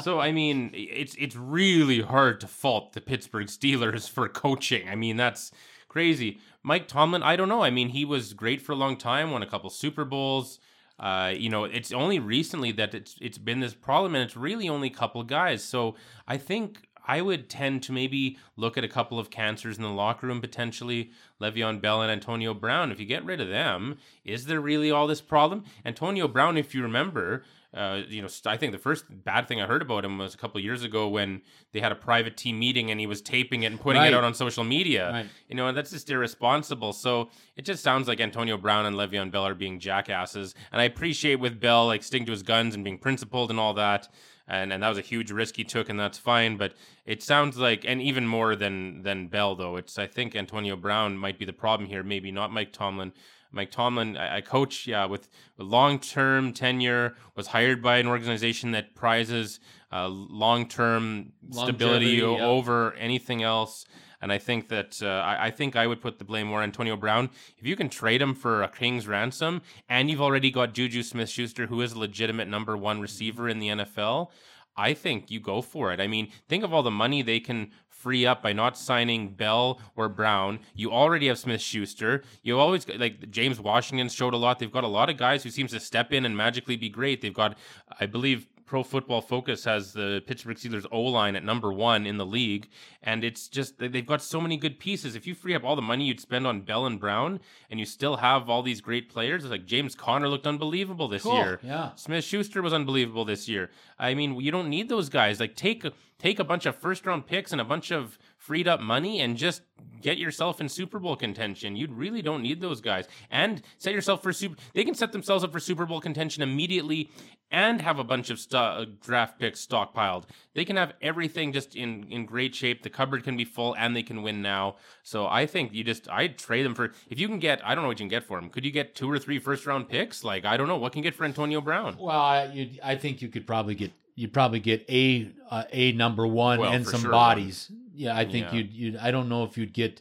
So 0.00 0.18
I 0.18 0.32
mean, 0.32 0.70
it's 0.72 1.14
it's 1.16 1.36
really 1.36 2.00
hard 2.00 2.40
to 2.40 2.46
fault 2.46 2.94
the 2.94 3.02
Pittsburgh 3.02 3.48
Steelers 3.48 4.08
for 4.08 4.30
coaching. 4.30 4.88
I 4.88 4.94
mean, 4.94 5.18
that's 5.18 5.52
crazy. 5.92 6.38
Mike 6.62 6.88
Tomlin, 6.88 7.22
I 7.22 7.36
don't 7.36 7.50
know. 7.50 7.62
I 7.62 7.70
mean, 7.70 7.90
he 7.90 8.04
was 8.04 8.32
great 8.32 8.62
for 8.62 8.72
a 8.72 8.76
long 8.76 8.96
time, 8.96 9.30
won 9.30 9.42
a 9.42 9.46
couple 9.46 9.68
Super 9.68 10.04
Bowls. 10.04 10.58
Uh, 10.98 11.34
you 11.36 11.50
know, 11.50 11.64
it's 11.64 11.92
only 11.92 12.18
recently 12.18 12.72
that 12.72 12.94
it's 12.94 13.16
it's 13.20 13.38
been 13.38 13.60
this 13.60 13.74
problem, 13.74 14.14
and 14.14 14.24
it's 14.24 14.36
really 14.36 14.68
only 14.68 14.88
a 14.88 14.94
couple 14.94 15.22
guys. 15.24 15.62
So 15.62 15.96
I 16.26 16.38
think 16.38 16.88
I 17.06 17.20
would 17.20 17.50
tend 17.50 17.82
to 17.84 17.92
maybe 17.92 18.38
look 18.56 18.78
at 18.78 18.84
a 18.84 18.88
couple 18.88 19.18
of 19.18 19.30
cancers 19.30 19.76
in 19.76 19.82
the 19.82 19.90
locker 19.90 20.26
room 20.26 20.40
potentially, 20.40 21.10
Le'Veon 21.40 21.80
Bell 21.80 22.02
and 22.02 22.10
Antonio 22.10 22.54
Brown. 22.54 22.92
If 22.92 23.00
you 23.00 23.06
get 23.06 23.24
rid 23.24 23.40
of 23.40 23.48
them, 23.48 23.98
is 24.24 24.46
there 24.46 24.60
really 24.60 24.90
all 24.90 25.06
this 25.06 25.20
problem? 25.20 25.64
Antonio 25.84 26.28
Brown, 26.28 26.56
if 26.56 26.74
you 26.74 26.82
remember, 26.82 27.44
uh, 27.74 28.02
you 28.08 28.20
know, 28.20 28.28
I 28.46 28.56
think 28.58 28.72
the 28.72 28.78
first 28.78 29.04
bad 29.24 29.48
thing 29.48 29.60
I 29.60 29.66
heard 29.66 29.80
about 29.82 30.04
him 30.04 30.18
was 30.18 30.34
a 30.34 30.36
couple 30.36 30.60
years 30.60 30.82
ago 30.84 31.08
when 31.08 31.40
they 31.72 31.80
had 31.80 31.90
a 31.90 31.94
private 31.94 32.36
team 32.36 32.58
meeting 32.58 32.90
and 32.90 33.00
he 33.00 33.06
was 33.06 33.22
taping 33.22 33.62
it 33.62 33.66
and 33.66 33.80
putting 33.80 34.02
Right. 34.02 34.12
it 34.12 34.14
out 34.14 34.24
on 34.24 34.34
social 34.34 34.62
media. 34.64 35.10
Right. 35.10 35.26
You 35.48 35.54
know, 35.56 35.68
and 35.68 35.76
that's 35.76 35.90
just 35.90 36.10
irresponsible. 36.10 36.92
So 36.92 37.30
it 37.56 37.64
just 37.64 37.82
sounds 37.82 38.08
like 38.08 38.20
Antonio 38.20 38.56
Brown 38.58 38.84
and 38.86 38.96
Le'Veon 38.96 39.30
Bell 39.30 39.46
are 39.46 39.54
being 39.54 39.78
jackasses. 39.80 40.54
And 40.70 40.80
I 40.80 40.84
appreciate 40.84 41.36
with 41.36 41.60
Bell 41.60 41.86
like 41.86 42.02
sticking 42.02 42.26
to 42.26 42.32
his 42.32 42.42
guns 42.42 42.74
and 42.74 42.84
being 42.84 42.98
principled 42.98 43.50
and 43.50 43.58
all 43.58 43.74
that. 43.74 44.08
And 44.48 44.72
and 44.72 44.82
that 44.82 44.88
was 44.88 44.98
a 44.98 45.02
huge 45.02 45.30
risk 45.30 45.56
he 45.56 45.62
took, 45.64 45.88
and 45.88 45.98
that's 45.98 46.18
fine. 46.18 46.56
But 46.56 46.74
it 47.06 47.22
sounds 47.22 47.56
like, 47.58 47.84
and 47.86 48.02
even 48.02 48.26
more 48.26 48.56
than 48.56 49.02
than 49.02 49.28
Bell 49.28 49.54
though, 49.54 49.76
it's 49.76 49.98
I 49.98 50.08
think 50.08 50.34
Antonio 50.34 50.74
Brown 50.76 51.16
might 51.16 51.38
be 51.38 51.44
the 51.44 51.52
problem 51.52 51.88
here. 51.88 52.02
Maybe 52.02 52.32
not 52.32 52.52
Mike 52.52 52.72
Tomlin. 52.72 53.12
Mike 53.52 53.70
Tomlin, 53.70 54.16
I, 54.16 54.38
I 54.38 54.40
coach, 54.40 54.86
yeah, 54.86 55.04
with 55.04 55.28
long 55.58 55.98
term 55.98 56.52
tenure, 56.52 57.14
was 57.36 57.48
hired 57.48 57.82
by 57.82 57.98
an 57.98 58.06
organization 58.06 58.72
that 58.72 58.94
prizes 58.94 59.60
uh, 59.92 60.08
long 60.08 60.66
term 60.66 61.32
stability 61.50 62.22
o- 62.22 62.36
yeah. 62.36 62.44
over 62.44 62.94
anything 62.94 63.42
else. 63.42 63.84
And 64.22 64.32
I 64.32 64.38
think 64.38 64.68
that 64.68 65.02
uh, 65.02 65.06
I, 65.06 65.46
I 65.46 65.50
think 65.50 65.74
I 65.74 65.86
would 65.86 66.00
put 66.00 66.18
the 66.18 66.24
blame 66.24 66.46
more 66.46 66.58
on 66.58 66.64
Antonio 66.64 66.96
Brown. 66.96 67.28
If 67.58 67.66
you 67.66 67.74
can 67.74 67.88
trade 67.88 68.22
him 68.22 68.34
for 68.34 68.62
a 68.62 68.68
king's 68.68 69.08
ransom, 69.08 69.62
and 69.88 70.08
you've 70.08 70.22
already 70.22 70.52
got 70.52 70.74
Juju 70.74 71.02
Smith 71.02 71.28
Schuster, 71.28 71.66
who 71.66 71.80
is 71.80 71.92
a 71.92 71.98
legitimate 71.98 72.46
number 72.46 72.76
one 72.76 73.00
receiver 73.00 73.48
in 73.48 73.58
the 73.58 73.68
NFL, 73.68 74.28
I 74.76 74.94
think 74.94 75.30
you 75.30 75.40
go 75.40 75.60
for 75.60 75.92
it. 75.92 76.00
I 76.00 76.06
mean, 76.06 76.30
think 76.48 76.64
of 76.64 76.72
all 76.72 76.84
the 76.84 76.90
money 76.90 77.22
they 77.22 77.40
can 77.40 77.72
free 78.02 78.26
up 78.26 78.42
by 78.42 78.52
not 78.52 78.76
signing 78.76 79.28
Bell 79.30 79.80
or 79.94 80.08
Brown. 80.08 80.58
You 80.74 80.90
already 80.90 81.28
have 81.28 81.38
Smith 81.38 81.60
Schuster. 81.60 82.24
You 82.42 82.58
always 82.58 82.86
like 82.88 83.30
James 83.30 83.60
Washington 83.60 84.08
showed 84.08 84.34
a 84.34 84.36
lot. 84.36 84.58
They've 84.58 84.72
got 84.72 84.84
a 84.84 84.88
lot 84.88 85.08
of 85.08 85.16
guys 85.16 85.44
who 85.44 85.50
seems 85.50 85.70
to 85.70 85.80
step 85.80 86.12
in 86.12 86.26
and 86.26 86.36
magically 86.36 86.76
be 86.76 86.88
great. 86.88 87.20
They've 87.20 87.32
got, 87.32 87.56
I 88.00 88.06
believe. 88.06 88.48
Pro 88.66 88.82
Football 88.82 89.20
Focus 89.20 89.64
has 89.64 89.92
the 89.92 90.22
Pittsburgh 90.26 90.56
Steelers 90.56 90.86
O 90.90 91.00
line 91.02 91.36
at 91.36 91.44
number 91.44 91.72
one 91.72 92.06
in 92.06 92.16
the 92.16 92.26
league, 92.26 92.68
and 93.02 93.22
it's 93.24 93.48
just 93.48 93.78
they've 93.78 94.06
got 94.06 94.22
so 94.22 94.40
many 94.40 94.56
good 94.56 94.78
pieces. 94.78 95.14
If 95.14 95.26
you 95.26 95.34
free 95.34 95.54
up 95.54 95.64
all 95.64 95.76
the 95.76 95.82
money 95.82 96.04
you'd 96.06 96.20
spend 96.20 96.46
on 96.46 96.62
Bell 96.62 96.86
and 96.86 96.98
Brown, 96.98 97.40
and 97.70 97.78
you 97.80 97.86
still 97.86 98.16
have 98.16 98.48
all 98.48 98.62
these 98.62 98.80
great 98.80 99.08
players, 99.08 99.44
like 99.44 99.66
James 99.66 99.94
Conner 99.94 100.28
looked 100.28 100.46
unbelievable 100.46 101.08
this 101.08 101.22
Cool, 101.22 101.34
year. 101.36 101.60
yeah. 101.62 101.94
Smith 101.94 102.24
Schuster 102.24 102.62
was 102.62 102.72
unbelievable 102.72 103.24
this 103.24 103.48
year. 103.48 103.70
I 103.98 104.14
mean, 104.14 104.40
you 104.40 104.50
don't 104.50 104.68
need 104.68 104.88
those 104.88 105.08
guys. 105.08 105.40
Like 105.40 105.54
take 105.56 105.84
take 106.18 106.38
a 106.38 106.44
bunch 106.44 106.66
of 106.66 106.76
first 106.76 107.04
round 107.04 107.26
picks 107.26 107.52
and 107.52 107.60
a 107.60 107.64
bunch 107.64 107.90
of 107.90 108.18
freed 108.42 108.66
up 108.66 108.80
money 108.80 109.20
and 109.20 109.36
just 109.36 109.62
get 110.00 110.18
yourself 110.18 110.60
in 110.60 110.68
Super 110.68 110.98
Bowl 110.98 111.14
contention. 111.14 111.76
You 111.76 111.86
really 111.86 112.22
don't 112.22 112.42
need 112.42 112.60
those 112.60 112.80
guys. 112.80 113.06
And 113.30 113.62
set 113.78 113.94
yourself 113.94 114.20
for 114.20 114.32
super 114.32 114.56
they 114.74 114.82
can 114.82 114.94
set 114.94 115.12
themselves 115.12 115.44
up 115.44 115.52
for 115.52 115.60
Super 115.60 115.86
Bowl 115.86 116.00
contention 116.00 116.42
immediately 116.42 117.08
and 117.52 117.80
have 117.80 118.00
a 118.00 118.04
bunch 118.04 118.30
of 118.30 118.40
uh, 118.52 118.86
draft 119.00 119.38
picks 119.38 119.64
stockpiled. 119.64 120.24
They 120.54 120.64
can 120.64 120.74
have 120.74 120.94
everything 121.00 121.52
just 121.52 121.76
in 121.76 122.04
in 122.10 122.26
great 122.26 122.52
shape. 122.52 122.82
The 122.82 122.90
cupboard 122.90 123.22
can 123.22 123.36
be 123.36 123.44
full 123.44 123.76
and 123.76 123.94
they 123.94 124.02
can 124.02 124.22
win 124.22 124.42
now. 124.42 124.74
So 125.04 125.28
I 125.28 125.46
think 125.46 125.72
you 125.72 125.84
just 125.84 126.10
I'd 126.10 126.36
trade 126.36 126.64
them 126.64 126.74
for 126.74 126.92
if 127.08 127.20
you 127.20 127.28
can 127.28 127.38
get 127.38 127.64
I 127.64 127.76
don't 127.76 127.82
know 127.82 127.88
what 127.88 128.00
you 128.00 128.04
can 128.04 128.10
get 128.10 128.24
for 128.24 128.38
him. 128.38 128.50
Could 128.50 128.64
you 128.64 128.72
get 128.72 128.96
two 128.96 129.08
or 129.08 129.20
three 129.20 129.38
first 129.38 129.66
round 129.66 129.88
picks? 129.88 130.24
Like 130.24 130.44
I 130.44 130.56
don't 130.56 130.66
know 130.66 130.78
what 130.78 130.92
can 130.92 130.98
you 130.98 131.04
get 131.04 131.14
for 131.14 131.24
Antonio 131.24 131.60
Brown. 131.60 131.96
Well, 131.96 132.20
I, 132.20 132.46
you, 132.46 132.70
I 132.82 132.96
think 132.96 133.22
you 133.22 133.28
could 133.28 133.46
probably 133.46 133.76
get 133.76 133.92
you'd 134.14 134.32
probably 134.32 134.60
get 134.60 134.84
a 134.88 135.30
uh, 135.50 135.64
a 135.72 135.92
number 135.92 136.26
one 136.26 136.60
Well, 136.60 136.72
and 136.72 136.86
some 136.86 137.00
sure 137.02 137.10
bodies. 137.10 137.70
Yeah, 137.94 138.16
I 138.16 138.24
think 138.24 138.46
Yeah. 138.46 138.54
you'd 138.54 138.72
you'd. 138.72 138.96
I 138.96 139.10
don't 139.10 139.28
know 139.28 139.44
if 139.44 139.56
you'd 139.58 139.72
get. 139.72 140.00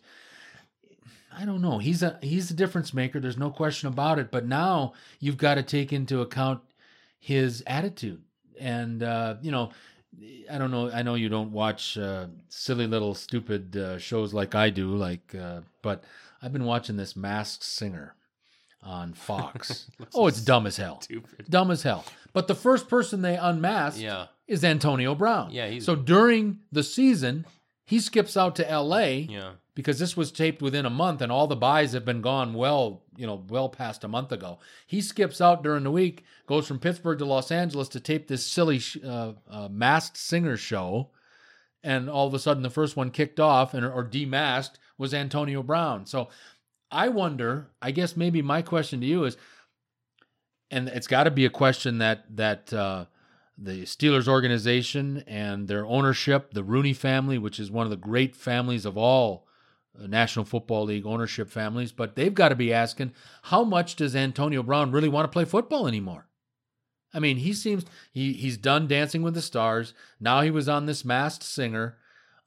I 1.33 1.45
don't 1.45 1.61
know. 1.61 1.77
He's 1.77 2.03
a 2.03 2.19
he's 2.21 2.51
a 2.51 2.53
difference 2.53 2.93
maker. 2.93 3.19
There's 3.19 3.37
no 3.37 3.49
question 3.51 3.87
about 3.87 4.19
it. 4.19 4.31
But 4.31 4.45
now 4.45 4.93
you've 5.19 5.37
got 5.37 5.55
to 5.55 5.63
take 5.63 5.93
into 5.93 6.21
account 6.21 6.61
his 7.19 7.63
attitude, 7.67 8.21
and 8.59 9.01
uh, 9.01 9.35
you 9.41 9.51
know, 9.51 9.71
I 10.51 10.57
don't 10.57 10.71
know. 10.71 10.91
I 10.91 11.03
know 11.03 11.15
you 11.15 11.29
don't 11.29 11.51
watch 11.51 11.97
uh, 11.97 12.27
silly 12.49 12.87
little 12.87 13.13
stupid 13.13 13.77
uh, 13.77 13.97
shows 13.97 14.33
like 14.33 14.55
I 14.55 14.69
do. 14.69 14.95
Like, 14.95 15.33
uh, 15.35 15.61
but 15.81 16.03
I've 16.41 16.51
been 16.53 16.65
watching 16.65 16.97
this 16.97 17.15
Masked 17.15 17.63
Singer 17.63 18.15
on 18.83 19.13
Fox. 19.13 19.89
oh, 20.13 20.27
it's 20.27 20.41
dumb 20.41 20.65
as 20.67 20.77
hell 20.77 21.01
Stupid. 21.01 21.45
dumb 21.49 21.71
as 21.71 21.83
hell. 21.83 22.03
But 22.33 22.47
the 22.47 22.55
first 22.55 22.87
person 22.89 23.21
they 23.21 23.35
unmasked 23.37 23.99
Yeah. 24.01 24.27
is 24.47 24.63
Antonio 24.63 25.15
Brown. 25.15 25.51
Yeah, 25.51 25.67
he's- 25.67 25.85
so 25.85 25.95
during 25.95 26.59
the 26.71 26.83
season, 26.83 27.45
he 27.85 27.99
skips 27.99 28.35
out 28.37 28.55
to 28.55 28.69
L.A. 28.69 29.19
Yeah. 29.29 29.51
because 29.75 29.99
this 29.99 30.15
was 30.17 30.31
taped 30.31 30.61
within 30.61 30.85
a 30.85 30.89
month, 30.89 31.21
and 31.21 31.31
all 31.31 31.47
the 31.47 31.55
byes 31.55 31.93
have 31.93 32.05
been 32.05 32.21
gone 32.21 32.53
well, 32.53 33.03
you 33.15 33.25
know, 33.27 33.43
well 33.49 33.69
past 33.69 34.03
a 34.03 34.07
month 34.07 34.31
ago. 34.31 34.59
He 34.87 35.01
skips 35.01 35.39
out 35.41 35.63
during 35.63 35.83
the 35.83 35.91
week, 35.91 36.23
goes 36.47 36.67
from 36.67 36.79
Pittsburgh 36.79 37.19
to 37.19 37.25
Los 37.25 37.51
Angeles 37.51 37.87
to 37.89 37.99
tape 37.99 38.27
this 38.27 38.45
silly 38.45 38.79
sh- 38.79 38.97
uh, 39.03 39.33
uh, 39.49 39.67
masked 39.69 40.17
singer 40.17 40.57
show, 40.57 41.09
and 41.83 42.09
all 42.09 42.27
of 42.27 42.33
a 42.33 42.39
sudden 42.39 42.63
the 42.63 42.69
first 42.69 42.95
one 42.95 43.11
kicked 43.11 43.39
off 43.39 43.73
and 43.73 43.85
or 43.85 44.03
demasked 44.05 44.73
was 44.97 45.13
Antonio 45.13 45.63
Brown. 45.63 46.05
So 46.05 46.29
I 46.91 47.07
wonder. 47.07 47.69
I 47.81 47.91
guess 47.91 48.17
maybe 48.17 48.41
my 48.41 48.61
question 48.61 48.99
to 49.01 49.07
you 49.07 49.23
is 49.23 49.37
and 50.71 50.87
it's 50.87 51.07
got 51.07 51.25
to 51.25 51.31
be 51.31 51.45
a 51.45 51.49
question 51.49 51.99
that 51.99 52.25
that 52.35 52.73
uh, 52.73 53.05
the 53.57 53.83
Steelers 53.83 54.27
organization 54.27 55.23
and 55.27 55.67
their 55.67 55.85
ownership, 55.85 56.53
the 56.53 56.63
Rooney 56.63 56.93
family, 56.93 57.37
which 57.37 57.59
is 57.59 57.69
one 57.69 57.85
of 57.85 57.91
the 57.91 57.97
great 57.97 58.35
families 58.35 58.85
of 58.85 58.97
all 58.97 59.45
uh, 60.01 60.07
National 60.07 60.45
Football 60.45 60.85
League 60.85 61.05
ownership 61.05 61.49
families, 61.49 61.91
but 61.91 62.15
they've 62.15 62.33
got 62.33 62.49
to 62.49 62.55
be 62.55 62.73
asking 62.73 63.11
how 63.43 63.63
much 63.63 63.95
does 63.97 64.15
Antonio 64.15 64.63
Brown 64.63 64.91
really 64.91 65.09
want 65.09 65.25
to 65.25 65.33
play 65.33 65.45
football 65.45 65.87
anymore? 65.87 66.27
I 67.13 67.19
mean, 67.19 67.37
he 67.37 67.51
seems 67.51 67.85
he 68.11 68.33
he's 68.33 68.57
done 68.57 68.87
Dancing 68.87 69.21
with 69.21 69.33
the 69.33 69.41
Stars. 69.41 69.93
Now 70.19 70.41
he 70.41 70.51
was 70.51 70.69
on 70.69 70.85
this 70.85 71.03
Masked 71.03 71.43
Singer. 71.43 71.97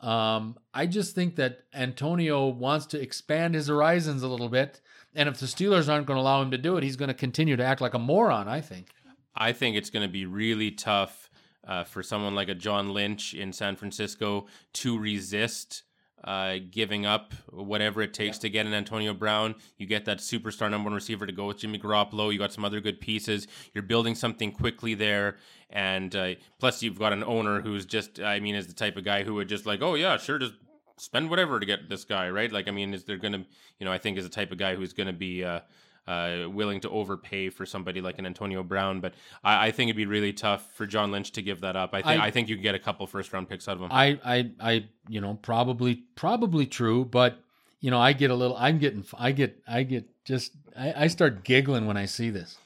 Um, 0.05 0.59
I 0.75 0.85
just 0.85 1.15
think 1.15 1.37
that 1.37 1.61
Antonio 1.73 2.47
wants 2.47 2.85
to 2.87 3.01
expand 3.01 3.55
his 3.55 3.69
horizons 3.69 4.23
a 4.23 4.29
little 4.29 4.51
bit. 4.51 4.83
And 5.15 5.31
if 5.31 5.41
the 5.41 5.47
Steelers 5.47 5.89
aren't 5.91 6.07
going 6.07 6.19
to 6.19 6.21
allow 6.21 6.43
him 6.43 6.51
to 6.51 6.59
do 6.59 6.77
it, 6.77 6.85
he's 6.85 6.97
going 6.97 7.09
to 7.09 7.15
continue 7.15 7.57
to 7.57 7.65
act 7.65 7.81
like 7.81 7.95
a 7.95 7.99
moron, 7.99 8.47
I 8.47 8.61
think. 8.61 8.89
I 9.35 9.53
think 9.53 9.77
it's 9.77 9.89
going 9.89 10.07
to 10.07 10.13
be 10.13 10.27
really 10.27 10.71
tough 10.71 11.31
uh, 11.67 11.85
for 11.85 12.03
someone 12.03 12.35
like 12.35 12.51
a 12.51 12.55
John 12.55 12.93
Lynch 12.93 13.33
in 13.33 13.53
San 13.53 13.77
Francisco 13.77 14.47
to 14.75 14.99
resist 14.99 15.85
uh, 16.25 16.57
giving 16.71 17.05
up 17.07 17.35
whatever 17.51 18.01
it 18.03 18.15
takes 18.15 18.39
to 18.39 18.49
get 18.49 18.67
an 18.67 18.75
Antonio 18.75 19.13
Brown. 19.13 19.55
You 19.77 19.87
get 19.87 20.07
that 20.07 20.19
superstar 20.19 20.71
number 20.71 20.89
one 20.89 20.95
receiver 20.95 21.27
to 21.27 21.33
go 21.33 21.47
with 21.47 21.59
Jimmy 21.59 21.79
Garoppolo. 21.79 22.33
You 22.33 22.39
got 22.39 22.53
some 22.53 22.65
other 22.65 22.81
good 22.81 23.01
pieces. 23.01 23.47
You're 23.75 23.83
building 23.83 24.15
something 24.15 24.51
quickly 24.51 24.95
there. 24.95 25.37
And 25.71 26.15
uh, 26.17 26.35
plus, 26.59 26.83
you've 26.83 26.99
got 26.99 27.13
an 27.13 27.23
owner 27.25 27.61
who's 27.61 27.85
just, 27.85 28.21
I 28.21 28.41
mean, 28.41 28.55
is 28.55 28.67
the 28.67 28.75
type 28.75 28.97
of 28.97 29.05
guy 29.05 29.23
who 29.23 29.35
would 29.35 29.49
just 29.49 29.67
like, 29.67 29.83
oh, 29.83 29.95
yeah, 29.95 30.17
sure, 30.17 30.39
just 30.39 30.55
spend 30.97 31.29
whatever 31.29 31.61
to 31.61 31.67
get 31.67 31.89
this 31.89 32.05
guy, 32.05 32.31
right? 32.31 32.51
Like, 32.51 32.69
I 32.69 32.71
mean, 32.71 32.95
is 32.95 33.05
there 33.05 33.17
going 33.17 33.33
to, 33.33 33.45
you 33.79 33.85
know, 33.85 33.93
I 33.93 33.99
think 33.99 34.17
is 34.17 34.25
the 34.25 34.31
type 34.31 34.53
of 34.53 34.59
guy 34.59 34.77
who's 34.77 34.93
going 34.93 35.09
to 35.09 35.13
be, 35.13 35.45
uh, 35.45 35.61
uh, 36.07 36.47
willing 36.49 36.81
to 36.81 36.91
overpay 36.91 37.49
for 37.49 37.65
somebody 37.65 38.01
like 38.01 38.19
an 38.19 38.27
Antonio 38.27 38.63
Brown. 38.63 39.01
But 39.01 39.15
I, 39.43 39.69
I, 39.69 39.71
think 39.71 39.89
it'd 39.89 39.97
be 39.97 40.07
really 40.07 40.33
tough 40.33 40.71
for 40.75 40.87
John 40.87 41.11
Lynch 41.11 41.33
to 41.33 41.43
give 41.43 41.63
that 41.63 41.77
up. 41.77 41.95
I 41.95 42.03
think 42.03 42.21
I, 42.21 42.27
I 42.27 42.31
think 42.31 42.49
you 42.49 42.57
can 42.57 42.63
get 42.63 42.75
a 42.75 42.79
couple 42.79 43.07
first 43.07 43.33
round 43.33 43.49
picks 43.49 43.69
out 43.69 43.77
of 43.77 43.83
him. 43.83 43.89
I, 43.91 44.19
I, 44.25 44.51
I, 44.61 44.85
you 45.09 45.21
know, 45.21 45.39
probably 45.41 46.03
probably 46.15 46.67
true, 46.67 47.05
but 47.05 47.39
you 47.81 47.91
know, 47.91 48.01
I 48.01 48.13
get 48.13 48.31
a 48.31 48.35
little. 48.35 48.57
I'm 48.57 48.79
getting. 48.79 49.05
I 49.19 49.33
get. 49.33 49.63
I 49.67 49.83
get 49.83 50.07
just. 50.25 50.53
I, 50.77 51.05
I 51.05 51.07
start 51.07 51.45
giggling 51.45 51.87
when 51.87 51.97
I 51.97 52.07
see 52.07 52.31
this. 52.31 52.57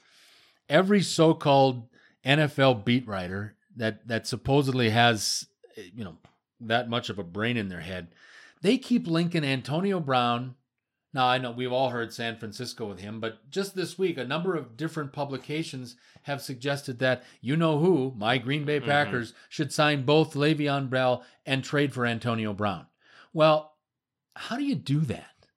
Every 0.69 1.01
so-called 1.01 1.87
NFL 2.25 2.85
beat 2.85 3.07
writer 3.07 3.55
that 3.75 4.07
that 4.07 4.27
supposedly 4.27 4.89
has, 4.89 5.47
you 5.75 6.03
know, 6.03 6.15
that 6.61 6.89
much 6.89 7.09
of 7.09 7.19
a 7.19 7.23
brain 7.23 7.57
in 7.57 7.69
their 7.69 7.81
head, 7.81 8.07
they 8.61 8.77
keep 8.77 9.07
linking 9.07 9.43
Antonio 9.43 9.99
Brown 9.99 10.55
now, 11.11 11.25
I 11.25 11.39
know 11.39 11.51
we've 11.51 11.71
all 11.71 11.89
heard 11.89 12.13
San 12.13 12.37
Francisco 12.37 12.87
with 12.87 12.99
him, 12.99 13.19
but 13.19 13.49
just 13.49 13.75
this 13.75 13.97
week, 13.97 14.17
a 14.17 14.23
number 14.23 14.55
of 14.55 14.77
different 14.77 15.11
publications 15.11 15.95
have 16.23 16.41
suggested 16.41 16.99
that 16.99 17.23
you 17.41 17.57
know 17.57 17.79
who, 17.79 18.13
my 18.15 18.37
Green 18.37 18.63
Bay 18.63 18.77
mm-hmm. 18.77 18.89
Packers, 18.89 19.31
mm-hmm. 19.31 19.39
should 19.49 19.73
sign 19.73 20.05
both 20.05 20.35
Le'Veon 20.35 20.89
Bell 20.89 21.23
and 21.47 21.63
trade 21.63 21.93
for 21.93 22.05
Antonio 22.05 22.53
Brown. 22.53 22.85
Well, 23.33 23.73
how 24.35 24.57
do 24.57 24.63
you 24.63 24.75
do 24.75 24.99
that 25.01 25.47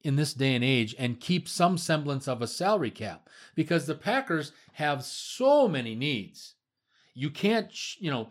in 0.00 0.16
this 0.16 0.32
day 0.32 0.54
and 0.54 0.64
age 0.64 0.94
and 0.98 1.20
keep 1.20 1.46
some 1.46 1.76
semblance 1.76 2.26
of 2.26 2.40
a 2.40 2.46
salary 2.46 2.90
cap? 2.90 3.28
Because 3.54 3.84
the 3.84 3.94
Packers 3.94 4.52
have 4.72 5.04
so 5.04 5.68
many 5.68 5.94
needs. 5.94 6.54
You 7.12 7.28
can't, 7.28 7.70
you 8.00 8.10
know, 8.10 8.30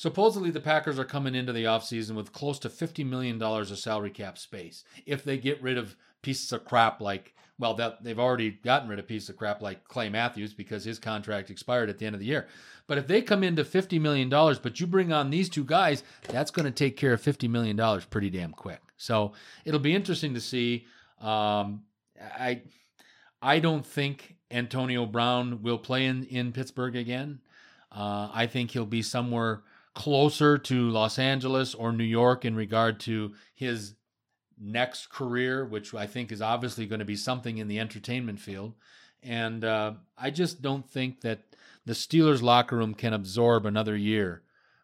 Supposedly, 0.00 0.50
the 0.50 0.60
Packers 0.60 0.98
are 0.98 1.04
coming 1.04 1.34
into 1.34 1.52
the 1.52 1.64
offseason 1.64 2.12
with 2.12 2.32
close 2.32 2.58
to 2.60 2.70
$50 2.70 3.04
million 3.04 3.42
of 3.42 3.78
salary 3.78 4.08
cap 4.08 4.38
space 4.38 4.82
if 5.04 5.22
they 5.22 5.36
get 5.36 5.60
rid 5.60 5.76
of 5.76 5.94
pieces 6.22 6.50
of 6.52 6.64
crap 6.64 7.02
like, 7.02 7.34
well, 7.58 7.74
that 7.74 8.02
they've 8.02 8.18
already 8.18 8.50
gotten 8.50 8.88
rid 8.88 8.98
of 8.98 9.06
pieces 9.06 9.28
of 9.28 9.36
crap 9.36 9.60
like 9.60 9.84
Clay 9.84 10.08
Matthews 10.08 10.54
because 10.54 10.84
his 10.84 10.98
contract 10.98 11.50
expired 11.50 11.90
at 11.90 11.98
the 11.98 12.06
end 12.06 12.14
of 12.14 12.20
the 12.20 12.26
year. 12.26 12.48
But 12.86 12.96
if 12.96 13.08
they 13.08 13.20
come 13.20 13.44
into 13.44 13.62
$50 13.62 14.00
million, 14.00 14.30
but 14.30 14.80
you 14.80 14.86
bring 14.86 15.12
on 15.12 15.28
these 15.28 15.50
two 15.50 15.64
guys, 15.64 16.02
that's 16.28 16.50
going 16.50 16.64
to 16.64 16.70
take 16.70 16.96
care 16.96 17.12
of 17.12 17.20
$50 17.20 17.50
million 17.50 18.00
pretty 18.08 18.30
damn 18.30 18.52
quick. 18.52 18.80
So 18.96 19.32
it'll 19.66 19.80
be 19.80 19.94
interesting 19.94 20.32
to 20.32 20.40
see. 20.40 20.86
Um, 21.20 21.82
I, 22.18 22.62
I 23.42 23.58
don't 23.58 23.84
think 23.84 24.36
Antonio 24.50 25.04
Brown 25.04 25.60
will 25.60 25.76
play 25.76 26.06
in, 26.06 26.24
in 26.24 26.52
Pittsburgh 26.52 26.96
again. 26.96 27.40
Uh, 27.92 28.30
I 28.32 28.46
think 28.46 28.70
he'll 28.70 28.86
be 28.86 29.02
somewhere 29.02 29.62
closer 29.94 30.56
to 30.58 30.90
Los 30.90 31.18
Angeles 31.18 31.74
or 31.74 31.92
New 31.92 32.04
York 32.04 32.44
in 32.44 32.54
regard 32.54 33.00
to 33.00 33.34
his 33.54 33.94
next 34.60 35.10
career, 35.10 35.64
which 35.64 35.94
I 35.94 36.06
think 36.06 36.30
is 36.30 36.42
obviously 36.42 36.86
going 36.86 36.98
to 36.98 37.04
be 37.04 37.16
something 37.16 37.58
in 37.58 37.68
the 37.68 37.80
entertainment 37.80 38.40
field. 38.40 38.74
And 39.22 39.64
uh, 39.64 39.94
I 40.16 40.30
just 40.30 40.62
don't 40.62 40.88
think 40.88 41.22
that 41.22 41.40
the 41.86 41.92
Steelers 41.92 42.42
locker 42.42 42.76
room 42.76 42.94
can 42.94 43.12
absorb 43.12 43.66
another 43.66 43.96
year 43.96 44.42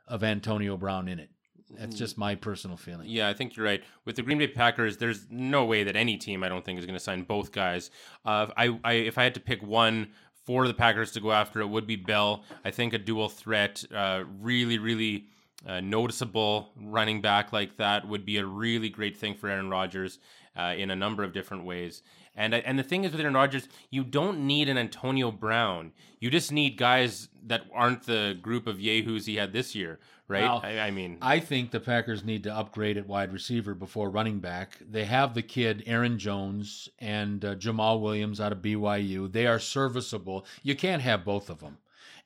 of 0.09 0.25
Antonio 0.25 0.77
Brown 0.77 1.09
in 1.09 1.19
it. 1.19 1.31
That's 1.71 1.97
mm. 1.97 1.99
just 1.99 2.17
my 2.17 2.37
personal 2.37 2.77
feeling. 2.77 3.09
Yeah, 3.09 3.29
I 3.29 3.35
think 3.35 3.57
you're 3.57 3.67
right. 3.67 3.83
With 4.05 4.17
the 4.17 4.23
Green 4.23 4.39
Bay 4.39 4.47
Packers, 4.47 4.99
there's 4.99 5.27
no 5.31 5.65
way 5.65 5.83
that 5.83 5.97
any 5.97 6.17
team, 6.17 6.45
I 6.45 6.49
don't 6.49 6.65
think, 6.65 6.79
is 6.79 6.87
going 6.87 6.99
to 6.99 7.03
sign 7.03 7.23
both 7.23 7.51
guys. 7.51 7.91
Uh, 8.25 8.47
I, 8.57 8.79
I, 8.85 8.93
if 8.93 9.19
I 9.19 9.25
had 9.25 9.35
to 9.35 9.41
pick 9.41 9.63
one 9.63 10.09
for 10.47 10.66
the 10.66 10.74
Packers 10.74 11.11
to 11.12 11.20
go 11.20 11.32
after 11.32 11.61
it 11.61 11.66
would 11.66 11.86
be 11.86 11.97
Bell. 11.97 12.44
I 12.64 12.70
think 12.70 12.92
a 12.92 12.99
dual 12.99 13.28
threat, 13.28 13.84
uh, 13.94 14.22
really, 14.40 14.78
really 14.78 15.26
uh, 15.66 15.80
noticeable 15.80 16.70
running 16.80 17.20
back 17.20 17.53
like 17.53 17.76
that 17.76 18.07
would 18.07 18.24
be 18.24 18.38
a 18.38 18.47
really 18.47 18.88
great 18.88 19.16
thing 19.16 19.34
for 19.34 19.49
Aaron 19.49 19.68
Rodgers 19.68 20.18
uh, 20.57 20.74
in 20.76 20.90
a 20.90 20.97
number 20.97 21.24
of 21.24 21.32
different 21.32 21.64
ways. 21.64 22.03
And 22.36 22.55
and 22.55 22.78
the 22.78 22.82
thing 22.82 23.05
is 23.05 23.12
with 23.12 23.20
Aaron 23.20 23.34
Rodgers, 23.34 23.66
you 23.90 24.05
don't 24.05 24.47
need 24.47 24.68
an 24.68 24.76
Antonio 24.76 25.30
Brown. 25.30 25.92
You 26.20 26.30
just 26.30 26.53
need 26.53 26.76
guys 26.76 27.28
that 27.47 27.62
aren't 27.74 28.05
the 28.05 28.38
group 28.40 28.66
of 28.66 28.78
yahoos 28.78 29.26
he 29.26 29.36
had 29.36 29.53
this 29.53 29.74
year, 29.74 29.99
right? 30.29 30.43
I, 30.43 30.81
I, 30.81 30.91
mean, 30.91 31.18
I 31.22 31.41
think 31.41 31.70
the 31.70 31.81
Packers 31.81 32.24
need 32.24 32.43
to 32.45 32.55
upgrade 32.55 32.97
at 32.97 33.07
wide 33.07 33.33
receiver 33.33 33.74
before 33.74 34.11
running 34.11 34.41
back. 34.41 34.79
They 34.81 35.05
have 35.05 35.35
the 35.35 35.43
kid 35.43 35.83
Aaron 35.87 36.18
Jones 36.18 36.89
and 36.99 37.45
uh, 37.45 37.55
Jamaal 37.55 38.01
Williams 38.01 38.41
out 38.41 38.53
of 38.53 38.59
BYU. 38.59 39.31
They 39.31 39.47
are 39.47 39.59
serviceable. 39.59 40.47
You 40.62 40.74
can't 40.74 41.03
have 41.03 41.24
both 41.24 41.51
of 41.51 41.61
them. 41.61 41.79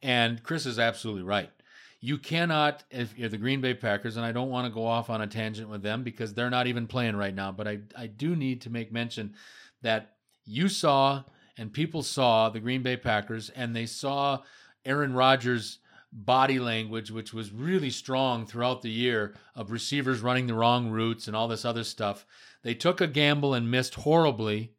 And 0.02 0.42
Chris 0.42 0.66
is 0.66 0.78
absolutely 0.78 1.22
right. 1.22 1.50
You 2.00 2.16
cannot, 2.16 2.84
if 2.90 3.16
you're 3.18 3.28
the 3.28 3.36
Green 3.36 3.60
Bay 3.60 3.74
Packers, 3.74 4.16
and 4.16 4.24
I 4.24 4.32
don't 4.32 4.48
want 4.48 4.66
to 4.66 4.72
go 4.72 4.86
off 4.86 5.10
on 5.10 5.20
a 5.20 5.26
tangent 5.26 5.68
with 5.68 5.82
them 5.82 6.02
because 6.02 6.32
they're 6.32 6.48
not 6.48 6.66
even 6.66 6.86
playing 6.86 7.16
right 7.16 7.34
now, 7.34 7.52
but 7.52 7.68
I, 7.68 7.80
I 7.96 8.06
do 8.06 8.34
need 8.34 8.62
to 8.62 8.70
make 8.70 8.90
mention 8.90 9.34
that 9.82 10.14
you 10.46 10.68
saw 10.68 11.24
and 11.58 11.70
people 11.70 12.02
saw 12.02 12.48
the 12.48 12.60
Green 12.60 12.82
Bay 12.82 12.96
Packers 12.96 13.50
and 13.50 13.76
they 13.76 13.84
saw 13.84 14.38
Aaron 14.86 15.12
Rodgers' 15.12 15.78
body 16.12 16.58
language, 16.58 17.10
which 17.10 17.32
was 17.32 17.52
really 17.52 17.90
strong 17.90 18.46
throughout 18.46 18.82
the 18.82 18.90
year 18.90 19.34
of 19.54 19.70
receivers 19.70 20.20
running 20.20 20.46
the 20.46 20.54
wrong 20.54 20.90
routes 20.90 21.26
and 21.26 21.36
all 21.36 21.48
this 21.48 21.64
other 21.64 21.84
stuff. 21.84 22.26
They 22.62 22.74
took 22.74 23.00
a 23.00 23.06
gamble 23.06 23.54
and 23.54 23.70
missed 23.70 23.94
horribly 23.94 24.72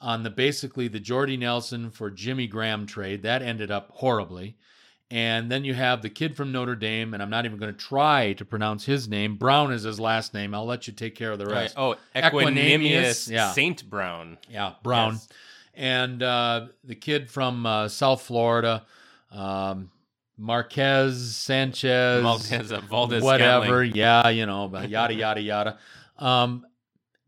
on 0.00 0.22
the 0.22 0.30
basically 0.30 0.88
the 0.88 1.00
Jordy 1.00 1.36
Nelson 1.36 1.90
for 1.90 2.10
Jimmy 2.10 2.46
Graham 2.46 2.86
trade. 2.86 3.22
That 3.22 3.42
ended 3.42 3.70
up 3.70 3.90
horribly. 3.94 4.56
And 5.12 5.50
then 5.50 5.64
you 5.64 5.74
have 5.74 6.02
the 6.02 6.08
kid 6.08 6.36
from 6.36 6.52
Notre 6.52 6.76
Dame, 6.76 7.14
and 7.14 7.22
I'm 7.22 7.30
not 7.30 7.44
even 7.44 7.58
going 7.58 7.72
to 7.72 7.78
try 7.78 8.32
to 8.34 8.44
pronounce 8.44 8.84
his 8.84 9.08
name. 9.08 9.34
Brown 9.34 9.72
is 9.72 9.82
his 9.82 9.98
last 9.98 10.34
name. 10.34 10.54
I'll 10.54 10.66
let 10.66 10.86
you 10.86 10.92
take 10.92 11.16
care 11.16 11.32
of 11.32 11.38
the 11.40 11.46
rest. 11.46 11.76
Right. 11.76 11.96
Oh, 11.96 11.96
Equanimeous, 12.14 13.28
yeah. 13.28 13.50
Saint 13.50 13.90
Brown. 13.90 14.38
Yeah, 14.48 14.74
Brown. 14.84 15.14
Yes. 15.14 15.28
And 15.74 16.22
uh, 16.22 16.66
the 16.84 16.94
kid 16.94 17.28
from 17.28 17.66
uh, 17.66 17.88
South 17.88 18.22
Florida, 18.22 18.86
um, 19.32 19.90
Marquez 20.40 21.36
Sanchez, 21.36 22.22
Marquez, 22.22 22.72
uh, 22.72 22.80
Valdez, 22.80 23.22
whatever. 23.22 23.84
Scantling. 23.84 23.94
Yeah, 23.94 24.28
you 24.30 24.46
know, 24.46 24.70
yada 24.86 25.12
yada 25.12 25.40
yada. 25.40 25.78
Um, 26.18 26.66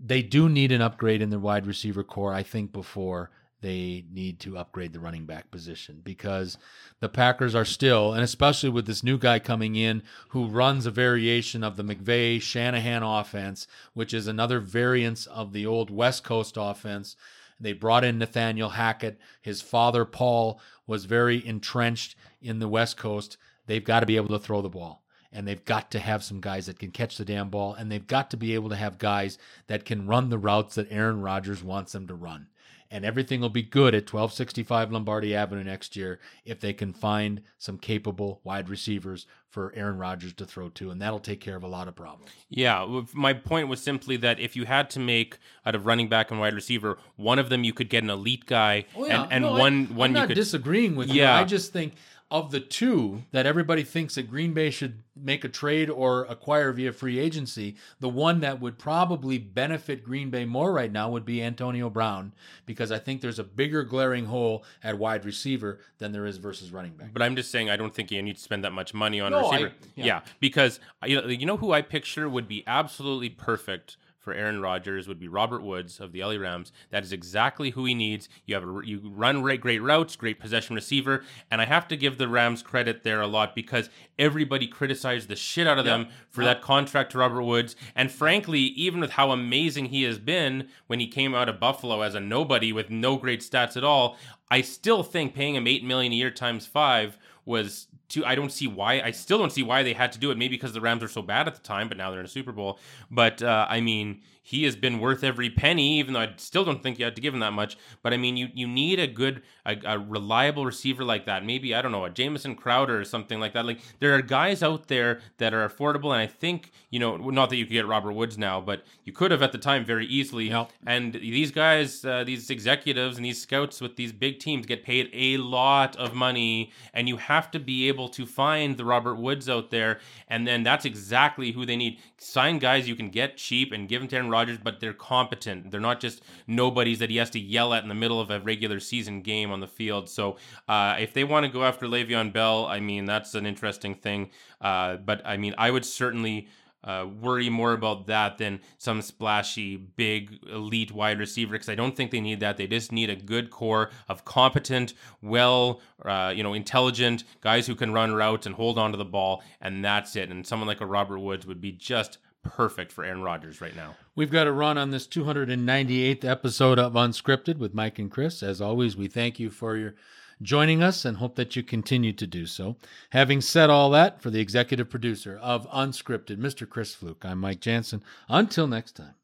they 0.00 0.22
do 0.22 0.48
need 0.48 0.72
an 0.72 0.80
upgrade 0.80 1.20
in 1.20 1.28
their 1.28 1.38
wide 1.38 1.66
receiver 1.66 2.02
corps, 2.02 2.32
I 2.32 2.42
think, 2.42 2.72
before 2.72 3.30
they 3.60 4.04
need 4.10 4.40
to 4.40 4.58
upgrade 4.58 4.92
the 4.92 4.98
running 4.98 5.24
back 5.24 5.50
position 5.50 6.00
because 6.02 6.58
the 7.00 7.08
Packers 7.08 7.54
are 7.54 7.64
still, 7.64 8.12
and 8.12 8.22
especially 8.22 8.70
with 8.70 8.86
this 8.86 9.04
new 9.04 9.18
guy 9.18 9.38
coming 9.38 9.76
in 9.76 10.02
who 10.30 10.46
runs 10.46 10.84
a 10.84 10.90
variation 10.90 11.62
of 11.62 11.76
the 11.76 11.84
McVay 11.84 12.42
Shanahan 12.42 13.02
offense, 13.02 13.68
which 13.94 14.12
is 14.12 14.26
another 14.26 14.58
variance 14.58 15.26
of 15.26 15.52
the 15.52 15.64
old 15.64 15.90
West 15.90 16.24
Coast 16.24 16.56
offense. 16.58 17.14
They 17.60 17.72
brought 17.72 18.02
in 18.02 18.18
Nathaniel 18.18 18.70
Hackett. 18.70 19.20
His 19.40 19.62
father, 19.62 20.04
Paul, 20.04 20.60
was 20.86 21.04
very 21.04 21.46
entrenched 21.46 22.16
in 22.42 22.58
the 22.58 22.68
West 22.68 22.96
Coast. 22.96 23.36
They've 23.66 23.84
got 23.84 24.00
to 24.00 24.06
be 24.06 24.16
able 24.16 24.28
to 24.28 24.38
throw 24.38 24.62
the 24.62 24.68
ball. 24.68 25.02
And 25.34 25.48
they've 25.48 25.64
got 25.64 25.90
to 25.92 25.98
have 25.98 26.22
some 26.22 26.42
guys 26.42 26.66
that 26.66 26.78
can 26.78 26.90
catch 26.90 27.16
the 27.16 27.24
damn 27.24 27.48
ball. 27.48 27.72
And 27.72 27.90
they've 27.90 28.06
got 28.06 28.30
to 28.30 28.36
be 28.36 28.54
able 28.54 28.68
to 28.68 28.76
have 28.76 28.98
guys 28.98 29.38
that 29.66 29.86
can 29.86 30.06
run 30.06 30.28
the 30.28 30.36
routes 30.36 30.74
that 30.74 30.92
Aaron 30.92 31.22
Rodgers 31.22 31.64
wants 31.64 31.92
them 31.92 32.06
to 32.08 32.14
run 32.14 32.48
and 32.92 33.06
everything 33.06 33.40
will 33.40 33.48
be 33.48 33.62
good 33.62 33.94
at 33.94 34.02
1265 34.02 34.92
Lombardi 34.92 35.34
Avenue 35.34 35.64
next 35.64 35.96
year 35.96 36.20
if 36.44 36.60
they 36.60 36.74
can 36.74 36.92
find 36.92 37.40
some 37.56 37.78
capable 37.78 38.42
wide 38.44 38.68
receivers 38.68 39.26
for 39.48 39.72
Aaron 39.74 39.96
Rodgers 39.96 40.34
to 40.34 40.44
throw 40.44 40.68
to, 40.70 40.90
and 40.90 41.00
that'll 41.00 41.18
take 41.18 41.40
care 41.40 41.56
of 41.56 41.62
a 41.62 41.68
lot 41.68 41.88
of 41.88 41.96
problems. 41.96 42.30
Yeah, 42.50 43.02
my 43.14 43.32
point 43.32 43.68
was 43.68 43.82
simply 43.82 44.18
that 44.18 44.38
if 44.38 44.56
you 44.56 44.66
had 44.66 44.90
to 44.90 45.00
make 45.00 45.34
uh, 45.34 45.68
out 45.68 45.74
of 45.74 45.86
running 45.86 46.08
back 46.08 46.30
and 46.30 46.38
wide 46.38 46.54
receiver, 46.54 46.98
one 47.16 47.38
of 47.38 47.48
them 47.48 47.64
you 47.64 47.72
could 47.72 47.88
get 47.88 48.04
an 48.04 48.10
elite 48.10 48.46
guy, 48.46 48.84
oh, 48.94 49.06
yeah. 49.06 49.22
and, 49.22 49.32
and 49.32 49.44
no, 49.44 49.52
one 49.52 49.88
I, 49.90 49.94
one 49.94 50.10
I'm 50.10 50.16
you 50.16 50.20
not 50.20 50.28
could 50.28 50.34
disagreeing 50.34 50.94
with 50.94 51.08
yeah. 51.08 51.36
you. 51.36 51.42
I 51.42 51.44
just 51.44 51.72
think 51.72 51.94
of 52.32 52.50
the 52.50 52.60
two 52.60 53.24
that 53.30 53.44
everybody 53.44 53.82
thinks 53.84 54.14
that 54.14 54.22
Green 54.22 54.54
Bay 54.54 54.70
should 54.70 55.02
make 55.14 55.44
a 55.44 55.50
trade 55.50 55.90
or 55.90 56.24
acquire 56.24 56.72
via 56.72 56.90
free 56.90 57.18
agency, 57.18 57.76
the 58.00 58.08
one 58.08 58.40
that 58.40 58.58
would 58.58 58.78
probably 58.78 59.36
benefit 59.36 60.02
Green 60.02 60.30
Bay 60.30 60.46
more 60.46 60.72
right 60.72 60.90
now 60.90 61.10
would 61.10 61.26
be 61.26 61.42
Antonio 61.42 61.90
Brown 61.90 62.32
because 62.64 62.90
I 62.90 62.98
think 62.98 63.20
there's 63.20 63.38
a 63.38 63.44
bigger 63.44 63.84
glaring 63.84 64.24
hole 64.24 64.64
at 64.82 64.96
wide 64.96 65.26
receiver 65.26 65.80
than 65.98 66.12
there 66.12 66.24
is 66.24 66.38
versus 66.38 66.72
running 66.72 66.92
back. 66.92 67.12
But 67.12 67.20
I'm 67.20 67.36
just 67.36 67.50
saying 67.50 67.68
I 67.68 67.76
don't 67.76 67.94
think 67.94 68.10
you 68.10 68.22
need 68.22 68.36
to 68.36 68.42
spend 68.42 68.64
that 68.64 68.72
much 68.72 68.94
money 68.94 69.20
on 69.20 69.32
no, 69.32 69.40
a 69.40 69.50
receiver. 69.50 69.68
I, 69.68 69.86
yeah. 69.94 70.04
yeah, 70.04 70.20
because 70.40 70.80
you 71.04 71.20
know, 71.20 71.28
you 71.28 71.44
know 71.44 71.58
who 71.58 71.72
I 71.72 71.82
picture 71.82 72.30
would 72.30 72.48
be 72.48 72.64
absolutely 72.66 73.28
perfect 73.28 73.98
for 74.22 74.32
Aaron 74.32 74.62
Rodgers 74.62 75.08
would 75.08 75.18
be 75.18 75.28
Robert 75.28 75.62
Woods 75.62 75.98
of 76.00 76.12
the 76.12 76.22
LA 76.22 76.36
Rams. 76.36 76.72
That 76.90 77.02
is 77.02 77.12
exactly 77.12 77.70
who 77.70 77.84
he 77.84 77.94
needs. 77.94 78.28
You 78.46 78.54
have 78.54 78.64
a, 78.64 78.80
you 78.84 79.00
run 79.04 79.42
great 79.42 79.82
routes, 79.82 80.16
great 80.16 80.38
possession 80.38 80.76
receiver, 80.76 81.24
and 81.50 81.60
I 81.60 81.64
have 81.64 81.88
to 81.88 81.96
give 81.96 82.18
the 82.18 82.28
Rams 82.28 82.62
credit 82.62 83.02
there 83.02 83.20
a 83.20 83.26
lot 83.26 83.54
because 83.54 83.90
everybody 84.18 84.66
criticized 84.66 85.28
the 85.28 85.36
shit 85.36 85.66
out 85.66 85.78
of 85.78 85.84
them 85.84 86.08
for 86.30 86.44
that 86.44 86.62
contract 86.62 87.12
to 87.12 87.18
Robert 87.18 87.42
Woods. 87.42 87.74
And 87.96 88.10
frankly, 88.10 88.60
even 88.60 89.00
with 89.00 89.10
how 89.10 89.32
amazing 89.32 89.86
he 89.86 90.04
has 90.04 90.18
been 90.18 90.68
when 90.86 91.00
he 91.00 91.08
came 91.08 91.34
out 91.34 91.48
of 91.48 91.58
Buffalo 91.58 92.02
as 92.02 92.14
a 92.14 92.20
nobody 92.20 92.72
with 92.72 92.90
no 92.90 93.16
great 93.16 93.40
stats 93.40 93.76
at 93.76 93.84
all, 93.84 94.16
I 94.50 94.60
still 94.60 95.02
think 95.02 95.34
paying 95.34 95.56
him 95.56 95.66
eight 95.66 95.84
million 95.84 96.12
a 96.12 96.16
year 96.16 96.30
times 96.30 96.66
five 96.66 97.18
was 97.44 97.88
too. 98.12 98.24
I 98.24 98.34
don't 98.34 98.52
see 98.52 98.66
why. 98.66 99.00
I 99.00 99.10
still 99.10 99.38
don't 99.38 99.52
see 99.52 99.62
why 99.62 99.82
they 99.82 99.92
had 99.92 100.12
to 100.12 100.18
do 100.18 100.30
it. 100.30 100.38
Maybe 100.38 100.56
because 100.56 100.72
the 100.72 100.80
Rams 100.80 101.02
were 101.02 101.08
so 101.08 101.22
bad 101.22 101.48
at 101.48 101.54
the 101.54 101.62
time, 101.62 101.88
but 101.88 101.96
now 101.96 102.10
they're 102.10 102.20
in 102.20 102.26
a 102.26 102.28
Super 102.28 102.52
Bowl. 102.52 102.78
But 103.10 103.42
uh, 103.42 103.66
I 103.68 103.80
mean, 103.80 104.20
he 104.44 104.64
has 104.64 104.74
been 104.74 104.98
worth 104.98 105.22
every 105.22 105.50
penny, 105.50 105.98
even 106.00 106.14
though 106.14 106.20
I 106.20 106.32
still 106.36 106.64
don't 106.64 106.82
think 106.82 106.98
you 106.98 107.04
had 107.04 107.14
to 107.14 107.22
give 107.22 107.32
him 107.32 107.40
that 107.40 107.52
much. 107.52 107.76
But 108.02 108.12
I 108.12 108.16
mean, 108.16 108.36
you 108.36 108.48
you 108.52 108.66
need 108.66 108.98
a 108.98 109.06
good, 109.06 109.42
a, 109.64 109.76
a 109.84 109.98
reliable 109.98 110.66
receiver 110.66 111.04
like 111.04 111.26
that. 111.26 111.44
Maybe 111.44 111.74
I 111.74 111.80
don't 111.80 111.92
know 111.92 112.04
a 112.04 112.10
Jamison 112.10 112.56
Crowder 112.56 113.00
or 113.00 113.04
something 113.04 113.38
like 113.38 113.52
that. 113.54 113.64
Like 113.64 113.80
there 114.00 114.14
are 114.14 114.22
guys 114.22 114.62
out 114.62 114.88
there 114.88 115.20
that 115.38 115.54
are 115.54 115.68
affordable, 115.68 116.12
and 116.12 116.20
I 116.20 116.26
think 116.26 116.72
you 116.90 116.98
know, 116.98 117.16
not 117.16 117.50
that 117.50 117.56
you 117.56 117.64
could 117.64 117.72
get 117.72 117.86
Robert 117.86 118.12
Woods 118.12 118.36
now, 118.36 118.60
but 118.60 118.84
you 119.04 119.12
could 119.12 119.30
have 119.30 119.42
at 119.42 119.52
the 119.52 119.58
time 119.58 119.84
very 119.84 120.06
easily. 120.06 120.48
Yep. 120.48 120.70
And 120.86 121.14
these 121.14 121.50
guys, 121.50 122.04
uh, 122.04 122.24
these 122.24 122.50
executives 122.50 123.16
and 123.16 123.24
these 123.24 123.40
scouts 123.40 123.80
with 123.80 123.96
these 123.96 124.12
big 124.12 124.40
teams 124.40 124.66
get 124.66 124.84
paid 124.84 125.08
a 125.14 125.36
lot 125.38 125.94
of 125.96 126.14
money, 126.14 126.72
and 126.92 127.08
you 127.08 127.16
have 127.16 127.50
to 127.52 127.60
be 127.60 127.88
able 128.02 128.08
to 128.10 128.26
find 128.26 128.76
the 128.76 128.84
Robert 128.84 129.14
Woods 129.14 129.48
out 129.48 129.70
there, 129.70 130.00
and 130.28 130.46
then 130.46 130.62
that's 130.62 130.84
exactly 130.84 131.52
who 131.52 131.64
they 131.64 131.76
need. 131.76 132.00
Sign 132.18 132.58
guys 132.58 132.88
you 132.88 132.96
can 132.96 133.10
get 133.10 133.36
cheap 133.36 133.72
and 133.72 133.88
give 133.88 134.00
them 134.00 134.08
to 134.08 134.16
Aaron 134.16 134.28
Rodgers, 134.30 134.58
but 134.58 134.80
they're 134.80 134.92
competent. 134.92 135.70
They're 135.70 135.80
not 135.80 136.00
just 136.00 136.22
nobodies 136.46 136.98
that 136.98 137.10
he 137.10 137.16
has 137.18 137.30
to 137.30 137.40
yell 137.40 137.72
at 137.74 137.82
in 137.82 137.88
the 137.88 137.94
middle 137.94 138.20
of 138.20 138.30
a 138.30 138.40
regular 138.40 138.80
season 138.80 139.22
game 139.22 139.52
on 139.52 139.60
the 139.60 139.68
field. 139.68 140.08
So 140.08 140.36
uh, 140.68 140.96
if 140.98 141.12
they 141.14 141.24
want 141.24 141.46
to 141.46 141.52
go 141.52 141.64
after 141.64 141.86
Le'Veon 141.86 142.32
Bell, 142.32 142.66
I 142.66 142.80
mean 142.80 143.04
that's 143.04 143.34
an 143.34 143.46
interesting 143.46 143.94
thing. 143.94 144.30
Uh, 144.60 144.96
but 144.96 145.22
I 145.24 145.36
mean 145.36 145.54
I 145.58 145.70
would 145.70 145.84
certainly 145.84 146.48
uh, 146.84 147.06
worry 147.20 147.48
more 147.48 147.72
about 147.72 148.06
that 148.06 148.38
than 148.38 148.60
some 148.78 149.02
splashy, 149.02 149.76
big, 149.76 150.38
elite 150.50 150.92
wide 150.92 151.18
receiver 151.18 151.52
because 151.52 151.68
I 151.68 151.74
don't 151.74 151.96
think 151.96 152.10
they 152.10 152.20
need 152.20 152.40
that. 152.40 152.56
They 152.56 152.66
just 152.66 152.92
need 152.92 153.10
a 153.10 153.16
good 153.16 153.50
core 153.50 153.90
of 154.08 154.24
competent, 154.24 154.94
well, 155.20 155.80
uh, 156.04 156.32
you 156.34 156.42
know, 156.42 156.54
intelligent 156.54 157.24
guys 157.40 157.66
who 157.66 157.74
can 157.74 157.92
run 157.92 158.12
routes 158.12 158.46
and 158.46 158.54
hold 158.54 158.78
on 158.78 158.90
to 158.92 158.96
the 158.96 159.04
ball, 159.04 159.42
and 159.60 159.84
that's 159.84 160.16
it. 160.16 160.30
And 160.30 160.46
someone 160.46 160.66
like 160.66 160.80
a 160.80 160.86
Robert 160.86 161.18
Woods 161.18 161.46
would 161.46 161.60
be 161.60 161.72
just 161.72 162.18
perfect 162.42 162.90
for 162.92 163.04
Aaron 163.04 163.22
Rodgers 163.22 163.60
right 163.60 163.74
now. 163.76 163.94
We've 164.14 164.30
got 164.30 164.46
a 164.46 164.52
run 164.52 164.76
on 164.76 164.90
this 164.90 165.06
298th 165.06 166.24
episode 166.24 166.78
of 166.78 166.94
Unscripted 166.94 167.58
with 167.58 167.74
Mike 167.74 167.98
and 167.98 168.10
Chris. 168.10 168.42
As 168.42 168.60
always, 168.60 168.96
we 168.96 169.06
thank 169.06 169.38
you 169.38 169.48
for 169.50 169.76
your 169.76 169.94
joining 170.42 170.82
us 170.82 171.04
and 171.04 171.16
hope 171.18 171.36
that 171.36 171.56
you 171.56 171.62
continue 171.62 172.12
to 172.12 172.26
do 172.26 172.46
so. 172.46 172.76
Having 173.10 173.42
said 173.42 173.70
all 173.70 173.90
that, 173.90 174.20
for 174.20 174.30
the 174.30 174.40
executive 174.40 174.90
producer 174.90 175.38
of 175.40 175.68
Unscripted, 175.70 176.38
Mr. 176.38 176.68
Chris 176.68 176.94
Fluke, 176.94 177.24
I'm 177.24 177.38
Mike 177.38 177.60
Jansen. 177.60 178.02
Until 178.28 178.66
next 178.66 178.92
time. 178.92 179.14